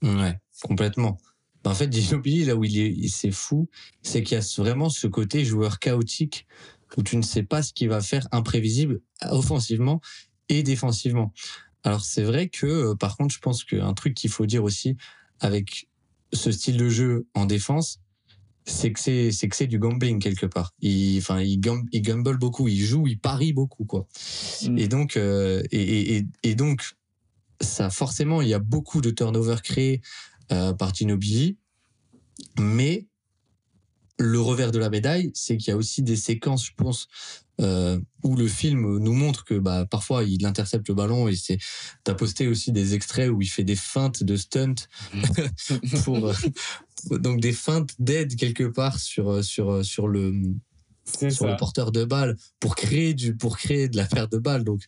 [0.02, 1.18] Ouais, complètement.
[1.66, 3.68] En fait, Ginobili, là où il est, c'est fou,
[4.02, 6.46] c'est qu'il y a vraiment ce côté joueur chaotique
[6.96, 10.00] où tu ne sais pas ce qu'il va faire, imprévisible, offensivement
[10.48, 11.32] et défensivement.
[11.82, 14.96] Alors c'est vrai que, euh, par contre, je pense qu'un truc qu'il faut dire aussi
[15.40, 15.88] avec
[16.32, 18.00] ce style de jeu en défense,
[18.66, 20.72] c'est que c'est c'est que c'est du gambling quelque part.
[20.80, 21.60] Il enfin il,
[21.92, 24.06] il gamble beaucoup, il joue, il parie beaucoup quoi.
[24.62, 24.78] Mm.
[24.78, 26.82] Et donc euh, et, et, et donc
[27.60, 30.00] ça forcément, il y a beaucoup de turnover créés
[30.52, 31.58] euh, par Ginobili,
[32.58, 33.06] mais
[34.18, 37.08] le revers de la médaille, c'est qu'il y a aussi des séquences, je pense,
[37.60, 41.58] euh, où le film nous montre que bah parfois il intercepte le ballon et c'est
[42.02, 44.74] t'as posté aussi des extraits où il fait des feintes de stunt
[46.04, 50.32] pour euh, donc des feintes d'aide quelque part sur sur sur le
[51.30, 54.64] sur le porteur de balle pour créer du pour créer de la perte de balle
[54.64, 54.82] donc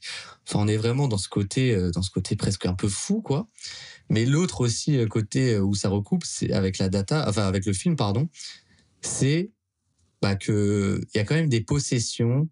[0.46, 3.20] enfin on est vraiment dans ce côté euh, dans ce côté presque un peu fou
[3.20, 3.46] quoi.
[4.08, 7.66] Mais l'autre aussi euh, côté euh, où ça recoupe c'est avec la data enfin avec
[7.66, 8.28] le film pardon
[9.00, 9.50] c'est
[10.22, 12.48] bah que il y a quand même des possessions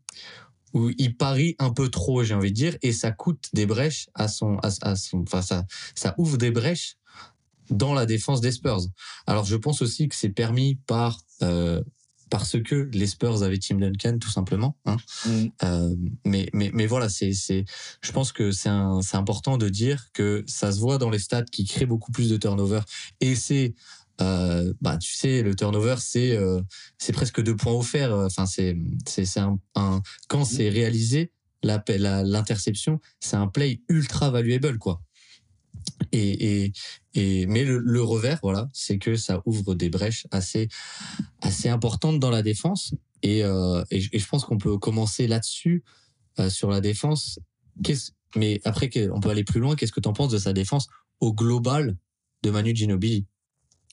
[0.73, 4.09] où il parie un peu trop j'ai envie de dire et ça coûte des brèches
[4.15, 5.65] à son à, son enfin ça
[5.95, 6.97] ça ouvre des brèches
[7.71, 8.83] dans la défense des Spurs.
[9.27, 11.83] Alors je pense aussi que c'est permis par euh,
[12.31, 14.77] parce que les Spurs avaient Tim Duncan tout simplement.
[14.87, 14.97] Hein.
[15.27, 15.47] Mm.
[15.63, 17.65] Euh, mais, mais, mais voilà, c'est, c'est,
[18.01, 21.19] je pense que c'est, un, c'est important de dire que ça se voit dans les
[21.19, 22.81] stats qui créent beaucoup plus de turnover.
[23.21, 23.75] Et c'est,
[24.21, 26.61] euh, bah, tu sais, le turnover, c'est, euh,
[27.13, 28.15] presque deux points offerts.
[28.15, 29.59] Enfin, c'est, c'est, un,
[30.29, 35.03] quand c'est réalisé, l'interception, c'est un play ultra valuable, quoi.
[36.13, 36.73] Et,
[37.15, 40.69] et, mais le, revers, voilà, c'est que ça ouvre des brèches assez,
[41.43, 42.95] assez importantes dans la défense.
[43.23, 45.83] Et, euh, et, je- et je pense qu'on peut commencer là-dessus,
[46.39, 47.39] euh, sur la défense.
[48.37, 49.77] Mais après, on peut aller plus loin.
[49.77, 50.89] Qu'est-ce que tu en penses de sa défense
[51.21, 51.97] au global
[52.43, 53.27] de Manu Ginobili?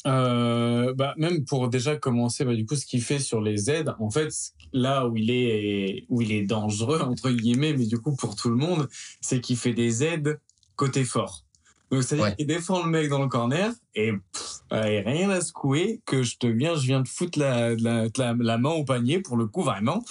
[0.07, 3.93] Euh, bah, même pour déjà commencer, bah, du coup, ce qu'il fait sur les aides,
[3.99, 4.29] en fait,
[4.73, 8.49] là où il est, où il est dangereux, entre guillemets, mais du coup, pour tout
[8.49, 8.87] le monde,
[9.21, 10.39] c'est qu'il fait des aides
[10.75, 11.43] côté fort.
[11.91, 12.35] Donc, c'est-à-dire Ouais.
[12.35, 16.23] qu'il défend le mec dans le corner et, pff, euh, et rien à secouer, que
[16.23, 19.35] je te viens, je viens de foutre la, la, la, la main au panier, pour
[19.35, 20.01] le coup, vraiment.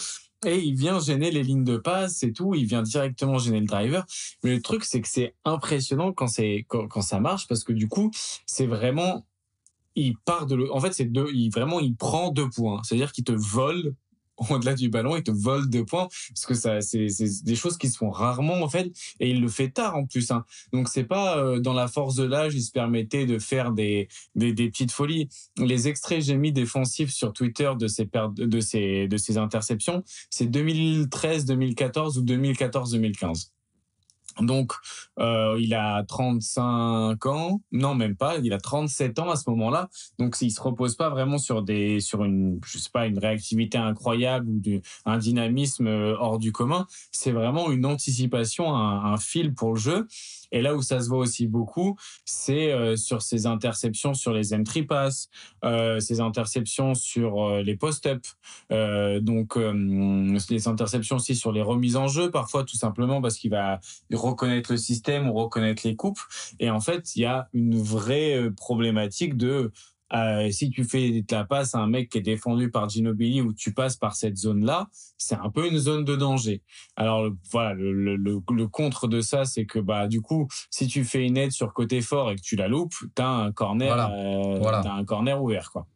[0.46, 2.54] Et il vient gêner les lignes de passe et tout.
[2.54, 4.06] Il vient directement gêner le driver.
[4.42, 7.72] Mais le truc, c'est que c'est impressionnant quand c'est, quand, quand ça marche parce que
[7.74, 8.10] du coup,
[8.46, 9.26] c'est vraiment,
[9.96, 12.80] il part de le, en fait, c'est deux, il vraiment, il prend deux points.
[12.84, 13.94] C'est-à-dire qu'il te vole
[14.50, 17.76] au-delà du ballon, il te vole deux points parce que ça, c'est, c'est des choses
[17.76, 20.30] qui se font rarement en fait, et il le fait tard en plus.
[20.30, 20.44] Hein.
[20.72, 24.08] Donc c'est pas euh, dans la force de l'âge, il se permettait de faire des,
[24.34, 25.28] des, petites folies.
[25.58, 30.02] Les extraits j'ai mis défensifs sur Twitter de ces pertes, de ces, de ces interceptions,
[30.30, 33.52] c'est 2013, 2014 ou 2014, 2015.
[34.40, 34.72] Donc,
[35.18, 39.88] euh, il a 35 ans, non même pas, il a 37 ans à ce moment-là.
[40.18, 43.78] Donc, il se repose pas vraiment sur des, sur une, je sais pas, une réactivité
[43.78, 44.60] incroyable ou
[45.04, 46.86] un dynamisme euh, hors du commun.
[47.12, 50.06] C'est vraiment une anticipation, un, un fil pour le jeu.
[50.52, 54.54] Et là où ça se voit aussi beaucoup, c'est euh, sur ses interceptions sur les
[54.54, 55.28] entry pass,
[55.64, 58.24] euh, interceptions sur euh, les post-up,
[58.72, 59.72] euh, donc euh,
[60.50, 63.80] les interceptions aussi sur les remises en jeu, parfois tout simplement parce qu'il va
[64.12, 66.20] reconnaître le système ou reconnaître les coupes.
[66.58, 69.72] Et en fait, il y a une vraie euh, problématique de
[70.12, 73.40] euh, si tu fais de la passe à un mec qui est défendu par Ginobili
[73.40, 74.88] ou tu passes par cette zone-là,
[75.18, 76.62] c'est un peu une zone de danger.
[76.96, 80.48] Alors le- voilà, le, le, le, le contre de ça, c'est que bah du coup,
[80.70, 83.52] si tu fais une aide sur côté fort et que tu la loupes, t'as un
[83.52, 84.10] corner, Voilà.
[84.12, 84.80] euh, Voilà.
[84.82, 85.86] t'as un corner ouvert quoi.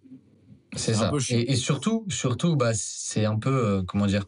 [0.76, 1.10] C'est ça.
[1.30, 4.24] Et, et surtout, surtout, bah, c'est un peu, euh, comment dire,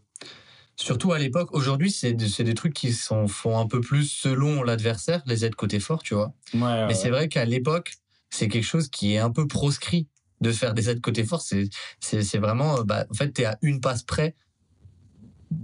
[0.77, 1.49] surtout à l'époque.
[1.53, 5.45] Aujourd'hui, c'est des, c'est des trucs qui sont, font un peu plus selon l'adversaire, les
[5.45, 6.35] aides côté fort, tu vois.
[6.55, 7.95] Ouais, Mais c'est vrai qu'à l'époque,
[8.31, 10.09] c'est quelque chose qui est un peu proscrit
[10.41, 11.43] de faire des aides côté fort.
[11.43, 14.35] C'est, vraiment, euh, bah, en fait, t'es à une passe près.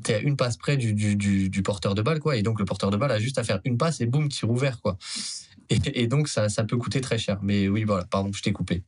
[0.02, 2.36] T'es à une passe près du, du, porteur de balle, quoi.
[2.36, 4.50] Et donc, le porteur de balle a juste à faire une passe et boum, tir
[4.50, 4.96] ouvert, quoi.
[5.70, 7.38] Et, et donc, ça, ça peut coûter très cher.
[7.42, 8.82] Mais oui, voilà, pardon, je t'ai coupé.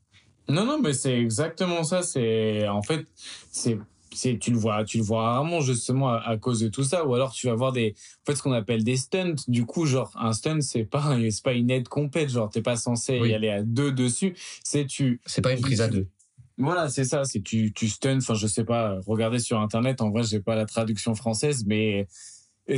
[0.48, 2.02] Non, non, mais c'est exactement ça.
[2.02, 3.06] C'est en fait,
[3.50, 3.78] c'est
[4.14, 7.04] tu le vois, tu le vois rarement justement à, à cause de tout ça.
[7.06, 9.34] Ou alors tu vas voir des, en fait, ce qu'on appelle des stunts.
[9.48, 12.30] Du coup, genre un stunt, c'est pas c'est pas une aide complète.
[12.30, 13.30] Genre t'es pas censé Oui.
[13.30, 14.34] y aller à deux dessus.
[14.62, 15.20] C'est tu.
[15.26, 16.06] C'est pas une prise à deux.
[16.56, 17.24] Voilà, c'est ça.
[17.24, 18.18] C'est tu tu stuns.
[18.18, 18.98] Enfin, je sais pas.
[19.06, 20.00] Regardez sur internet.
[20.00, 22.06] En vrai, j'ai pas la traduction française, mais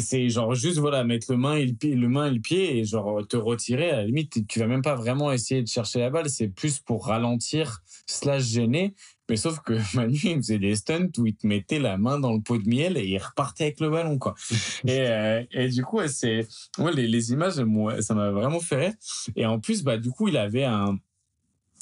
[0.01, 2.79] c'est genre juste voilà mettre le main et le pied, le main et le pied
[2.79, 3.91] et genre te retirer.
[3.91, 6.29] À la limite, tu vas même pas vraiment essayer de chercher la balle.
[6.29, 8.95] C'est plus pour ralentir slash gêner.
[9.29, 12.33] Mais sauf que Manu, il faisait des stunts où il te mettait la main dans
[12.33, 14.35] le pot de miel et il repartait avec le ballon, quoi.
[14.87, 16.47] et, euh, et du coup, c'est,
[16.79, 18.93] ouais, les, les images, moi, ça m'a vraiment fait rire.
[19.35, 20.99] Et en plus, bah, du coup, il avait un,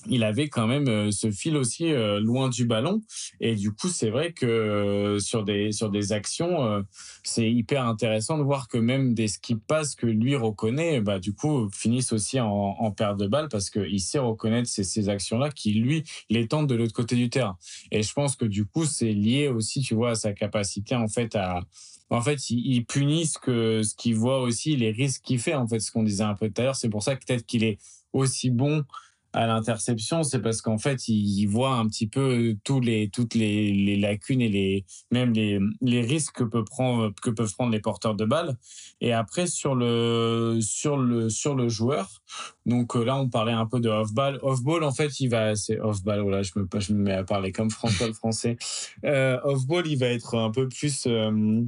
[0.06, 3.02] il avait quand même euh, ce fil aussi euh, loin du ballon.
[3.40, 6.84] Et du coup c'est vrai que euh, sur des sur des actions
[7.22, 11.34] c'est hyper intéressant de voir que même des skip passes que lui reconnaît bah du
[11.34, 15.38] coup finissent aussi en, en perte de balle parce qu'il sait reconnaître ces, ces actions
[15.38, 17.56] là qui lui les tentent de l'autre côté du terrain.
[17.90, 21.08] Et je pense que du coup c'est lié aussi tu vois à sa capacité en
[21.08, 21.62] fait à
[22.10, 25.54] en fait, il, il punit ce que ce qu'il voit aussi les risques qu'il fait
[25.54, 26.76] en fait ce qu'on disait un peu tout à l'heure.
[26.76, 27.78] C'est pour ça que peut-être qu'il est
[28.12, 28.84] aussi bon
[29.34, 32.84] à l'interception, c'est parce qu'en fait, il voit un petit peu toutes
[33.34, 38.14] les, lacunes et les, même les, risques que, peut prendre, que peuvent prendre les porteurs
[38.14, 38.56] de balles.
[39.00, 42.22] Et après, sur le, sur le, sur le joueur,
[42.64, 44.38] donc euh, là, on parlait un peu de off-ball.
[44.42, 47.50] Off-ball, en fait, il va, c'est off-ball, voilà, je me, je me mets à parler
[47.50, 48.56] comme François le français.
[49.04, 51.64] Euh, off-ball, il va être un peu plus, euh,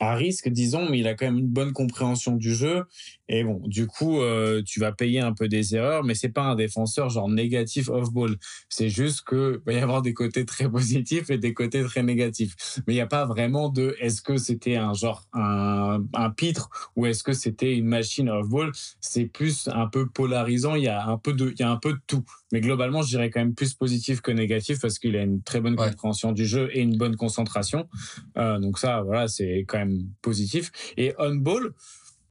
[0.00, 2.84] à risque, disons, mais il a quand même une bonne compréhension du jeu.
[3.32, 6.42] Et bon, du coup, euh, tu vas payer un peu des erreurs, mais c'est pas
[6.42, 8.36] un défenseur genre négatif off-ball.
[8.68, 12.56] C'est juste que va y avoir des côtés très positifs et des côtés très négatifs.
[12.86, 16.70] Mais il n'y a pas vraiment de est-ce que c'était un genre un, un pitre
[16.96, 18.72] ou est-ce que c'était une machine off-ball.
[19.00, 20.74] C'est plus un peu polarisant.
[20.74, 22.24] Il y a un peu de, il y a un peu de tout.
[22.52, 25.60] Mais globalement, je dirais quand même plus positif que négatif parce qu'il a une très
[25.60, 25.88] bonne Ouais.
[25.90, 27.88] compréhension du jeu et une bonne concentration.
[28.36, 30.72] Euh, donc ça, voilà, c'est quand même positif.
[30.96, 31.72] Et on-ball,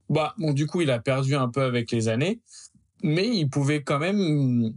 [0.09, 2.39] bah, bon, du coup, il a perdu un peu avec les années,
[3.03, 4.73] mais il pouvait quand même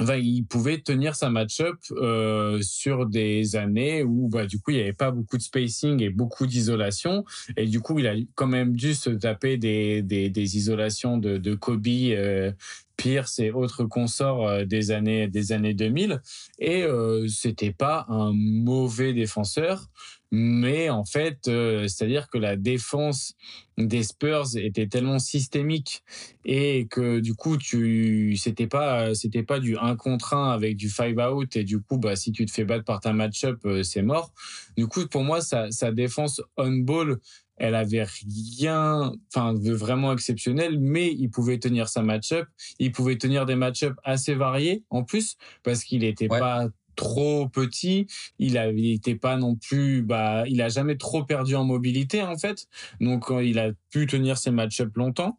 [0.00, 4.82] il pouvait tenir sa match-up euh, sur des années où bah, du coup il n'y
[4.82, 7.24] avait pas beaucoup de spacing et beaucoup d'isolation.
[7.56, 11.36] Et du coup il a quand même dû se taper des, des, des isolations de,
[11.36, 12.52] de Kobe, euh,
[12.96, 16.20] Pierce et autres consorts euh, des années des années 2000
[16.58, 19.88] et euh, c'était pas un mauvais défenseur
[20.30, 23.34] mais en fait, euh, c'est-à-dire que la défense
[23.78, 26.02] des Spurs était tellement systémique
[26.44, 30.88] et que du coup, tu c'était pas c'était pas du 1 contre 1 avec du
[30.90, 33.82] 5 out et du coup, bah si tu te fais battre par ta match-up, euh,
[33.82, 34.32] c'est mort.
[34.76, 37.18] Du coup, pour moi, sa, sa défense on ball
[37.60, 42.46] elle avait rien, enfin, de vraiment exceptionnel, mais il pouvait tenir sa match-up.
[42.78, 46.38] Il pouvait tenir des match-up assez variés, en plus, parce qu'il était Ouais.
[46.38, 46.68] pas
[46.98, 48.08] trop petit.
[48.38, 52.66] Il été pas non plus, bah, il a jamais trop perdu en mobilité, en fait.
[53.00, 55.38] Donc, euh, il a pu tenir ses match-up longtemps.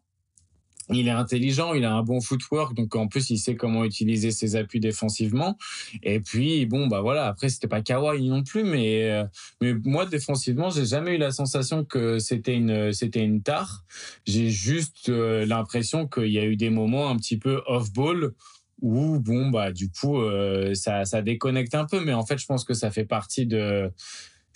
[0.92, 4.32] Il est intelligent, il a un bon footwork, donc en plus il sait comment utiliser
[4.32, 5.56] ses appuis défensivement.
[6.02, 9.24] Et puis bon bah voilà, après c'était pas Kawhi non plus, mais euh,
[9.60, 13.84] mais moi défensivement j'ai jamais eu la sensation que c'était une c'était une tare.
[14.26, 18.32] J'ai juste euh, l'impression qu'il y a eu des moments un petit peu off ball
[18.82, 22.46] où bon bah du coup euh, ça ça déconnecte un peu, mais en fait je
[22.46, 23.90] pense que ça fait partie de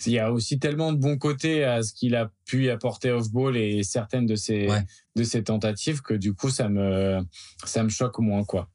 [0.05, 3.31] il y a aussi tellement de bons côtés à ce qu'il a pu apporter off
[3.31, 4.83] ball et certaines de ses Ouais.
[5.15, 7.21] de ses tentatives que du coup ça me
[7.65, 8.69] ça me choque moins quoi.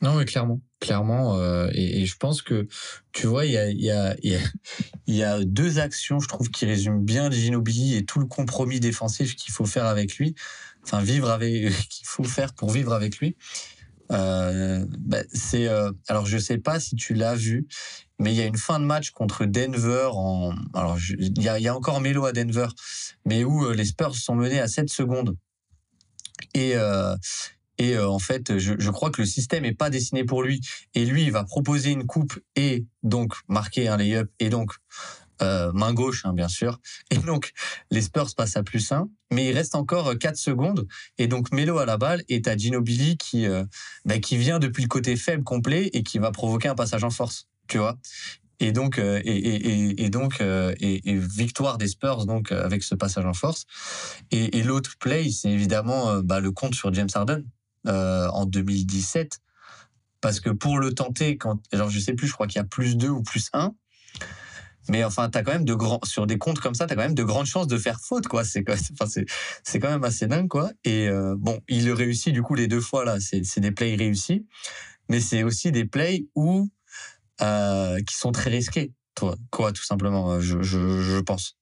[0.00, 2.66] Non, mais clairement, clairement, euh, et, et je pense que
[3.12, 4.40] tu vois, il y a, il y a, il y a,
[5.06, 8.80] il y a deux actions, je trouve, qui résument bien Ginobili et tout le compromis
[8.80, 10.34] défensif qu'il faut faire avec lui,
[10.82, 13.36] enfin vivre avec, qu'il faut faire pour vivre avec lui.
[14.12, 17.66] Euh, bah, c'est, euh, alors je sais pas si tu l'as vu,
[18.18, 21.74] mais il y a une fin de match contre Denver en, alors il y a,
[21.74, 22.68] encore Melo à Denver,
[23.24, 25.36] mais où euh, les Spurs sont menés à 7 secondes
[26.54, 26.74] et
[27.78, 30.60] et en fait, je, je crois que le système est pas dessiné pour lui.
[30.94, 34.72] Et lui, il va proposer une coupe et donc marquer un lay-up et donc
[35.42, 36.80] euh, main gauche, hein, bien sûr.
[37.10, 37.52] Et donc,
[37.90, 39.08] les Spurs passent à plus 1.
[39.32, 40.86] Mais il reste encore 4 secondes.
[41.18, 43.64] Et donc, Melo à la balle et t'as Ginobili qui, euh,
[44.04, 47.10] bah, qui vient depuis le côté faible complet et qui va provoquer un passage en
[47.10, 47.48] force.
[47.68, 47.96] Tu vois
[48.62, 52.94] et donc, euh, et, et, donc, euh, et, victoire des Spurs donc euh, avec ce
[52.94, 53.66] passage en force.
[54.30, 57.44] Et, l'autre play, c'est évidemment euh, bah, le compte sur James Harden
[57.88, 59.40] euh, en 2017,
[60.20, 62.64] parce que pour le tenter, quand, genre je sais plus, je crois qu'il y a
[62.64, 63.74] plus 2 ou plus 1,
[64.88, 67.14] mais enfin t'as quand même de grands sur des comptes comme ça, t'as quand même
[67.14, 68.44] de grandes chances de faire faute quoi.
[68.44, 69.22] C'est quoi- enfin,
[69.64, 70.70] c'est quand même assez dingue quoi.
[70.84, 73.94] Et euh, bon, il le réussit du coup les deux fois là, c'est des plays
[73.96, 74.46] réussis,
[75.08, 76.68] mais c'est aussi des plays où
[77.40, 78.92] euh, qui sont très risqués,
[79.50, 81.56] quoi, tout simplement, euh, je, je pense.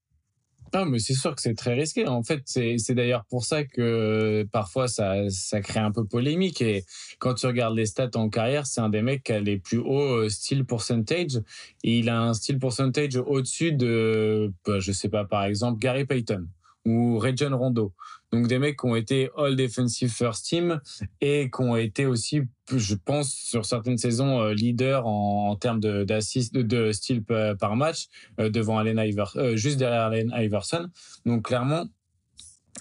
[0.72, 2.06] Non, mais c'est sûr que c'est très risqué.
[2.06, 6.62] En fait, c'est d'ailleurs pour ça que parfois ça, ça crée un peu polémique.
[6.62, 6.84] Et
[7.18, 9.78] quand tu regardes les stats en carrière, c'est un des mecs qui a les plus
[9.78, 11.40] hauts euh, steal percentage.
[11.82, 16.04] Et il a un steal percentage au-dessus de, bah, je sais pas, par exemple, Gary
[16.04, 16.46] Payton
[16.86, 17.92] ou Rajon Rondo.
[18.32, 20.80] Donc des mecs qui ont été All Defensive First Team
[21.20, 22.42] et qui ont été aussi,
[22.74, 27.22] je pense, sur certaines saisons, euh, leaders en, en termes de, d'assist, de, de steal
[27.58, 28.06] par match
[28.38, 30.88] euh, devant Allen Iverson, euh, juste derrière Allen Iverson.
[31.26, 31.86] Donc clairement,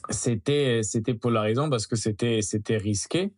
[0.09, 3.33] c'était c'était polarisant parce que c'était c'était risqué.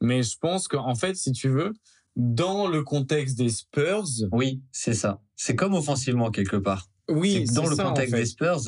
[0.00, 1.74] Mais je pense qu'en fait, si tu veux,
[2.14, 5.20] dans le contexte des Spurs, Oui, c'est ça.
[5.34, 6.88] C'est comme offensivement quelque part.
[7.10, 8.20] oui, dans le ça, en contexte fait.
[8.20, 8.60] des Spurs,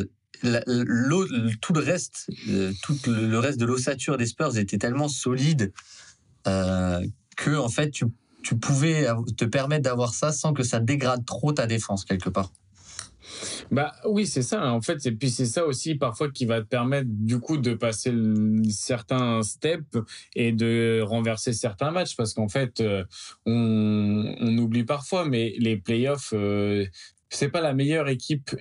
[0.43, 2.73] tout le reste, euh,
[3.07, 5.73] le, reste de l'ossature des Spurs était tellement solide
[6.47, 7.05] euh,
[7.37, 8.07] que en fait tu,
[8.57, 12.51] pouvais te permettre d'avoir ça sans que ça dégrade trop ta défense quelque part.
[13.71, 14.73] Bah oui, c'est ça.
[14.73, 17.75] En fait, et puis c'est ça aussi parfois qui va te permettre du coup de
[17.75, 18.13] passer
[18.71, 19.99] certains steps
[20.35, 23.05] et de renverser certains matchs parce qu'en fait, euh,
[23.47, 26.87] on, oublie parfois, mais les playoffs, euh,
[27.29, 28.57] c'est pas la meilleure équipe.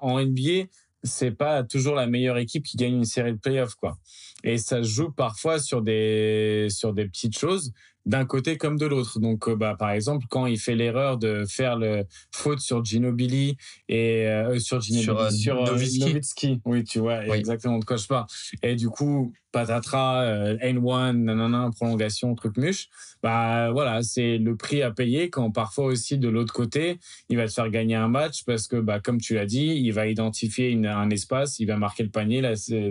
[0.00, 0.68] En NBA,
[1.02, 3.98] c'est pas toujours la meilleure équipe qui gagne une série de playoffs, quoi.
[4.44, 7.72] Et ça se joue parfois sur des sur des petites choses
[8.06, 9.20] d'un côté comme de l'autre.
[9.20, 13.56] Donc, euh, bah, par exemple, quand il fait l'erreur de faire le faute sur Ginobili
[13.88, 15.74] et euh, sur Ginobili, Sur, euh, sur euh.
[15.74, 16.60] Nowitzki.
[16.64, 17.36] Oui, tu vois Oui.
[17.38, 18.26] exactement de quoi je parle.
[18.62, 22.88] Et du coup, patatras, euh, N1, nanana, prolongation, truc muche.
[23.22, 26.98] Bah voilà, c'est le prix à payer quand parfois aussi de l'autre côté,
[27.28, 29.90] il va te faire gagner un match parce que bah comme tu l'as dit, il
[29.92, 32.40] va identifier une- un espace, il va marquer le panier.
[32.40, 32.90] Là, c'est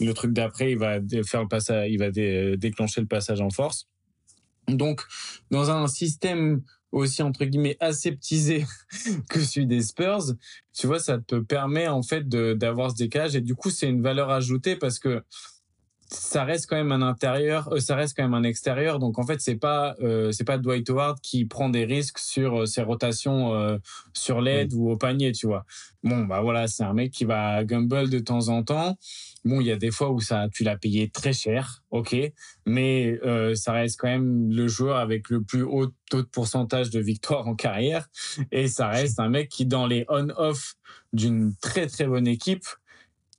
[0.00, 3.50] le truc d'après, il va faire le passage, il va dé- déclencher le passage en
[3.50, 3.88] force.
[4.76, 5.02] Donc,
[5.50, 6.62] dans un système
[6.92, 8.64] aussi entre guillemets aseptisé
[9.30, 10.34] que celui des Spurs,
[10.72, 13.36] tu vois, ça te permet en fait d'avoir ce décalage.
[13.36, 15.22] Et du coup c'est une valeur ajoutée parce que
[16.12, 18.98] ça reste quand même un intérieur, euh, ça reste quand même un extérieur.
[18.98, 22.62] Donc en fait, c'est pas euh, c'est pas Dwight Howard qui prend des risques sur
[22.62, 23.80] euh, ses rotations
[24.12, 25.64] sur l'aide ou au panier, tu vois.
[26.02, 28.96] Bon bah voilà, c'est un mec qui va gamble de temps en temps.
[29.44, 32.16] Bon, il y a des fois où ça tu l'as payé très cher, ok,
[32.66, 33.18] mais
[33.54, 37.46] ça reste quand même le joueur avec le plus haut taux de pourcentage de victoire
[37.46, 38.08] en carrière
[38.50, 40.74] et ça reste un mec qui dans les on-off
[41.12, 42.64] d'une très très bonne équipe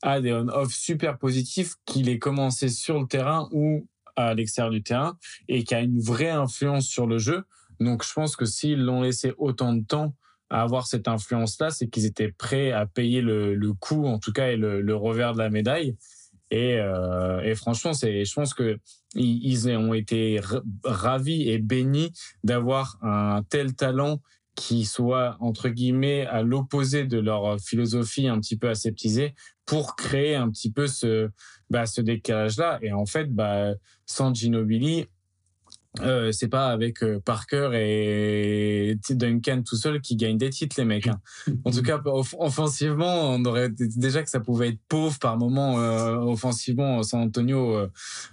[0.02, 4.84] a des on-off super positifs qu'il ait commencé sur le terrain ou à l'extérieur du
[4.84, 7.43] terrain et qui a une vraie influence sur le jeu.
[7.80, 10.16] Donc je pense que s'ils l'ont laissé autant de temps
[10.49, 14.34] à avoir cette influence-là, c'est qu'ils étaient prêts à payer le, le coût, en tout
[14.34, 15.95] cas, et le, revers de la médaille.
[16.52, 18.78] Et, euh, et franchement, c'est, je pense que
[19.16, 20.41] ils, ils ont été
[20.84, 22.12] ravis et bénis
[22.43, 24.22] d'avoir un tel talent
[24.56, 29.34] qui soit entre guillemets à l'opposé de leur philosophie un petit peu aseptisée
[29.66, 31.30] pour créer un petit peu ce
[31.70, 33.74] bah, ce décalage là et en fait bah
[34.06, 35.08] sans Ginobili
[35.99, 40.85] euh, c'est pas avec euh, Parker et Duncan tout seul qui gagnent des titres les
[40.85, 41.07] mecs.
[41.07, 41.19] hein.
[41.65, 45.79] En tout cas off- offensivement, on aurait déjà que ça pouvait être pauvre par moment
[45.81, 47.89] euh, offensivement San Antonio euh,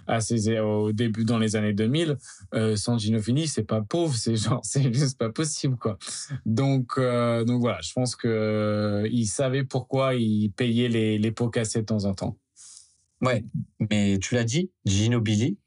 [0.07, 2.17] à ses, au début dans les années 2000.
[2.53, 5.97] Euh, sans Ginobili, c'est pas pauvre, c'est genre c'est juste pas possible quoi.
[6.45, 11.31] Donc euh, donc voilà, je pense que euh, il savait pourquoi il payait les les
[11.31, 12.37] pots cassés de temps en temps.
[13.21, 13.43] Ouais,
[13.91, 15.57] mais tu l'as dit, Ginobili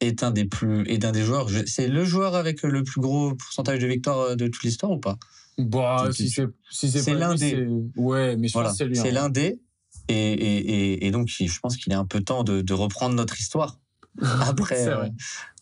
[0.00, 1.48] est un des plus est un des joueurs.
[1.66, 4.98] C'est le joueur avec le plus gros pourcentage de victoires euh, de toute l'histoire ou
[4.98, 5.16] pas?
[5.58, 8.96] Bah, si c'est si l'un des- ouais, mais je Voilà, pense que c'est lui.
[8.96, 9.12] c'est hein.
[9.12, 9.60] l'un des.
[10.08, 10.58] Et, et,
[11.02, 13.78] et, et donc, je pense qu'il est un peu temps de, de reprendre notre histoire
[14.40, 15.12] après, euh, vrai.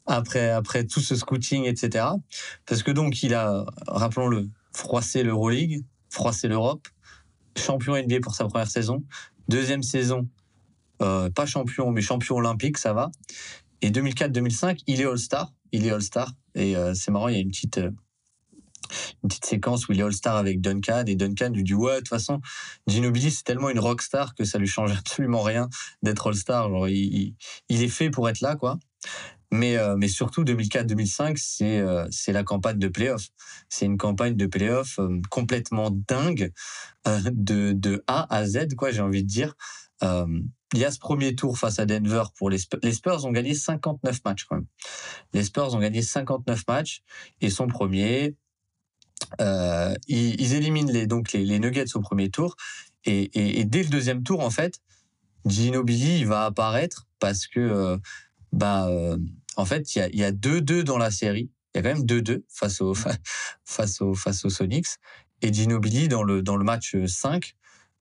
[0.07, 2.07] après, après tout ce scouting, etc.
[2.66, 6.87] Parce que donc, il a, rappelons-le, froissé l'Euroleague, froissé l'Europe,
[7.57, 9.03] champion NBA pour sa première saison,
[9.49, 10.28] deuxième saison,
[11.03, 13.11] euh, pas champion, mais champion olympique, ça va.
[13.83, 15.53] Et 2004-2005, il est All-Star.
[15.72, 16.33] Il est All-Star.
[16.55, 17.91] Et euh, c'est marrant, il y a une petite, euh,
[19.22, 21.05] une petite séquence où il est All-Star avec Duncan.
[21.07, 22.41] Et Duncan lui dit Ouais, de toute façon,
[22.87, 25.68] Ginobili, c'est tellement une rockstar que ça lui change absolument rien
[26.03, 26.70] d'être All-Star.
[26.70, 27.35] Genre, il,
[27.68, 28.79] il, est fait pour être là, quoi.
[29.53, 33.29] Mais, euh, mais surtout, 2004-2005, c'est c'est la campagne de playoff.
[33.68, 34.99] C'est une campagne de playoff
[35.31, 36.53] complètement dingue,
[37.07, 39.55] de, de A à Z, quoi, j'ai envie de dire.
[40.75, 42.81] Il y a ce premier tour face à Denver pour les Spurs.
[42.83, 44.67] Les Spurs ont gagné 59 matchs quand même.
[45.33, 47.03] Les Spurs ont gagné 59 matchs
[47.41, 48.35] et sont premiers.
[49.41, 52.57] Euh, ils, éliminent les, donc les, les Nuggets au premier tour.
[53.05, 54.81] Et, dès le deuxième tour, en fait,
[55.45, 57.99] Ginobili il va apparaître parce que, euh,
[58.53, 59.17] bah, euh,
[59.57, 61.51] en fait, il y a, il y a 2-2 dans la série.
[61.75, 62.95] Il y a quand même 2-2 face aux,
[63.64, 64.89] face aux, face aux Sonics.
[65.43, 67.56] Et Ginobili, dans le, dans le match 5, euh,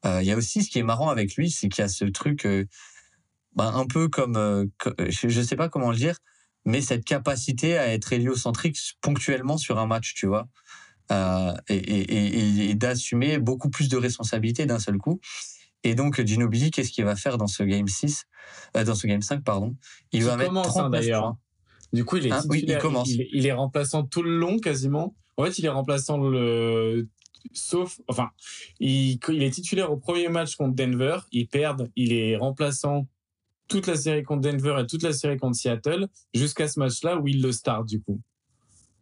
[0.06, 2.06] il y a aussi ce qui est marrant avec lui, c'est qu'il y a ce
[2.06, 2.66] truc euh,
[3.56, 4.66] bah, un peu comme, euh,
[5.10, 6.18] je, je sais pas comment le dire,
[6.66, 10.47] mais cette capacité à être héliocentrique ponctuellement sur un match, tu vois,
[11.12, 15.20] euh, et, et, et, et d'assumer beaucoup plus de responsabilités d'un seul coup.
[15.84, 18.26] Et donc Ginobili, qu'est-ce qu'il va faire dans ce game 6,
[18.76, 19.76] euh, dans ce game 5, pardon?
[20.12, 21.22] Il va mettre commence, hein, 39 d'ailleurs.
[21.22, 21.39] points.
[21.93, 23.08] Du coup, il est Hein, oui, il commence.
[23.10, 25.16] il, il est remplaçant tout le long quasiment.
[25.38, 27.08] En fait, il est remplaçant le
[27.54, 28.30] sauf enfin,
[28.80, 33.08] il, est titulaire au premier match contre Denver, ils perdent, il est remplaçant
[33.68, 37.28] toute la série contre Denver et toute la série contre Seattle jusqu'à ce match-là où
[37.28, 38.22] il le start du coup.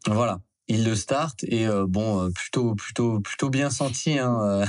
[0.06, 4.66] Voilà, il le start et euh, bon, euh, plutôt, plutôt, plutôt bien senti, hein, euh,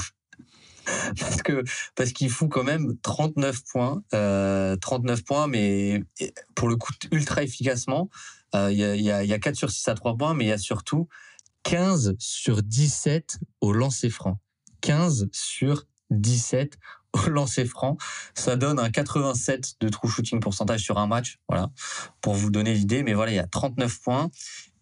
[1.18, 1.64] parce que
[1.95, 6.03] parce qu'il fout quand même 39 points, euh, 39 points, mais
[6.55, 8.11] pour le coup ultra efficacement.
[8.57, 10.53] Il y, a, y, y a 4 sur 6 à 3 points, mais il y
[10.53, 11.09] a surtout
[11.64, 14.38] 15 sur 17 au lancer franc.
[14.82, 16.78] 15 sur 17
[17.12, 17.96] au lancer franc.
[18.34, 21.38] Ça donne un 87 de true shooting pourcentage sur un match.
[21.48, 21.70] Voilà,
[22.20, 23.02] pour vous donner l'idée.
[23.02, 24.30] Mais voilà, il y a 39 points.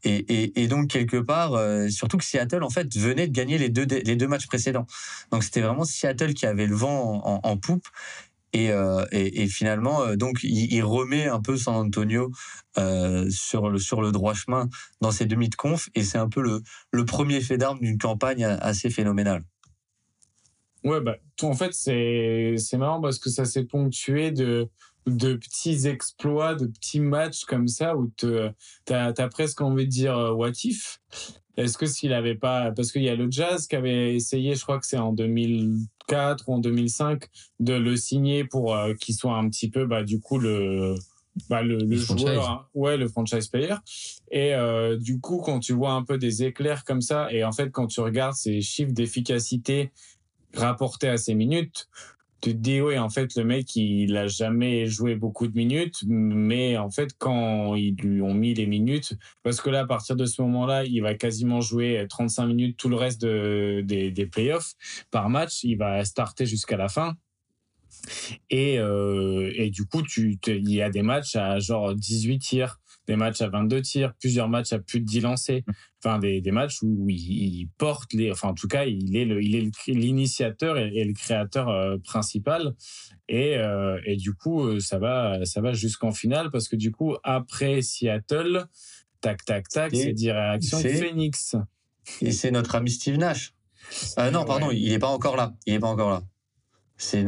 [0.04, 3.84] Et, donc, quelque part, euh, surtout que Seattle, en fait, venait de gagner les deux,
[3.84, 4.86] les deux matchs précédents.
[5.30, 7.86] Donc, c'était vraiment Seattle qui avait le vent en, en poupe.
[8.52, 12.30] Et, euh, et, finalement, euh, donc, il, remet un peu San Antonio
[12.78, 14.68] euh, sur, le, droit chemin
[15.00, 15.88] dans ses demi de conf.
[15.94, 16.42] Et c'est un peu
[16.90, 19.42] le, premier fait d'armes d'une campagne assez phénoménale.
[20.84, 24.68] Ouais, bah, en fait, c'est, marrant parce que ça s'est ponctué de,
[25.06, 28.26] petits exploits, de petits matchs comme ça où tu
[28.90, 31.00] as, presque envie de dire what if?
[31.56, 32.72] Est-ce que s'il avait pas.
[32.72, 35.12] Parce qu'il y a le Jazz qui avait essayé, je crois que c'est en
[36.08, 37.24] 2004 ou en 2005,
[37.60, 40.94] de le signer pour euh, qu'il soit un petit peu, bah, du coup, le.
[41.48, 43.76] Bah, le, le, le joueur, hein, ouais, le franchise player.
[44.30, 47.52] Et euh, du coup, quand tu vois un peu des éclairs comme ça, et en
[47.52, 49.92] fait, quand tu regardes ces chiffres d'efficacité
[50.52, 51.88] rapportés à ces minutes,
[52.42, 56.02] tu te dis, oui, en fait, le mec, il a jamais joué beaucoup de minutes,
[56.06, 59.14] mais en fait, quand ils lui ont mis les minutes,
[59.44, 62.88] parce que là, à partir de ce moment-là, il va quasiment jouer 35 minutes tout
[62.88, 64.72] le reste de, des, des playoffs
[65.12, 67.14] par match, il va starter jusqu'à la fin.
[68.50, 73.16] Et, euh, et du coup, il y a des matchs à genre 18 tirs, des
[73.16, 75.64] matchs à 22 tirs, plusieurs matchs à plus de 10 lancés.
[76.04, 79.42] Enfin, des, des matchs où il, porte les, enfin, en tout cas, il est le,
[79.42, 82.74] il est l'initiateur et, le créateur euh, principal.
[83.28, 86.90] Et, euh, et du coup, euh, ça va, ça va jusqu'en finale parce que du
[86.92, 88.66] coup, après Seattle,
[89.20, 91.56] tac, tac, tac, c'est direction Phoenix.
[92.20, 93.54] Et c'est notre ami Steve Nash.
[94.32, 95.54] non, pardon, il n'est pas encore là.
[95.66, 96.22] Il est pas encore là.
[96.96, 97.24] C'est,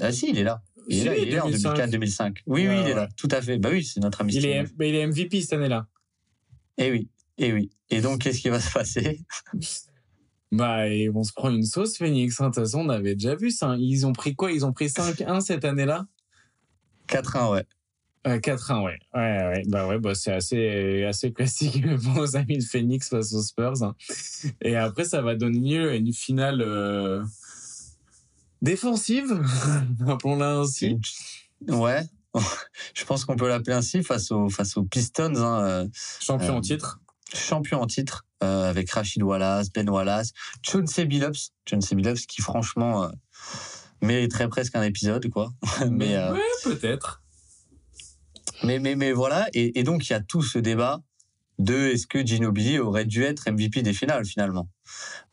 [0.00, 0.62] ah si, il est là.
[0.88, 2.38] Il, est, là, il est là en 2004-2005.
[2.46, 3.08] Oui, oui, il est là.
[3.16, 3.58] Tout à fait.
[3.58, 4.34] Bah oui, c'est notre ami.
[4.34, 5.86] Il est, il est MVP cette année-là.
[6.78, 7.70] Eh oui, eh oui.
[7.90, 9.20] Et donc, qu'est-ce qui va se passer?
[10.50, 12.40] Bah, et on se prend une sauce, Phoenix.
[12.40, 12.48] Hein.
[12.48, 13.76] De toute façon, on avait déjà vu ça.
[13.78, 14.50] Ils ont pris quoi?
[14.50, 16.06] Ils ont pris 5-1 cette année-là?
[17.06, 17.66] 4-1, ouais.
[18.24, 18.98] 4-1, ouais.
[19.12, 19.62] Ouais, ouais.
[19.66, 23.82] Bah ouais, bah c'est assez, assez classique pour aux amis de Phoenix face aux Spurs.
[23.82, 23.94] Hein.
[24.62, 26.62] Et après, ça va donner lieu à une finale.
[26.62, 27.22] Euh
[28.62, 29.42] défensive,
[30.06, 30.98] appelons-la ainsi.
[31.66, 32.02] Ouais,
[32.94, 35.36] je pense qu'on peut l'appeler ainsi face aux, face aux Pistons.
[35.36, 35.88] Hein, euh,
[36.20, 37.00] champion en euh, titre.
[37.34, 40.32] Champion en titre, euh, avec Rachid Wallace, Ben Wallace,
[40.62, 41.52] Chauncey Billups.
[41.68, 43.10] Chauncey Billups qui, franchement,
[44.00, 45.52] mériterait presque un épisode, quoi.
[45.90, 47.22] mais, ouais, peut-être.
[48.64, 51.00] Mais, mais, mais voilà, et, et donc il y a tout ce débat
[51.58, 54.68] de est-ce que Ginobili aurait dû être MVP des finales, finalement?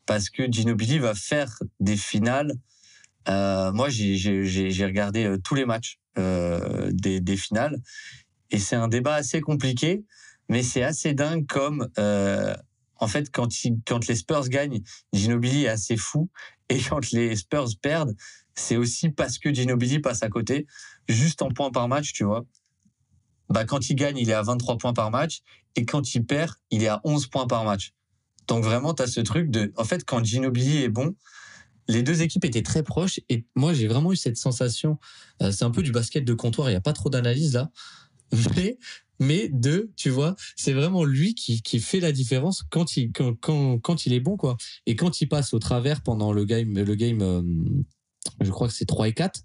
[0.06, 2.52] Parce que Ginobili va faire des finales
[3.28, 7.78] euh, moi, j'ai regardé euh, tous les matchs euh, des, des, finales
[8.52, 10.06] et c'est un débat assez compliqué,
[10.50, 12.56] mais c'est assez dingue comme euh,
[12.98, 14.82] en fait quand, il, quand les Spurs gagnent,
[15.12, 16.30] Ginobili est assez fou
[16.70, 18.16] et quand les Spurs perdent,
[18.54, 20.68] c'est aussi parce que Ginobili passe à côté,
[21.10, 22.46] juste en points par match, tu vois.
[23.50, 25.42] Bah, quand il gagne, il est à 23 points par match
[25.76, 27.92] et quand il perd, il est à 11 points par match.
[28.48, 29.74] Donc vraiment, tu as ce truc de...
[29.76, 31.16] En fait, quand Ginobili est bon,
[31.88, 34.98] les deux équipes étaient très proches et moi j'ai vraiment eu cette sensation.
[35.42, 37.72] Euh, c'est un peu du basket de comptoir, il n'y a pas trop d'analyse là,
[38.56, 38.78] mais
[39.18, 43.34] mais deux, tu vois, c'est vraiment lui qui, qui fait la différence quand il quand,
[43.40, 44.58] quand, quand il est bon quoi.
[44.86, 47.42] Et quand il passe au travers pendant le game le game euh,
[48.42, 49.44] je crois que c'est 3 et 4,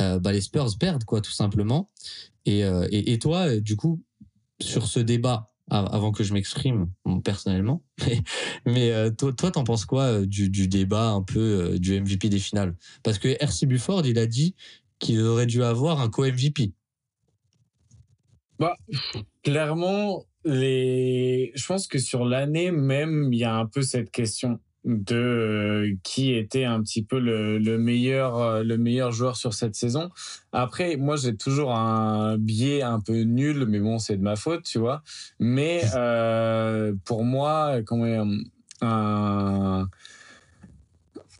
[0.00, 1.90] euh, bah les Spurs perdent quoi tout simplement.
[2.44, 4.02] Et, et toi du coup
[4.60, 6.90] sur ce débat avant que je m'exprime
[7.24, 7.82] personnellement.
[8.66, 12.28] Mais, euh, toi, toi, t'en penses quoi euh, du, débat un peu euh, du MVP
[12.28, 12.74] des finales?
[13.02, 14.54] Parce que RC Bufford, il a dit
[14.98, 16.72] qu'il aurait dû avoir un co-MVP.
[18.58, 18.76] Bah,
[19.42, 21.52] clairement, les...
[21.54, 25.96] je pense que sur l'année même, il y a un peu cette question de euh,
[26.02, 30.10] qui était un petit peu le, le, meilleur euh, le meilleur joueur sur cette saison.
[30.52, 34.64] Après, moi j'ai toujours un biais un peu nul, mais bon c'est de ma faute,
[34.64, 35.02] tu vois.
[35.38, 38.44] Mais euh, pour moi, quand même
[38.80, 39.88] un,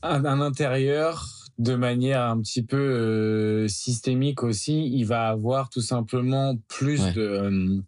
[0.03, 1.27] un, un intérieur
[1.59, 7.83] de manière un petit peu systémique aussi, il va avoir tout simplement plus de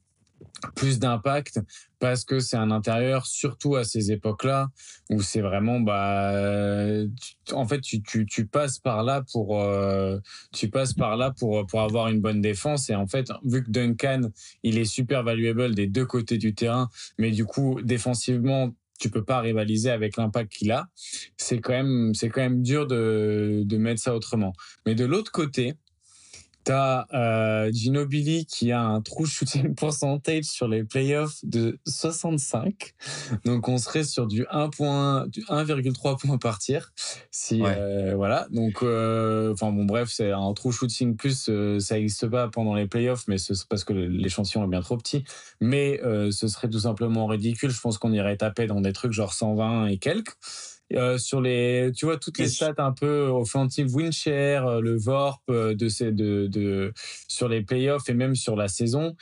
[0.75, 1.61] plus d'impact
[2.01, 4.71] parce que c'est un intérieur surtout à ces époques-là
[5.11, 6.33] où c'est vraiment bah
[7.53, 10.19] en fait tu, passes par là pour euh,
[10.53, 12.91] tu passes par là pour pour avoir une bonne défense.
[12.91, 14.23] Et en fait vu que Duncan
[14.63, 19.25] il est super valuable des deux côtés du terrain mais du coup défensivement tu peux
[19.25, 20.89] pas rivaliser avec l'impact qu'il a
[21.37, 24.55] c'est quand même c'est quand même dur de de mettre ça autrement.
[24.87, 25.75] Mais de l'autre côté
[26.65, 32.95] T'as euh, Ginobili qui a un true shooting percentage sur les playoffs de 65.
[33.45, 36.93] Donc on serait sur du 1.3 points par tir.
[37.31, 38.47] Si euh, voilà.
[38.51, 42.75] Donc euh, enfin bon bref, c'est un true shooting plus euh, ça n'existe pas pendant
[42.75, 45.25] les playoffs mais c'est parce que l'échantillon est bien trop petit,
[45.61, 46.01] mais
[46.31, 47.71] ce serait tout simplement ridicule.
[47.71, 50.37] Je pense qu'on irait taper dans des trucs genre 120 et quelques.
[50.95, 54.97] Euh, sur les, tu vois, toutes les stats un peu offensive win share, euh, le
[54.97, 56.93] VORP euh, de ces, de, de,
[57.29, 59.15] sur les playoffs et même sur la saison,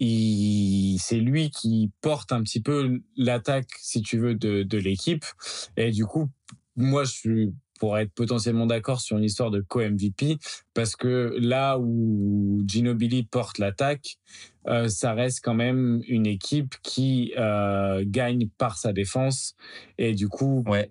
[0.00, 5.24] c'est lui qui porte un petit peu l'attaque, si tu veux, de, de l'équipe.
[5.76, 6.28] Et du coup,
[6.76, 10.38] moi, je suis pour être potentiellement d'accord sur une histoire de co-MVP,
[10.74, 14.16] parce que là où Ginobili porte l'attaque,
[14.68, 19.54] euh, ça reste quand même une équipe qui euh, gagne par sa défense.
[19.98, 20.90] Et du coup, ouais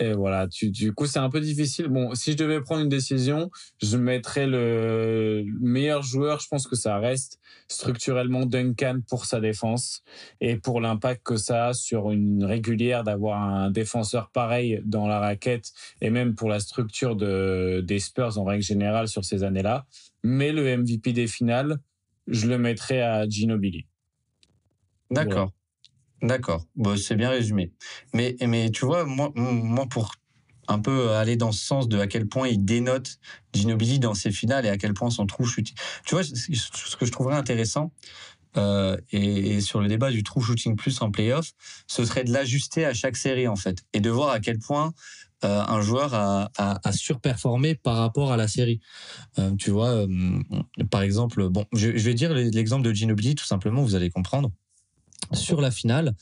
[0.00, 1.86] Et voilà, tu, du coup, c'est un peu difficile.
[1.86, 3.50] Bon, si je devais prendre une décision,
[3.80, 6.40] je mettrais le meilleur joueur.
[6.40, 7.38] Je pense que ça reste
[7.68, 10.02] structurellement Duncan pour sa défense
[10.40, 15.20] et pour l'impact que ça a sur une régulière d'avoir un défenseur pareil dans la
[15.20, 19.86] raquette et même pour la structure de, des Spurs en règle générale sur ces années-là.
[20.24, 21.78] Mais le MVP des finales,
[22.26, 23.86] je le mettrais à Ginobili.
[25.10, 25.52] D'accord.
[26.24, 27.70] D'accord, bon, c'est bien résumé.
[28.14, 29.30] Mais, mais tu vois, moi,
[29.90, 30.14] pour
[30.68, 33.18] un peu aller dans ce sens de à quel point il dénote
[33.52, 35.76] Ginobili dans ses finales et à quel point son trou shooting.
[36.06, 37.92] Tu vois, ce que je trouverais intéressant,
[38.56, 41.52] euh, et, sur le débat du true shooting plus en playoff,
[41.86, 44.94] ce serait de l'ajuster à chaque série en fait et de voir à quel point
[45.44, 48.80] euh, un joueur a, a, surperformé par rapport à la série.
[49.38, 50.06] Euh, tu vois,
[50.90, 54.50] par exemple, bon, je, je vais dire l'exemple de Ginobili tout simplement, vous allez comprendre
[55.32, 56.14] sur la finale,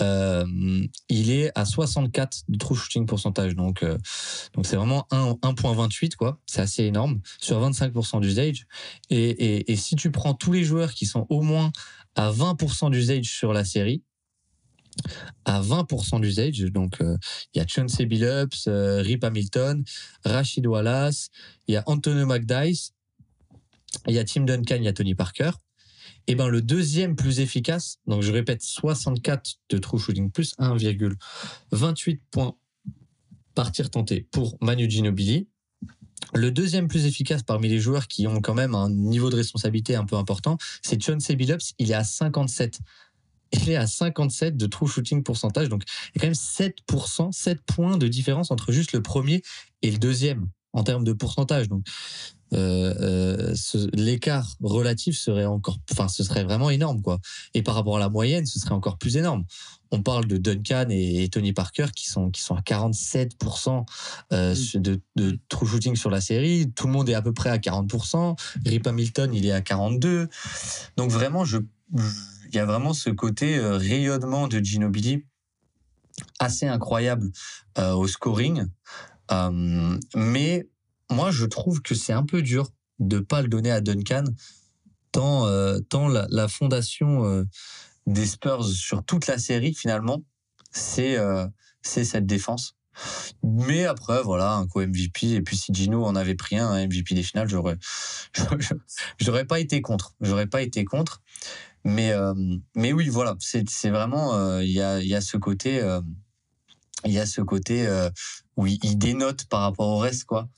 [0.00, 3.56] euh, il est à 64 de true shooting pourcentage.
[3.56, 3.98] Donc, euh,
[4.54, 6.38] donc c'est vraiment 1.28, quoi.
[6.46, 8.66] C'est assez énorme sur 25% d'usage.
[9.10, 11.72] Et, et, et si tu prends tous les joueurs qui sont au moins
[12.14, 14.02] à 20% d'usage sur la série,
[15.44, 16.58] à 20% d'usage.
[16.72, 17.16] Donc, euh,
[17.54, 19.84] il y a Chauncey Billups, Rip Hamilton,
[20.24, 21.28] Rachid Wallace,
[21.66, 22.92] il y a Antonio McDyess,
[24.06, 25.50] il y a Tim Duncan, il y a Tony Parker.
[26.28, 30.54] Et eh ben le deuxième plus efficace, donc je répète 64 de true shooting plus
[30.58, 32.54] 1,28 points
[33.54, 35.48] par tir tenté pour Manu Ginobili.
[36.34, 39.96] Le deuxième plus efficace parmi les joueurs qui ont quand même un niveau de responsabilité
[39.96, 42.78] un peu important, c'est John Billups, il est à 57
[43.52, 45.70] il est à 57 de true shooting pourcentage.
[45.70, 45.84] Donc,
[46.14, 49.40] il y a quand même 7%, 7 points de différence entre juste le premier
[49.80, 51.68] et le deuxième en termes de pourcentage.
[51.68, 51.86] Donc,
[52.54, 53.54] euh, euh
[53.92, 57.18] l'écart relatif serait encore, enfin, ce serait vraiment énorme, quoi.
[57.54, 59.44] Et par rapport à la moyenne, ce serait encore plus énorme.
[59.90, 63.84] On parle de Duncan et, Tony Parker qui sont qui sont à 47%
[64.32, 64.78] euh, mm.
[64.80, 66.70] de, de true shooting sur la série.
[66.74, 68.38] Tout le monde est à peu près à 40%.
[68.66, 70.28] Rip Hamilton, il est à 42.
[70.96, 71.58] Donc vraiment, je,
[71.94, 75.24] il y a vraiment ce côté euh, rayonnement de Ginobili
[76.38, 77.30] assez incroyable
[77.76, 78.66] au scoring.
[80.16, 80.66] Mais
[81.10, 84.24] moi, je trouve que c'est un peu dur de pas le donner à Duncan,
[85.12, 87.44] tant, euh, tant la, fondation euh,
[88.06, 90.22] des Spurs sur toute la série, finalement,
[90.70, 91.46] c'est euh,
[91.82, 92.74] cette défense.
[93.44, 95.28] Mais après, voilà, un co-MVP.
[95.28, 97.78] Et puis, si Gino en avait pris un, MVP des finales, j'aurais,
[99.20, 100.14] j'aurais pas été contre.
[100.20, 101.22] J'aurais pas été contre.
[101.84, 102.12] Mais,
[102.74, 105.80] mais oui, voilà, c'est, vraiment, il y a, y a ce côté,
[107.04, 107.86] il y a ce côté
[108.58, 110.48] où il, dénote par rapport au reste quoi.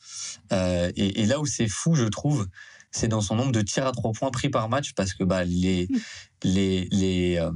[0.52, 2.48] Euh, et, et, là où c'est fou, je trouve,
[2.90, 5.44] c'est dans son nombre de tirs à trois points pris par match parce que bah
[5.44, 5.98] les hmm.
[6.44, 7.52] les les euh,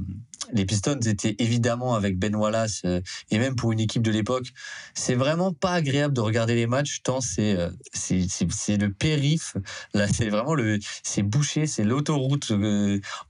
[0.53, 3.01] les Pistons étaient évidemment avec Ben Wallace euh,
[3.31, 4.53] et même pour une équipe de l'époque,
[4.93, 7.57] c'est vraiment pas agréable de regarder les matchs tant c'est
[7.91, 9.57] c'est c'est le périph.
[9.95, 12.53] Là, c'est vraiment le c'est bouché, c'est l'autoroute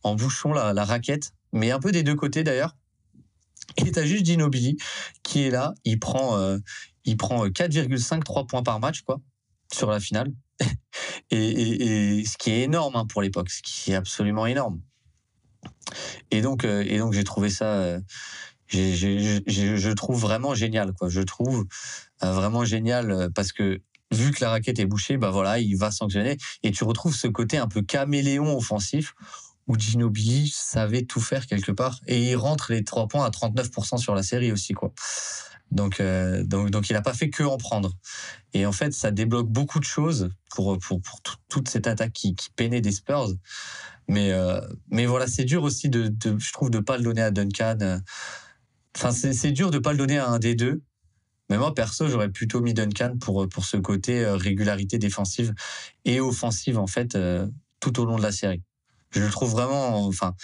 [0.03, 2.75] en bouchon la, la raquette, mais un peu des deux côtés d'ailleurs.
[3.77, 4.77] Et t'as juste Ginobili
[5.23, 6.57] qui est là, il prend, euh,
[7.17, 9.19] prend 4,53 euh, points par match, quoi,
[9.71, 10.31] sur la finale.
[11.31, 14.79] et, ce qui est énorme hein, pour l'époque, ce qui est absolument énorme.
[16.31, 17.99] Et donc, euh, et donc j'ai trouvé ça,
[18.69, 21.09] je trouve vraiment génial, quoi.
[21.09, 21.65] Je trouve
[22.21, 23.81] vraiment génial parce que
[24.11, 27.27] vu que la raquette est bouchée, bah voilà, il va sanctionner et tu retrouves ce
[27.27, 29.13] côté un peu caméléon offensif
[29.67, 33.97] où Ginobili savait tout faire quelque part et il rentre les trois points à 39%
[33.97, 34.93] sur la série aussi quoi.
[35.71, 37.93] Donc euh, donc il n'a pas fait que en prendre.
[38.53, 42.35] Et en fait ça débloque beaucoup de choses pour pour pour toute cette attaque qui,
[42.55, 43.33] peinait des Spurs.
[44.07, 47.31] Mais euh, mais voilà c'est dur aussi de, je trouve de pas le donner à
[47.31, 47.99] Duncan.
[48.95, 50.83] Enfin c'est dur de pas le donner à un des deux.
[51.49, 55.53] Mais moi perso j'aurais plutôt mis Duncan pour pour ce côté euh, régularité défensive
[56.05, 57.17] et offensive en fait
[57.79, 58.63] tout au long de la série
[59.15, 60.35] je le trouve vraiment, enfin,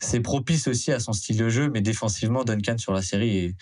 [0.00, 3.54] c'est propice aussi à son style de jeu, mais défensivement, Duncan sur la série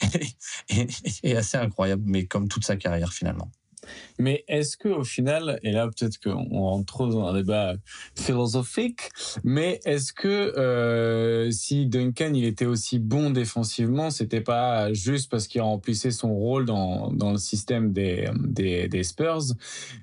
[0.68, 3.50] est, assez incroyable, mais comme toute sa carrière finalement.
[4.18, 7.74] Mais est-ce que au final, et là peut-être qu'on rentre trop dans un débat
[8.14, 9.08] philosophique,
[9.42, 15.48] mais est-ce que euh, si Duncan il était aussi bon défensivement, c'était pas juste parce
[15.48, 19.54] qu'il remplissait son rôle dans, dans le système des, des, des Spurs?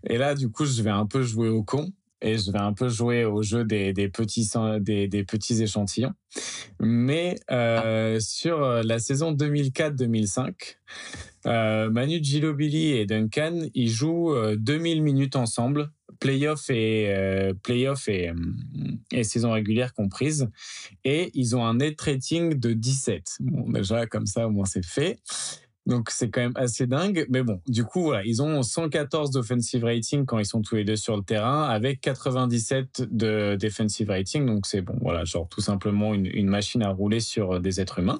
[0.04, 1.92] Et là, du coup, je vais un peu jouer au con
[2.22, 4.50] et je vais un peu jouer au jeu des, petits
[4.80, 6.14] des, petits échantillons.
[6.80, 10.78] Mais euh, sur euh, la saison 2004-2005,
[11.46, 17.54] euh, Manu Ginobili et Duncan, ils jouent 2000 minutes ensemble, playoff et
[18.08, 18.32] et,
[19.12, 20.50] et saison régulière comprise,
[21.04, 23.38] et ils ont un net rating de 17.
[23.42, 25.20] Bon, déjà comme ça au moins c'est fait.
[25.88, 27.26] Donc c'est quand même assez dingue.
[27.30, 30.84] Mais bon, du coup, voilà, ils ont 114 d'offensive rating quand ils sont tous les
[30.84, 34.46] deux sur le terrain, avec 97 de defensive rating.
[34.46, 38.20] Donc c'est bon, voilà, genre tout simplement une, machine à rouler sur des êtres humains.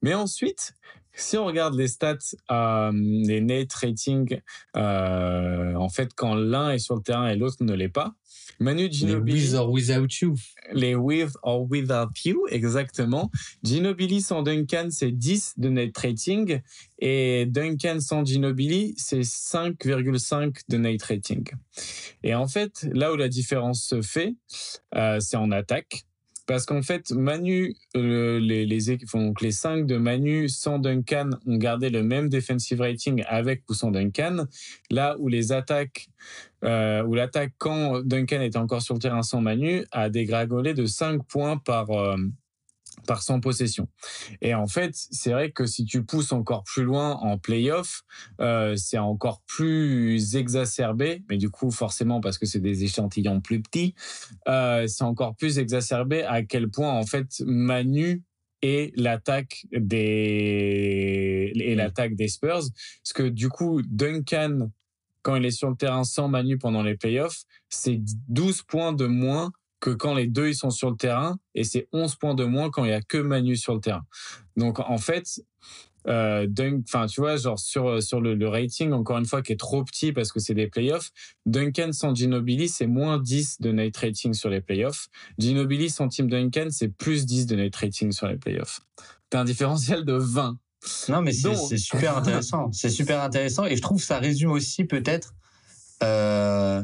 [0.00, 0.74] Mais ensuite,
[1.12, 2.16] si on regarde les stats,
[2.50, 4.40] euh, les net rating,
[4.76, 8.14] euh, en fait, quand l'un est sur le terrain et l'autre ne l'est pas,
[8.60, 9.34] Manu Ginobili.
[9.34, 10.34] Les with or without you.
[10.72, 13.30] Les with or without you, exactement.
[13.62, 16.60] Ginobili sans Duncan, c'est 10 de net rating.
[16.98, 21.48] Et Duncan sans Ginobili, c'est 5,5 de net rating.
[22.22, 24.34] Et en fait, là où la différence se fait,
[24.94, 26.06] euh, c'est en attaque.
[26.46, 31.56] Parce qu'en fait, Manu, euh, les, les, donc les 5 de Manu sans Duncan ont
[31.56, 34.44] gardé le même defensive rating avec ou sans Duncan.
[34.90, 36.08] Là où les attaques,
[36.64, 40.84] euh, où l'attaque quand Duncan était encore sur le terrain sans Manu, a dégringolé de
[40.84, 42.16] 5 points par, euh,
[43.06, 43.88] par 100 possessions.
[44.40, 48.02] Et en fait, c'est vrai que si tu pousses encore plus loin en playoff,
[48.40, 53.60] euh, c'est encore plus exacerbé, mais du coup, forcément, parce que c'est des échantillons plus
[53.60, 53.94] petits,
[54.48, 58.22] euh, c'est encore plus exacerbé à quel point, en fait, Manu
[58.64, 62.62] et l'attaque des et l'attaque des Spurs
[63.02, 64.70] parce que du coup Duncan
[65.20, 69.04] quand il est sur le terrain sans Manu pendant les playoffs c'est 12 points de
[69.04, 69.52] moins
[69.84, 72.70] que quand les deux ils sont sur le terrain et c'est 11 points de moins
[72.70, 74.06] quand il y a que Manu sur le terrain.
[74.56, 75.42] Donc en fait,
[76.08, 76.46] euh,
[76.88, 79.84] enfin tu vois genre sur sur le, le, rating encore une fois qui est trop
[79.84, 81.10] petit parce que c'est des playoffs.
[81.44, 85.08] Duncan sans Ginobili c'est moins 10 de night rating sur les playoffs.
[85.36, 88.80] Ginobili sans Team Duncan c'est plus 10 de night rating sur les playoffs.
[89.28, 90.56] T'as un différentiel de 20.
[91.10, 95.34] Non mais c'est super intéressant, c'est super intéressant et je trouve ça résume aussi peut-être,
[96.02, 96.82] euh,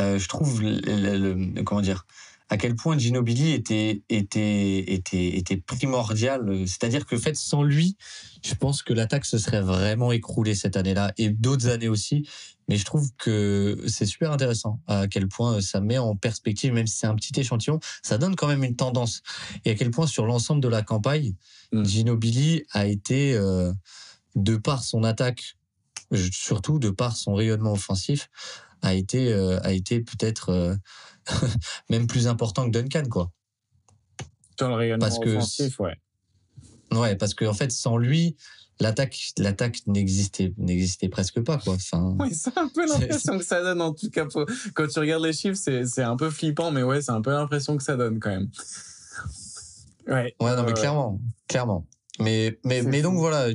[0.00, 2.04] euh, je trouve le, le, comment dire
[2.52, 6.64] à quel point Ginobili était était était était primordial.
[6.66, 7.96] C'est-à-dire que fait sans lui,
[8.44, 12.28] je pense que l'attaque se serait vraiment écroulée cette année-là et d'autres années aussi.
[12.68, 16.86] Mais je trouve que c'est super intéressant à quel point ça met en perspective, même
[16.86, 19.22] si c'est un petit échantillon, ça donne quand même une tendance.
[19.64, 21.32] Et à quel point sur l'ensemble de la campagne,
[21.72, 21.84] mmh.
[21.86, 23.72] Ginobili a été, euh,
[24.36, 25.56] de par son attaque,
[26.30, 28.28] surtout de par son rayonnement offensif,
[28.82, 30.74] a été, euh, a été peut-être euh,
[31.90, 33.30] même plus important que Duncan, quoi.
[34.58, 35.96] Dans le rayonnement parce que, offensif, ouais.
[36.92, 38.36] Ouais, parce qu'en en fait, sans lui,
[38.80, 41.74] l'attaque l'attaque n'existait n'existait presque pas quoi.
[41.74, 44.26] Enfin oui c'est un peu l'impression que ça donne en tout cas
[44.74, 47.30] quand tu regardes les chiffres c'est c'est un peu flippant mais ouais c'est un peu
[47.30, 48.50] l'impression que ça donne quand même.
[50.06, 50.34] Ouais.
[50.40, 51.86] Ouais non mais clairement clairement.
[52.18, 53.48] Mais mais mais donc voilà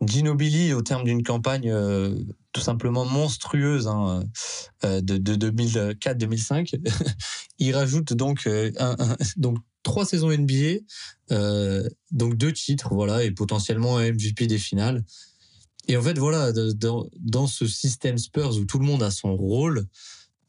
[0.00, 2.14] Ginobili au terme d'une campagne euh,
[2.52, 4.24] tout simplement monstrueuse hein,
[4.84, 6.80] euh, de, de 2004-2005
[7.58, 8.70] il rajoute donc euh,
[9.36, 10.80] donc trois saisons NBA,
[11.30, 15.04] euh, donc deux titres, voilà, et potentiellement MVP des finales.
[15.88, 19.34] Et en fait, voilà, dans, dans ce système Spurs où tout le monde a son
[19.34, 19.86] rôle,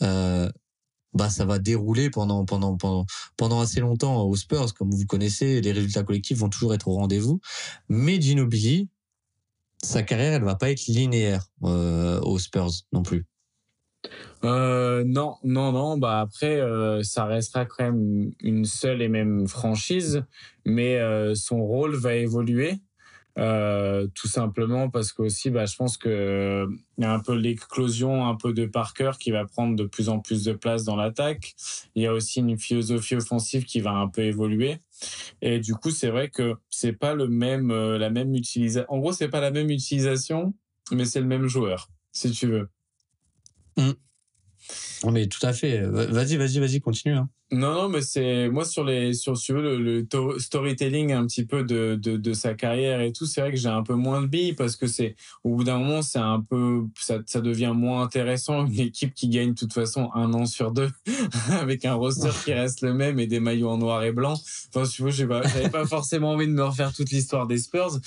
[0.01, 3.05] bah ça va dérouler pendant pendant pendant
[3.37, 6.95] pendant assez longtemps aux Spurs, comme vous connaissez, les résultats collectifs vont toujours être au
[6.95, 7.39] rendez-vous.
[7.89, 8.89] Mais Ginobili,
[9.83, 13.25] sa carrière, elle va pas être linéaire euh, aux Spurs non plus.
[14.43, 15.97] Euh, non, non, non.
[15.97, 20.23] Bah après, euh, ça restera quand même une seule et même franchise,
[20.65, 20.99] mais
[21.35, 22.79] son rôle va évoluer.
[23.37, 26.67] Euh, tout simplement parce que aussi, bah, je pense que
[26.97, 30.09] il y a un peu l'éclosion un peu de Parker qui va prendre de plus
[30.09, 31.55] en plus de place dans l'attaque.
[31.95, 34.79] Il y a aussi une philosophie offensive qui va un peu évoluer.
[35.41, 38.91] Et du coup, c'est vrai que c'est pas le même, la même utilisation.
[38.91, 40.53] En gros, c'est pas la même utilisation,
[40.91, 42.69] mais c'est le même joueur, si tu veux.
[45.03, 45.11] Mmh.
[45.11, 45.81] Mais tout à fait.
[45.81, 47.15] Vas-y, vas-y, vas-y, continue.
[47.15, 47.29] Hein.
[47.53, 50.07] Non, non, mais c'est moi sur les sur, le, le,
[50.39, 53.25] storytelling un petit peu de, de, de sa carrière et tout.
[53.25, 55.77] C'est vrai que j'ai un peu moins de billes parce que c'est au bout d'un
[55.77, 59.73] moment c'est un peu ça, ça devient moins intéressant une équipe qui gagne de toute
[59.73, 60.89] façon un an sur deux
[61.49, 64.39] avec un roster qui reste le même et des maillots en noir et blanc.
[64.73, 67.99] Enfin, tu vois, pas, j'avais pas forcément envie de me refaire toute l'histoire des Spurs,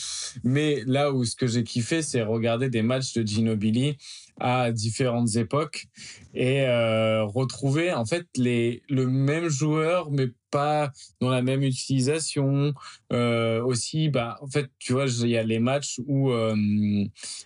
[0.43, 3.99] mais là où ce que j'ai kiffé, c'est regarder des matchs de Ginobili
[4.41, 5.87] à différentes époques
[6.35, 10.91] et euh, retrouver en fait les le même joueur mais pas
[11.21, 12.75] dans la même utilisation.
[13.13, 16.55] Euh, aussi bah en fait tu vois il y a les matchs où euh,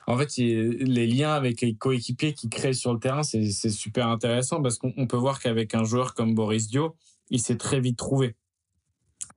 [0.06, 4.62] en fait les liens avec les coéquipiers qui créent sur le terrain c'est super intéressant
[4.62, 6.96] parce qu'on peut voir qu'avec un joueur comme Boris Dio
[7.30, 8.34] il s'est très vite trouvé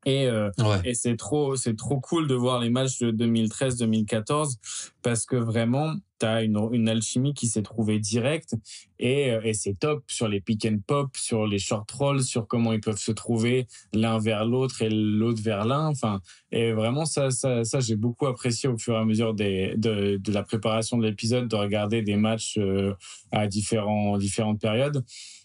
[0.06, 0.80] Et, euh, Ouais.
[0.84, 4.58] et c'est trop, c'est trop cool de voir les matchs de 2013-2014
[5.04, 8.56] parce que vraiment, tu as une, une alchimie qui s'est trouvée directe
[9.00, 12.48] et, euh, et c'est top sur les pick and pop, sur les short rolls, sur
[12.48, 15.88] comment ils peuvent se trouver l'un vers l'autre et l'autre vers l'un.
[15.88, 16.20] Enfin,
[16.52, 20.18] et vraiment, ça, ça, ça j'ai beaucoup apprécié au fur et à mesure des, de,
[20.18, 22.94] de la préparation de l'épisode, de regarder des matchs euh,
[23.32, 25.04] à différents, différentes périodes.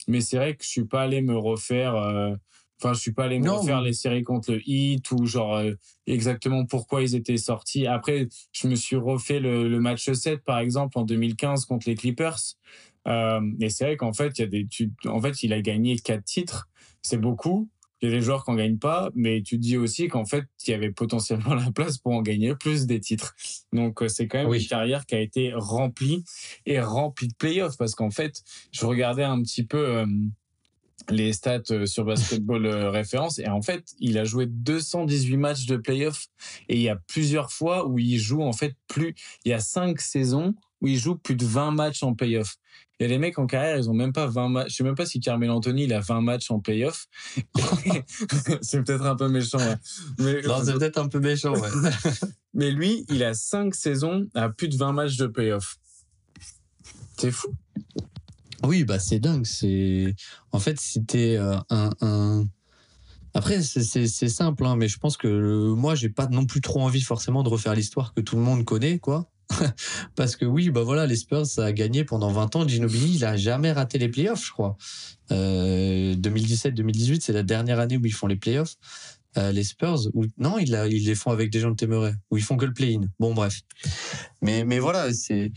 [0.09, 1.95] Mais c'est vrai que je suis pas allé me refaire.
[1.95, 2.35] euh,
[2.83, 5.73] Enfin, je suis pas allé me refaire les séries contre le Heat ou genre euh,
[6.07, 7.87] exactement pourquoi ils étaient sortis.
[7.87, 11.95] Après, je me suis refait le, le match 7 par exemple en 2015 contre les
[11.95, 12.39] Clippers.
[13.09, 15.61] Euh, et c'est vrai qu'en fait, il y a des, tu, en fait, il a
[15.63, 16.69] gagné quatre titres.
[17.03, 17.69] C'est beaucoup.
[18.03, 20.27] Il y a des joueurs qui en gagnent pas, mais tu te dis aussi qu'en
[20.27, 23.35] fait, il y avait potentiellement la place pour en gagner plus des titres.
[23.73, 24.61] Donc, euh, c'est quand même Oui.
[24.61, 26.25] une carrière qui a été remplie
[26.67, 28.43] et remplie de playoffs parce qu'en fait,
[28.73, 30.07] je regardais un petit peu euh,
[31.11, 35.67] les stats euh, sur Basketball euh, Référence et en fait, il a joué 218 matchs
[35.67, 36.27] de playoffs
[36.69, 39.15] et il y a plusieurs fois où il joue en fait plus.
[39.45, 42.57] Il y a cinq saisons où il joue plus de 20 matchs en playoff.
[42.99, 44.71] Il y a des mecs en carrière, ils ont même pas 20 matchs.
[44.71, 47.07] Je sais même pas si Carmelo Anthony, il a 20 matchs en playoff.
[48.63, 49.59] c'est peut-être un peu méchant.
[49.59, 49.77] ouais.
[50.19, 51.69] Mais, Non, c'est peut-être un peu méchant, ouais.
[52.55, 55.77] mais lui, il a 5 saisons à plus de 20 matchs de playoff.
[57.19, 57.49] C'est fou.
[58.65, 59.45] Oui, bah c'est dingue.
[59.45, 60.15] C'est
[60.53, 62.45] en fait c'était euh, un.
[63.35, 66.81] Après c'est- simple, hein, mais je pense que euh, moi j'ai pas non plus trop
[66.81, 69.31] envie forcément de refaire l'histoire que tout le monde connaît, quoi.
[70.17, 72.67] Parce que oui, bah voilà, les Spurs ça a gagné pendant 20 ans.
[72.67, 74.77] Ginobili, il a jamais raté les playoffs, je crois.
[75.33, 78.77] Euh, 2017-2018, c'est la dernière année où ils font les playoffs.
[79.37, 82.43] Euh, les Spurs, ou non, ils, les font avec des gens de Temeray, où ils
[82.43, 83.03] font que le play-in.
[83.19, 83.61] Bon, bref.
[84.41, 85.53] Mais, mais voilà, c'est.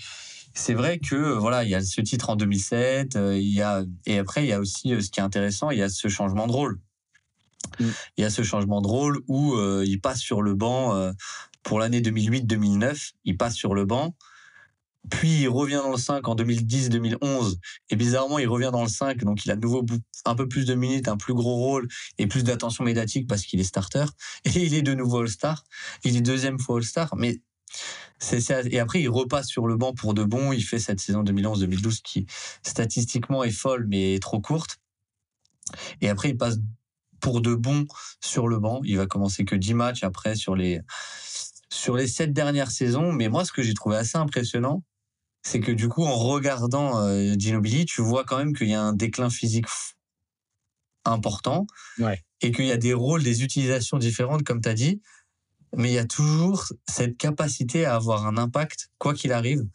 [0.53, 3.83] C'est vrai que voilà, il y a ce titre en 2007, euh, il y a
[4.05, 6.07] et après il y a aussi euh, ce qui est intéressant, il y a ce
[6.07, 6.79] changement de rôle.
[7.79, 7.85] Mm.
[8.17, 11.11] Il y a ce changement de rôle où euh, il passe sur le banc euh,
[11.63, 14.15] pour l'année 2008-2009, il passe sur le banc,
[15.09, 17.55] puis il revient dans le 5 en 2010-2011
[17.89, 19.85] et bizarrement il revient dans le 5 donc il a de nouveau
[20.25, 23.59] un peu plus de minutes, un plus gros rôle et plus d'attention médiatique parce qu'il
[23.59, 24.05] est starter
[24.45, 25.63] et il est de nouveau All-Star,
[26.03, 27.41] il est deuxième fois All-Star mais
[28.65, 30.51] et après, il repasse sur le banc pour de bon.
[30.51, 32.25] Il fait cette saison 2011-2012 qui,
[32.63, 34.77] statistiquement, est folle, mais est trop courte.
[36.01, 36.57] Et après, il passe
[37.21, 37.85] pour de bon
[38.21, 38.81] sur le banc.
[38.83, 40.81] Il va commencer que 10 matchs après sur les,
[41.69, 43.11] sur les 7 dernières saisons.
[43.11, 44.83] Mais moi, ce que j'ai trouvé assez impressionnant,
[45.41, 48.81] c'est que du coup, en regardant euh, Ginobili, tu vois quand même qu'il y a
[48.81, 49.67] un déclin physique
[51.05, 51.65] important.
[51.99, 52.21] Ouais.
[52.41, 55.01] Et qu'il y a des rôles, des utilisations différentes, comme tu as dit
[55.77, 59.65] mais il y a toujours cette capacité à avoir un impact quoi qu'il arrive.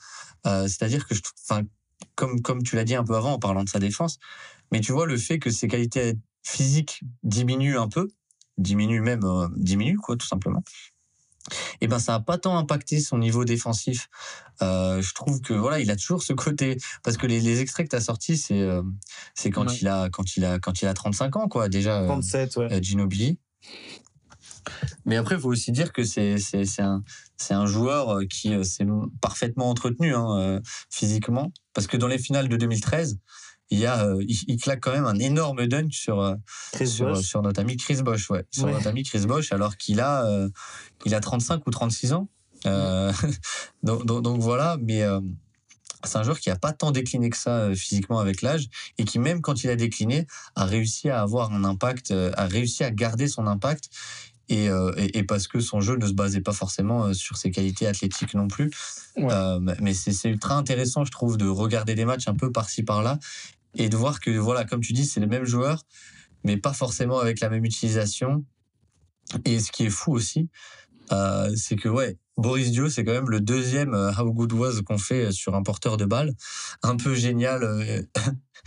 [0.46, 1.20] Euh, C'est-à-dire que, je,
[2.14, 4.18] comme comme tu l'as dit un peu avant en parlant de sa défense,
[4.72, 8.10] mais tu vois le fait que ses qualités physiques diminuent un peu,
[8.58, 10.62] diminuent même euh, diminuent quoi tout simplement.
[11.82, 14.08] Et ben ça a pas tant impacté son niveau défensif.
[14.62, 17.86] Euh, je trouve que voilà il a toujours ce côté parce que les, les extraits
[17.86, 18.82] que tu as sortis c'est euh,
[19.34, 19.76] c'est quand Ouais.
[19.80, 22.00] il a quand il a quand il a 35 ans quoi déjà.
[22.00, 22.82] euh, 37, ouais.
[22.82, 23.38] Ginobili.
[25.04, 26.36] Mais après, il faut aussi dire que c'est
[26.80, 27.02] un
[27.50, 28.86] un joueur euh, qui euh, s'est
[29.20, 30.60] parfaitement entretenu hein, euh,
[30.90, 33.18] physiquement, parce que dans les finales de 2013,
[33.70, 36.36] il y a il, il claque quand même un énorme dunk sur
[36.84, 38.72] sur, sur notre ami Chris Bosh, ouais, sur Ouais.
[38.72, 40.48] notre ami Chris Bosh, alors qu'il a euh,
[41.04, 42.28] il a 35 ou 36 ans.
[42.66, 43.12] Euh,
[43.82, 45.20] donc, donc, donc voilà, mais euh,
[46.04, 48.68] c'est un joueur qui a pas tant décliné que ça physiquement avec l'âge
[48.98, 50.26] et qui même quand il a décliné
[50.56, 53.88] a réussi à avoir un impact, a réussi à garder son impact
[54.48, 57.36] et, euh, et, et parce que son jeu ne se basait pas forcément euh, sur
[57.36, 58.70] ses qualités athlétiques non plus.
[59.16, 59.28] Ouais.
[59.30, 63.18] Euh, mais c'est ultra intéressant, je trouve, de regarder des matchs un peu par-ci par-là
[63.74, 65.82] et de voir que voilà, comme tu dis, c'est les mêmes joueurs,
[66.44, 68.44] mais pas forcément avec la même utilisation.
[69.44, 70.48] Et ce qui est fou aussi,
[71.10, 74.98] euh, c'est que ouais, Boris Dio, c'est quand même le deuxième How Good Was qu'on
[74.98, 76.34] fait sur un porteur de balle,
[76.82, 78.02] un peu génial euh,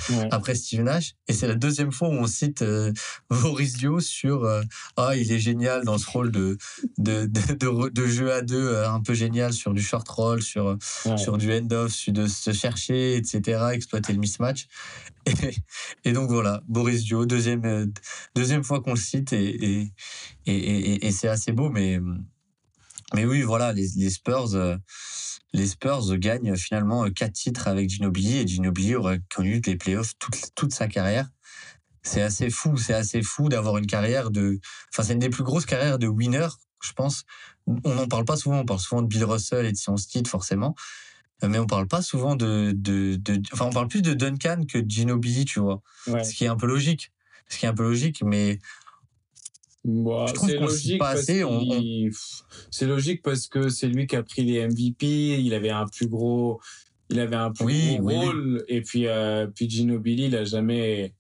[0.10, 0.28] Ouais.
[0.32, 1.14] après Steve Nash.
[1.28, 2.94] Et c'est la deuxième fois où on cite euh,
[3.30, 4.62] Boris Dio sur euh,
[4.96, 6.58] ah il est génial dans ce rôle de
[6.98, 10.08] de de, de, re- de jeu à deux euh, un peu génial sur du short
[10.08, 11.18] roll, sur euh, Ouais.
[11.18, 13.70] sur du end off, sur de se chercher, etc.
[13.74, 14.68] Exploiter le mismatch.
[15.26, 15.34] Et,
[16.06, 17.86] et donc voilà, Boris Dio, deuxième euh,
[18.36, 19.92] deuxième fois qu'on le cite et
[20.46, 22.00] et et, c'est assez beau, mais
[23.14, 24.76] mais oui, voilà, les, les Spurs, euh,
[25.54, 30.14] les Spurs gagnent finalement euh, quatre titres avec Ginobili et Ginobili aurait connu les playoffs
[30.20, 31.30] toute, toute sa carrière.
[32.04, 34.60] C'est assez fou, c'est assez fou d'avoir une carrière de,
[34.94, 36.48] enfin, c'est une des plus grosses carrières de winner,
[36.82, 37.24] je pense.
[37.66, 40.28] On n'en parle pas souvent, on parle souvent de Bill Russell et de Sion Steed,
[40.28, 40.76] forcément.
[41.44, 44.78] Mais on parle pas souvent de, de, de, enfin, on parle plus de Duncan que
[44.78, 45.82] de Ginobili, tu vois.
[46.08, 46.24] Ouais.
[46.24, 47.12] Ce qui est un peu logique.
[47.50, 48.60] Ce qui est un peu logique, mais
[49.88, 51.44] je trouve c'est qu'on logique pas parce assez.
[51.44, 52.10] on-
[52.72, 55.40] c'est logique parce que c'est lui qui a pris les MVP.
[55.42, 56.60] Il avait un plus gros,
[57.10, 58.26] il avait un plus Oui, gros oui, oui.
[58.26, 58.66] rôle.
[58.68, 61.14] Et puis, euh, puis Ginobili, il a jamais.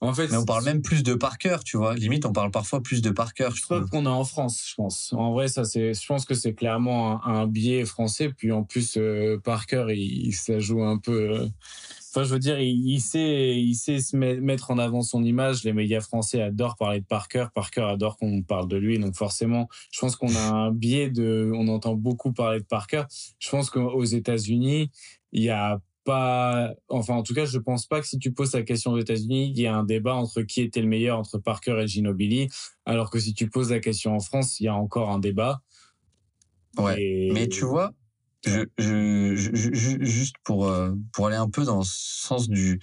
[0.00, 1.96] En fait, Mais on parle même plus de Parker, tu vois.
[1.96, 3.84] Limite, on parle parfois plus de Parker, je trouve.
[3.90, 5.12] qu'on est en France, je pense.
[5.12, 8.30] En vrai, ça c'est, je pense que c'est clairement un, un biais français.
[8.36, 11.40] Puis en plus, euh, Parker, il, ça joue un peu.
[11.40, 11.48] euh,
[12.18, 15.22] Enfin, je veux dire, il, il sait, il sait se met- mettre en avant son
[15.22, 15.62] image.
[15.62, 17.46] Les médias français adorent parler de Parker.
[17.54, 18.98] Parker adore qu'on parle de lui.
[18.98, 23.04] Donc forcément, je pense qu'on a un biais de, on entend beaucoup parler de Parker.
[23.38, 24.90] Je pense qu'aux États-Unis,
[25.30, 28.52] il y a pas, enfin, en tout cas, je pense pas que si tu poses
[28.52, 31.38] la question aux États-Unis, il y a un débat entre qui était le meilleur entre
[31.38, 32.48] Parker et Ginobili.
[32.84, 35.60] Alors que si tu poses la question en France, il y a encore un débat.
[36.78, 37.00] Ouais.
[37.00, 37.92] Et- Mais tu vois,
[38.78, 42.80] juste pour, euh, pour aller un peu dans le sens du.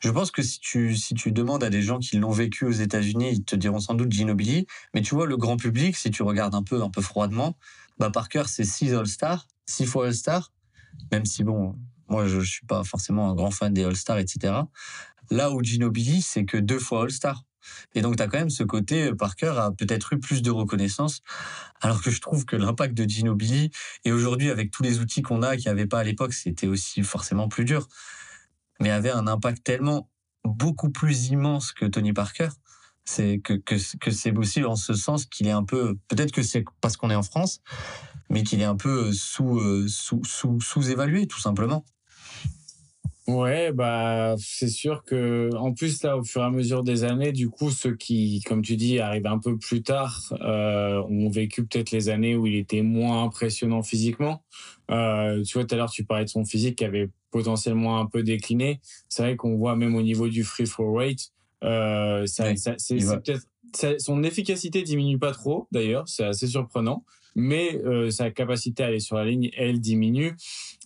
[0.00, 2.72] Je pense que si tu, si tu demandes à des gens qui l'ont vécu aux
[2.72, 4.66] États-Unis, ils te diront sans doute Ginobili.
[4.94, 7.56] Mais tu vois, le grand public, si tu regardes un peu, un peu froidement,
[7.98, 10.52] bah Parker, c'est six All-Stars, six fois All-Star.
[11.12, 11.76] Même si, bon,
[12.08, 14.54] moi, je, je suis pas forcément un grand fan des All-Stars, etc.
[15.30, 17.44] Là où Ginobili, c'est que deux fois All-Star.
[17.94, 20.50] Et donc, tu as quand même ce côté, euh, Parker a peut-être eu plus de
[20.50, 21.22] reconnaissance,
[21.80, 23.70] alors que je trouve que l'impact de Ginobili,
[24.04, 26.66] et aujourd'hui, avec tous les outils qu'on a, qu'il n'y avait pas à l'époque, c'était
[26.66, 27.88] aussi forcément plus dur,
[28.80, 30.10] mais avait un impact tellement
[30.44, 32.48] beaucoup plus immense que Tony Parker.
[33.06, 36.64] C'est que, que, c'est aussi en ce sens qu'il est un peu, peut-être que c'est
[36.80, 37.60] parce qu'on est en France,
[38.30, 41.84] mais qu'il est un peu sous, euh, sous, sous, sous-évalué, tout simplement.
[43.26, 47.32] Ouais, bah c'est sûr que en plus là, au fur et à mesure des années,
[47.32, 51.64] du coup, ceux qui, comme tu dis, arrivent un peu plus tard, euh, ont vécu
[51.64, 54.42] peut-être les années où il était moins impressionnant physiquement.
[54.90, 58.04] Euh, tu vois, tout à l'heure, tu parlais de son physique qui avait potentiellement un
[58.04, 58.80] peu décliné.
[59.08, 61.30] C'est vrai qu'on voit même au niveau du free throw rate,
[61.64, 63.46] euh, ça, Ouais, ça- c'est peut-être
[64.02, 67.04] son efficacité diminue pas trop d'ailleurs, c'est assez surprenant.
[67.34, 70.36] Mais euh, sa capacité à aller sur la ligne, elle diminue.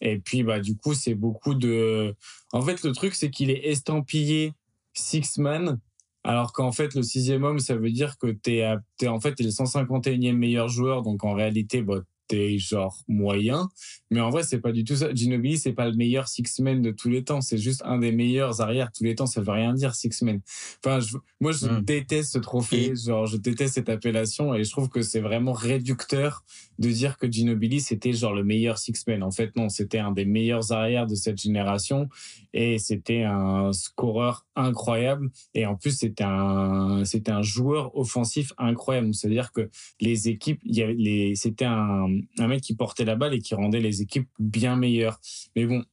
[0.00, 2.14] Et puis, bah, du coup, c'est beaucoup de.
[2.52, 4.54] En fait, le truc, c'est qu'il est estampillé
[4.94, 5.78] six man,
[6.24, 8.28] alors qu'en fait, le sixième homme, ça veut dire que
[8.62, 11.02] à- t'es en fait t'es le 151e meilleur joueur.
[11.02, 13.68] Donc, en réalité, bah, t'es genre moyen.
[14.10, 15.12] Mais en vrai, c'est pas du tout ça.
[15.14, 17.40] Ginobili, c'est pas le meilleur six man de tous les temps.
[17.40, 19.26] C'est juste un des meilleurs arrières tous les temps.
[19.26, 20.40] Ça veut rien dire, six man.
[20.84, 21.80] Enfin, je- moi, je Mm.
[21.82, 22.86] déteste ce trophée.
[22.92, 26.44] Et- Genre, je déteste cette appellation et je trouve que c'est vraiment réducteur
[26.78, 29.22] de dire que Ginobili c'était genre le meilleur six-man.
[29.22, 32.08] En fait, non, c'était un des meilleurs arrières de cette génération
[32.52, 39.14] et c'était un scoreur incroyable et en plus c'était un c'était un joueur offensif incroyable.
[39.14, 42.06] C'est-à-dire que les équipes, il y avait les c'était un
[42.38, 45.20] un mec qui portait la balle et qui rendait les équipes bien meilleures.
[45.56, 45.84] Mais bon,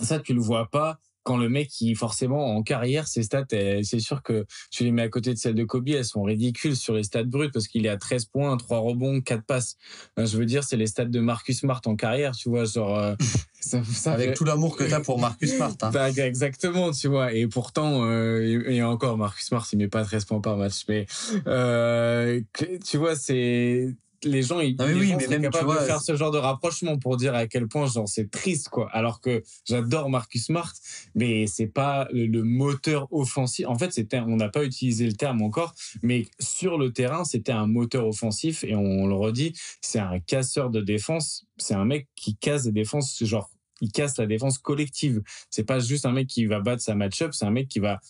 [0.00, 4.00] ça tu le vois pas quand le mec qui forcément en carrière ses stats c'est
[4.00, 6.94] sûr que tu les mets à côté de celles de Kobe elles sont ridicules sur
[6.94, 9.76] les stats brutes parce qu'il est à 13 points 3 rebonds 4 passes
[10.16, 13.14] je veux dire c'est les stats de Marcus Smart en carrière tu vois genre euh,
[13.60, 15.76] ça, ça Avec fait- tout l'amour que tu as pour Marcus Smart.
[15.82, 15.90] hein.
[15.90, 17.34] bah, exactement, tu vois.
[17.34, 20.84] Et pourtant, euh, et, encore, Marcus Smart, il met pas 13 points par match.
[20.88, 21.04] Mais,
[21.46, 22.40] euh,
[22.86, 23.94] tu vois, c'est,
[24.24, 26.00] les gens, ils, Ah oui, les oui, gens mais sont tu capables vois, de faire
[26.00, 28.88] ce genre de rapprochement pour dire à quel point, genre, c'est triste, quoi.
[28.92, 30.72] Alors que j'adore Marcus Smart,
[31.14, 33.66] mais c'est pas le, le moteur offensif.
[33.66, 37.52] En fait, c'était, on n'a pas utilisé le terme encore, mais sur le terrain, c'était
[37.52, 41.46] un moteur offensif et on le redit, c'est un casseur de défense.
[41.56, 45.22] C'est un mec qui casse des défenses, genre, il casse la défense collective.
[45.48, 48.00] C'est pas juste un mec qui va battre sa match-up, c'est un mec qui va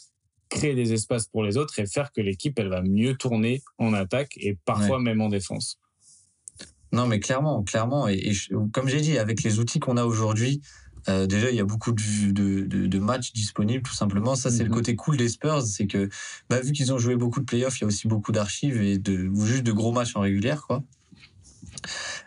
[0.48, 3.94] créer des espaces pour les autres et faire que l'équipe, elle va mieux tourner en
[3.94, 5.78] attaque et parfois même en défense.
[6.92, 8.08] Non, mais clairement, clairement.
[8.08, 10.60] Et, et je- comme j'ai dit, avec les outils qu'on a aujourd'hui,
[11.08, 14.34] euh, déjà, il y a beaucoup de, de, de, de matchs disponibles, tout simplement.
[14.34, 14.74] Ça, c'est le Mhm.
[14.74, 15.62] côté cool des Spurs.
[15.62, 16.08] C'est que,
[16.50, 18.98] bah, vu qu'ils ont joué beaucoup de playoffs, il y a aussi beaucoup d'archives et
[18.98, 20.82] de, ou juste de gros matchs en régulière, quoi.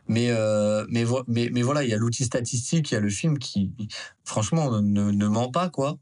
[0.08, 3.10] Mais, euh, mais, mais, mais voilà, il y a l'outil statistique, il y a le
[3.10, 3.72] film qui,
[4.24, 5.98] franchement, ne, ne ment pas, quoi.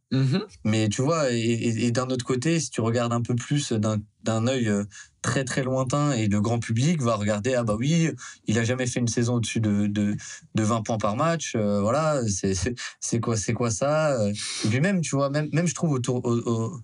[0.63, 3.71] Mais tu vois, et, et- et d'un autre côté, si tu regardes un peu plus
[3.73, 4.83] d'un d'un œil euh,
[5.21, 8.09] très très lointain et le grand public va regarder, ah bah oui,
[8.47, 10.15] il a jamais fait une saison au-dessus de, de,
[10.55, 12.53] de 20 points par match, euh, voilà, c'est
[12.99, 14.33] c'est- quoi, c'est quoi ça euh.
[14.65, 16.81] Et puis même, tu vois, même, même je trouve, autour, au- au-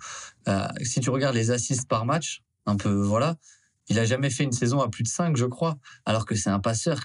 [0.47, 3.35] euh, si tu regardes les assists par match, un peu, voilà,
[3.89, 6.49] il a jamais fait une saison à plus de 5, je crois, alors que c'est
[6.49, 6.99] un passeur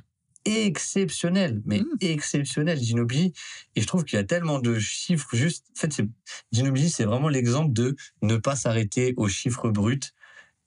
[0.44, 3.32] exceptionnel, mais exceptionnel, Ginobili.
[3.76, 5.66] Et je trouve qu'il y a tellement de chiffres juste.
[5.76, 6.02] En fait,
[6.50, 10.00] Ginobili, c'est vraiment l'exemple de ne pas s'arrêter aux chiffres bruts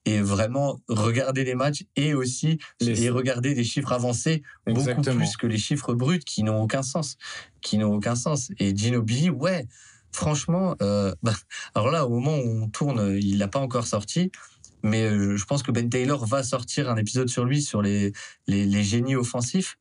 [0.06, 5.18] et vraiment regarder les matchs et aussi Les- et regarder des chiffres avancés beaucoup Exactement.
[5.18, 7.18] plus que les chiffres bruts qui n'ont aucun sens,
[7.62, 8.52] qui n'ont aucun sens.
[8.60, 9.66] Et Ginobili, ouais,
[10.12, 11.34] franchement, euh, bah,
[11.74, 14.32] alors là, au moment où on tourne, il n'a pas encore sorti.
[14.84, 18.12] mais je pense que Ben Taylor va sortir un épisode sur lui, sur les,
[18.48, 19.78] les, les génies offensifs.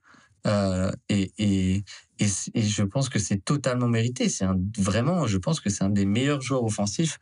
[0.46, 1.84] Euh, et, et,
[2.18, 2.26] et,
[2.62, 4.28] je pense que c'est totalement mérité.
[4.28, 7.18] C'est un, vraiment, je pense que c'est un des meilleurs joueurs offensifs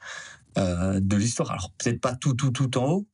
[0.59, 1.51] euh, de l'histoire.
[1.51, 3.07] Alors peut-être pas tout, tout, tout en haut,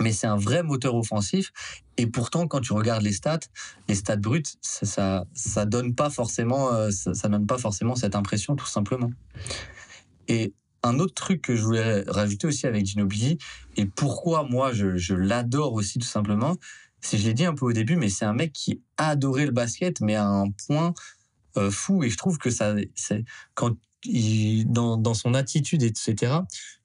[0.00, 1.52] mais c'est un vrai moteur offensif.
[1.96, 3.40] Et pourtant, quand tu regardes les stats,
[3.88, 8.56] les stats brutes, ça, ça, donne pas forcément, euh, ça, donne pas forcément cette impression,
[8.56, 9.10] tout simplement.
[10.28, 13.38] Et un autre truc que je voulais rajouter aussi avec Ginobili,
[13.76, 16.56] et pourquoi moi je, je l'adore aussi tout simplement,
[17.00, 19.52] c'est je l'ai dit un peu au début, mais c'est un mec qui adorait le
[19.52, 20.94] basket, mais à un point
[21.56, 22.02] euh, fou.
[22.04, 23.24] Et je trouve que ça, c'est
[23.54, 23.76] quand
[24.66, 26.34] dans, son attitude, etc.,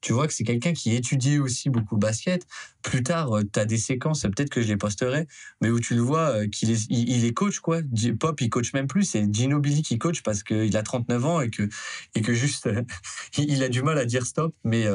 [0.00, 2.46] tu vois que c'est quelqu'un qui étudiait aussi beaucoup le basket.
[2.82, 5.26] Plus tard, euh, tu as des séquences, peut-être que je les posterai,
[5.60, 7.80] mais où tu le vois euh, qu'il est, il, est coach, quoi.
[8.20, 11.40] Pop, il coach même plus, c'est Gino Billy qui coach parce qu'il a 39 ans
[11.40, 11.68] et que,
[12.14, 12.68] et que juste,
[13.36, 14.86] il a du mal à dire stop, mais,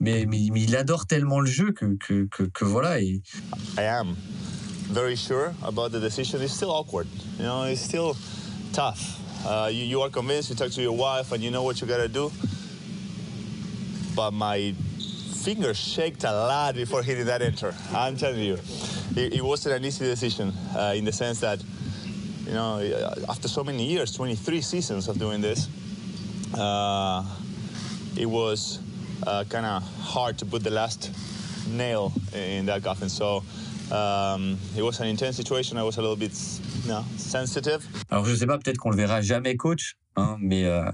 [0.00, 3.00] mais, mais, mais, il adore tellement le jeu que, que, que, voilà.
[3.00, 3.22] Et...
[3.78, 4.16] I am
[4.90, 6.40] very sure about the decision.
[6.42, 7.06] It's still awkward,
[7.38, 8.16] you know, it's still
[8.72, 9.21] tough.
[9.44, 11.86] Uh, you, you, are convinced, you talk to your wife, and you know what you
[11.86, 12.30] gotta do.
[14.14, 14.72] But my
[15.42, 17.74] fingers shaked a lot before hitting that enter.
[17.92, 18.58] I'm telling you,
[19.16, 21.60] it, it wasn't an easy decision uh, in the sense that,
[22.46, 25.68] you know, after so many years, 23 seasons of doing this,
[26.54, 27.24] uh,
[28.16, 28.78] it was
[29.26, 31.10] uh, kind of hard to put the last
[31.68, 33.08] nail in that coffin.
[33.08, 33.42] So
[38.10, 40.90] Alors je sais pas, peut-être qu'on le verra jamais coach, hein, mais euh,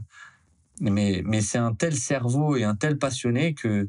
[0.81, 3.89] mais mais c'est un tel cerveau et un tel passionné que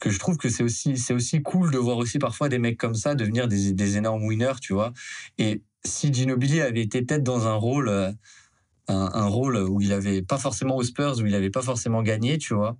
[0.00, 2.78] que je trouve que c'est aussi c'est aussi cool de voir aussi parfois des mecs
[2.78, 4.92] comme ça devenir des, des énormes winners, tu vois.
[5.38, 8.10] Et si Ginobili avait été peut-être dans un rôle euh,
[8.88, 12.02] un, un, rôle où il avait pas forcément aux Spurs où il avait pas forcément
[12.02, 12.76] gagné, tu vois.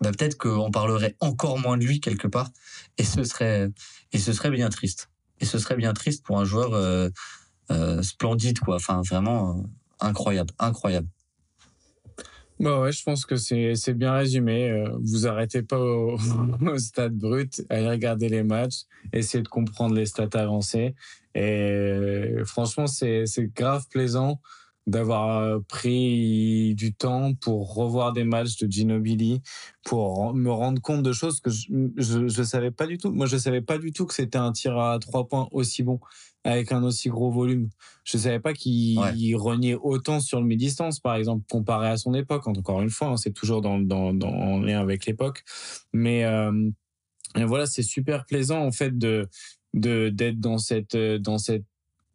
[0.00, 2.50] Bah peut-être qu'on parlerait encore moins de lui quelque part
[2.98, 3.70] et ce serait
[4.12, 5.10] et ce serait bien triste.
[5.40, 7.08] Et ce serait bien triste pour un joueur euh,
[7.70, 8.76] euh, splendide, quoi.
[8.76, 9.62] Enfin, vraiment euh,
[10.00, 11.08] incroyable, incroyable.
[12.58, 14.86] Bah ouais, je pense que c'est bien résumé.
[15.02, 16.18] Vous arrêtez pas au,
[16.78, 20.94] stade brut, allez regarder les matchs, essayez de comprendre les stats avancées.
[21.34, 24.40] Et franchement, c'est grave plaisant
[24.86, 29.42] d'avoir euh, pris du temps pour revoir des matchs de Ginobili,
[29.84, 33.10] pour me rendre compte de choses que je, je, je savais pas du tout.
[33.10, 35.98] Moi, je savais pas du tout que c'était un tir à trois points aussi bon
[36.44, 37.68] avec un aussi gros volume.
[38.04, 42.46] Je savais pas qu'il reniait autant sur le mi-distance, par exemple, comparé à son époque.
[42.46, 45.42] Encore une fois, hein, c'est toujours dans, dans, dans, en lien avec l'époque.
[45.92, 46.70] Mais euh,
[47.34, 49.28] voilà, c'est super plaisant en fait de
[49.74, 51.64] de d'être dans cette dans cette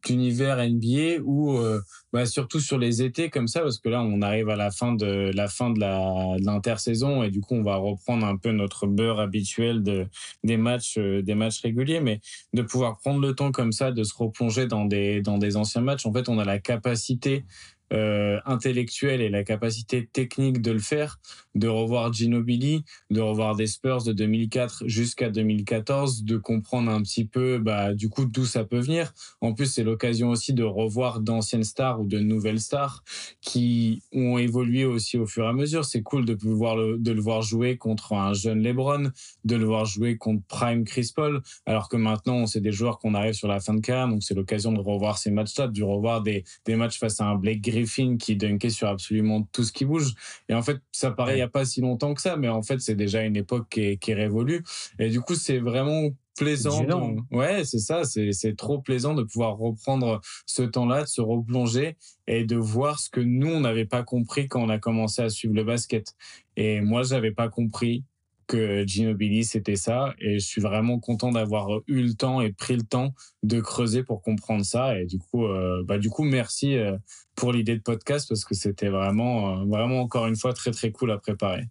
[0.09, 1.81] univers NBA ou euh,
[2.13, 4.93] bah, surtout sur les étés comme ça parce que là on arrive à la fin
[4.93, 8.87] de la fin de la l'intersaison et du coup on va reprendre un peu notre
[8.87, 10.07] beurre habituel de
[10.43, 12.01] des matchs euh, des matchs réguliers.
[12.01, 12.21] Mais
[12.53, 15.81] de pouvoir prendre le temps comme ça de se replonger dans des dans des anciens
[15.81, 17.45] matchs en fait on a la capacité
[17.93, 21.19] euh, intellectuelle et la capacité technique de le faire,
[21.55, 27.25] de revoir Ginobili, de revoir des Spurs de 2004 jusqu'à 2014, de comprendre un petit
[27.25, 29.13] peu bah, du coup d'où ça peut venir.
[29.41, 33.03] En plus, c'est l'occasion aussi de revoir d'anciennes stars ou de nouvelles stars
[33.41, 35.85] qui ont évolué aussi au fur et à mesure.
[35.85, 39.11] C'est cool de pouvoir le, de le voir jouer contre un jeune LeBron,
[39.45, 43.13] de le voir jouer contre Prime Chris Paul, alors que maintenant, c'est des joueurs qu'on
[43.13, 46.21] arrive sur la fin de carrière, donc c'est l'occasion de revoir ces matchs-là, de revoir
[46.21, 49.85] des, des matchs face à un Blake Griffin qui dunkait sur absolument tout ce qui
[49.85, 50.13] bouge.
[50.49, 52.79] Et en fait, ça paraît n'y a pas si longtemps que ça, mais en fait,
[52.79, 54.63] c'est déjà une époque qui est, qui est révolue.
[54.99, 56.85] Et du coup, c'est vraiment plaisant.
[57.31, 58.03] Ouais, c'est ça.
[58.03, 61.97] C'est trop plaisant de pouvoir reprendre ce temps-là, de se replonger
[62.27, 65.29] et de voir ce que nous, on n'avait pas compris quand on a commencé à
[65.29, 66.15] suivre le basket.
[66.57, 68.03] Et moi, j'avais pas compris
[68.51, 72.75] que Ginobili c'était ça et je suis vraiment content d'avoir eu le temps et pris
[72.75, 73.13] le temps
[73.43, 76.97] de creuser pour comprendre ça et du coup euh, bah du coup merci euh,
[77.33, 80.91] pour l'idée de podcast parce que c'était vraiment euh, vraiment encore une fois très très
[80.91, 81.69] cool à préparer.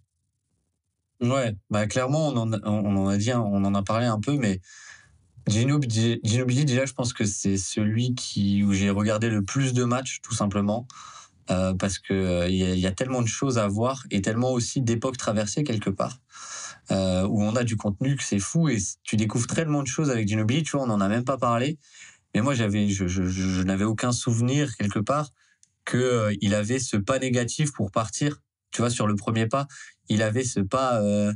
[1.21, 4.19] Ouais, bah clairement on en a, on en a dit on en a parlé un
[4.19, 4.59] peu mais
[5.47, 9.83] Ginobili, Ginobili déjà je pense que c'est celui qui où j'ai regardé le plus de
[9.83, 10.87] matchs tout simplement.
[11.47, 15.63] parce que il y, a tellement de choses à voir et tellement aussi d'époques traversées
[15.63, 16.17] quelque part
[16.91, 20.09] euh, où on a du contenu que c'est fou et tu découvres tellement de choses
[20.09, 21.77] avec Ginobili, tu vois, on n'en a même pas parlé.
[22.35, 25.29] Mais moi, j'avais, je, n'avais aucun souvenir quelque part
[25.85, 28.41] que euh, il avait ce pas négatif pour partir.
[28.71, 29.67] Tu vois, sur le premier pas,
[30.07, 31.33] il avait ce pas, euh,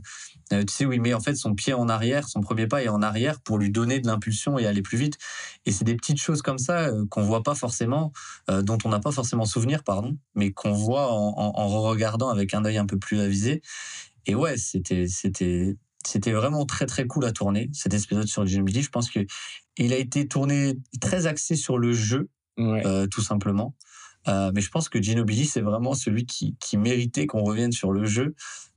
[0.49, 2.88] tu sais, où il met en fait son pied en arrière, son premier pas est
[2.88, 5.18] en arrière pour lui donner de l'impulsion et aller plus vite.
[5.65, 8.14] Et c'est des petites choses comme ça qu'on voit pas forcément,
[8.48, 12.53] dont on n'a pas forcément souvenir, pardon, mais qu'on voit en, en, en regardant avec
[12.53, 13.61] un œil un peu plus avisé.
[14.26, 15.76] Et ouais, c'était, c'était,
[16.06, 18.81] c'était vraiment très très cool à tourner cet épisode sur Ginobili.
[18.81, 19.19] Je pense que
[19.77, 22.30] il a été tourné très axé sur le jeu,
[22.60, 23.76] euh, tout simplement.
[24.27, 27.91] Euh, mais je pense que Ginobili, c'est vraiment celui qui, qui méritait qu'on revienne sur
[27.91, 28.34] le jeu,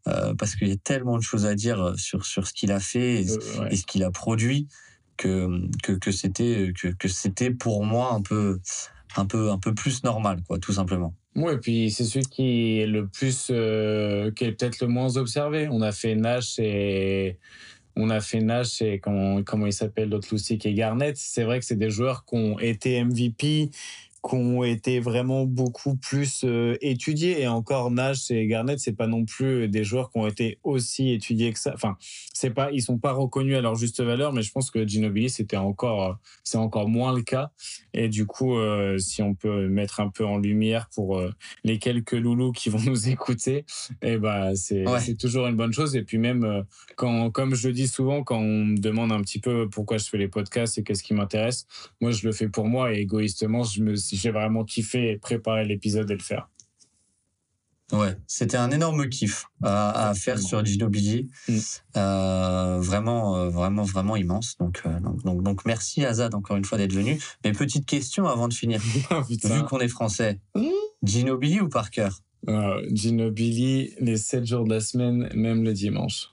[0.07, 2.81] euh, parce qu'il y a tellement de choses à dire sur, sur ce qu'il a
[2.81, 3.27] fait et,
[3.71, 4.69] et ce qu'il a produit
[5.17, 5.49] que,
[5.83, 8.61] que, que c'était que, que c'était pour moi un peu
[9.17, 11.15] un peu un peu plus normal, quoi, tout simplement.
[11.37, 15.17] Ouais, et puis c'est celui qui est le plus, euh, qui est peut-être le moins
[15.17, 15.69] observé.
[15.71, 17.39] On a fait Nash et
[17.95, 21.17] on a fait Nash et comment, comment il s'appelle l'autre Lucic et Garnett.
[21.17, 23.71] C'est vrai que c'est des joueurs qui ont été MVP,
[24.27, 27.41] qui ont été vraiment beaucoup plus euh, étudiés.
[27.43, 31.11] Et encore Nash et Garnett, c'est pas non plus des joueurs qui ont été aussi
[31.13, 31.73] étudiés que ça.
[31.75, 31.97] Enfin,
[32.35, 35.31] c'est pas, ils sont pas reconnus à leur juste valeur, mais je pense que Ginobili
[35.31, 36.13] c'était encore, euh,
[36.45, 37.51] c'est encore moins le cas.
[37.95, 41.33] Et du coup, euh, si on peut mettre un peu en lumière pour euh,
[41.65, 43.65] les quelques loulous qui vont nous écouter,
[44.03, 45.15] eh ben c'est Ouais.
[45.15, 45.97] toujours une bonne chose.
[45.97, 46.63] Et puis même euh,
[46.97, 50.09] quand, comme je le dis souvent, quand on me demande un petit peu pourquoi je
[50.09, 51.67] fais les podcasts et qu'est-ce qui m'intéresse,
[52.01, 56.11] moi je le fais pour moi et égoïstement, je me, j'ai vraiment kiffé préparer l'épisode
[56.11, 56.49] et le faire.
[57.91, 61.31] Ouais, c'était un énorme kiff à, à faire sur Ginobili.
[61.49, 61.59] Mm.
[61.97, 64.59] Euh, vraiment, euh, vraiment, vraiment immense.
[64.59, 67.19] Donc, euh, donc, donc, donc, merci Azad encore une fois d'être venu.
[67.45, 68.81] Mais petite question avant de finir.
[69.11, 70.39] Ah, Vu qu'on est français,
[71.03, 72.11] Ginobili ou Parker?
[72.49, 76.31] Euh, Ginobili, les 7 jours de la semaine, même le dimanche.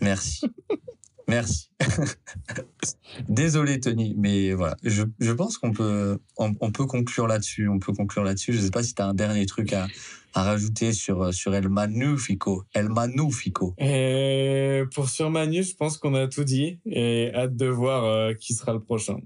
[0.00, 0.46] Merci.
[1.28, 1.70] Merci.
[3.28, 7.68] Désolé Tony, mais voilà, je, je pense qu'on peut on, on peut conclure là-dessus.
[7.68, 8.52] On peut conclure là-dessus.
[8.52, 9.88] Je sais pas si tu as un dernier truc à,
[10.34, 12.64] à rajouter sur sur El Magnifico.
[12.74, 13.74] El Magnifico.
[13.78, 18.34] Et pour sur Manu, je pense qu'on a tout dit et hâte de voir euh,
[18.34, 19.16] qui sera le prochain.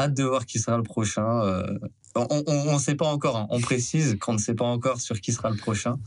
[0.00, 1.42] Hâte de voir qui sera le prochain.
[1.44, 1.78] euh,
[2.14, 3.36] on ne sait pas encore.
[3.36, 3.46] hein.
[3.50, 5.98] On précise qu'on ne sait pas encore sur qui sera le prochain.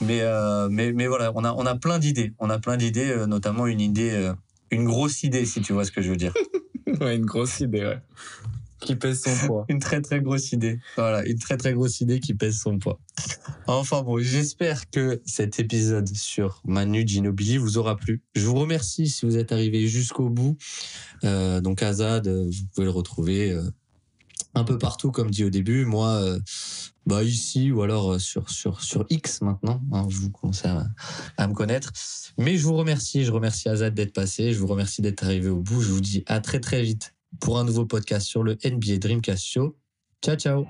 [0.00, 2.32] Mais euh, mais mais voilà, on a on a plein d'idées.
[2.38, 4.32] On a plein d'idées, euh, notamment une idée, euh,
[4.70, 6.32] une grosse idée, si tu vois ce que je veux dire.
[7.00, 7.98] ouais, une grosse idée, ouais.
[8.80, 9.66] Qui pèse son poids.
[9.68, 10.80] Une très très grosse idée.
[10.96, 12.98] Voilà, une très très grosse idée qui pèse son poids.
[13.66, 18.22] Enfin bon, j'espère que cet épisode sur Manu Ginobili vous aura plu.
[18.34, 20.56] Je vous remercie si vous êtes arrivé jusqu'au bout.
[21.22, 23.54] Donc Azad, vous pouvez le retrouver
[24.54, 25.84] un peu partout, comme dit au début.
[25.84, 26.40] Moi, euh,
[27.06, 29.80] bah ici ou alors euh, sur sur sur X maintenant.
[29.92, 30.86] hein, vous commencez à,
[31.36, 31.92] à me connaître.
[32.38, 33.24] Mais je vous remercie.
[33.24, 34.52] Je remercie Azad d'être passé.
[34.52, 35.80] Je vous remercie d'être arrivé au bout.
[35.80, 39.44] Je vous dis à très très vite pour un nouveau podcast sur le NBA Dreamcast
[39.44, 39.76] Show.
[40.22, 40.66] Ciao ciao.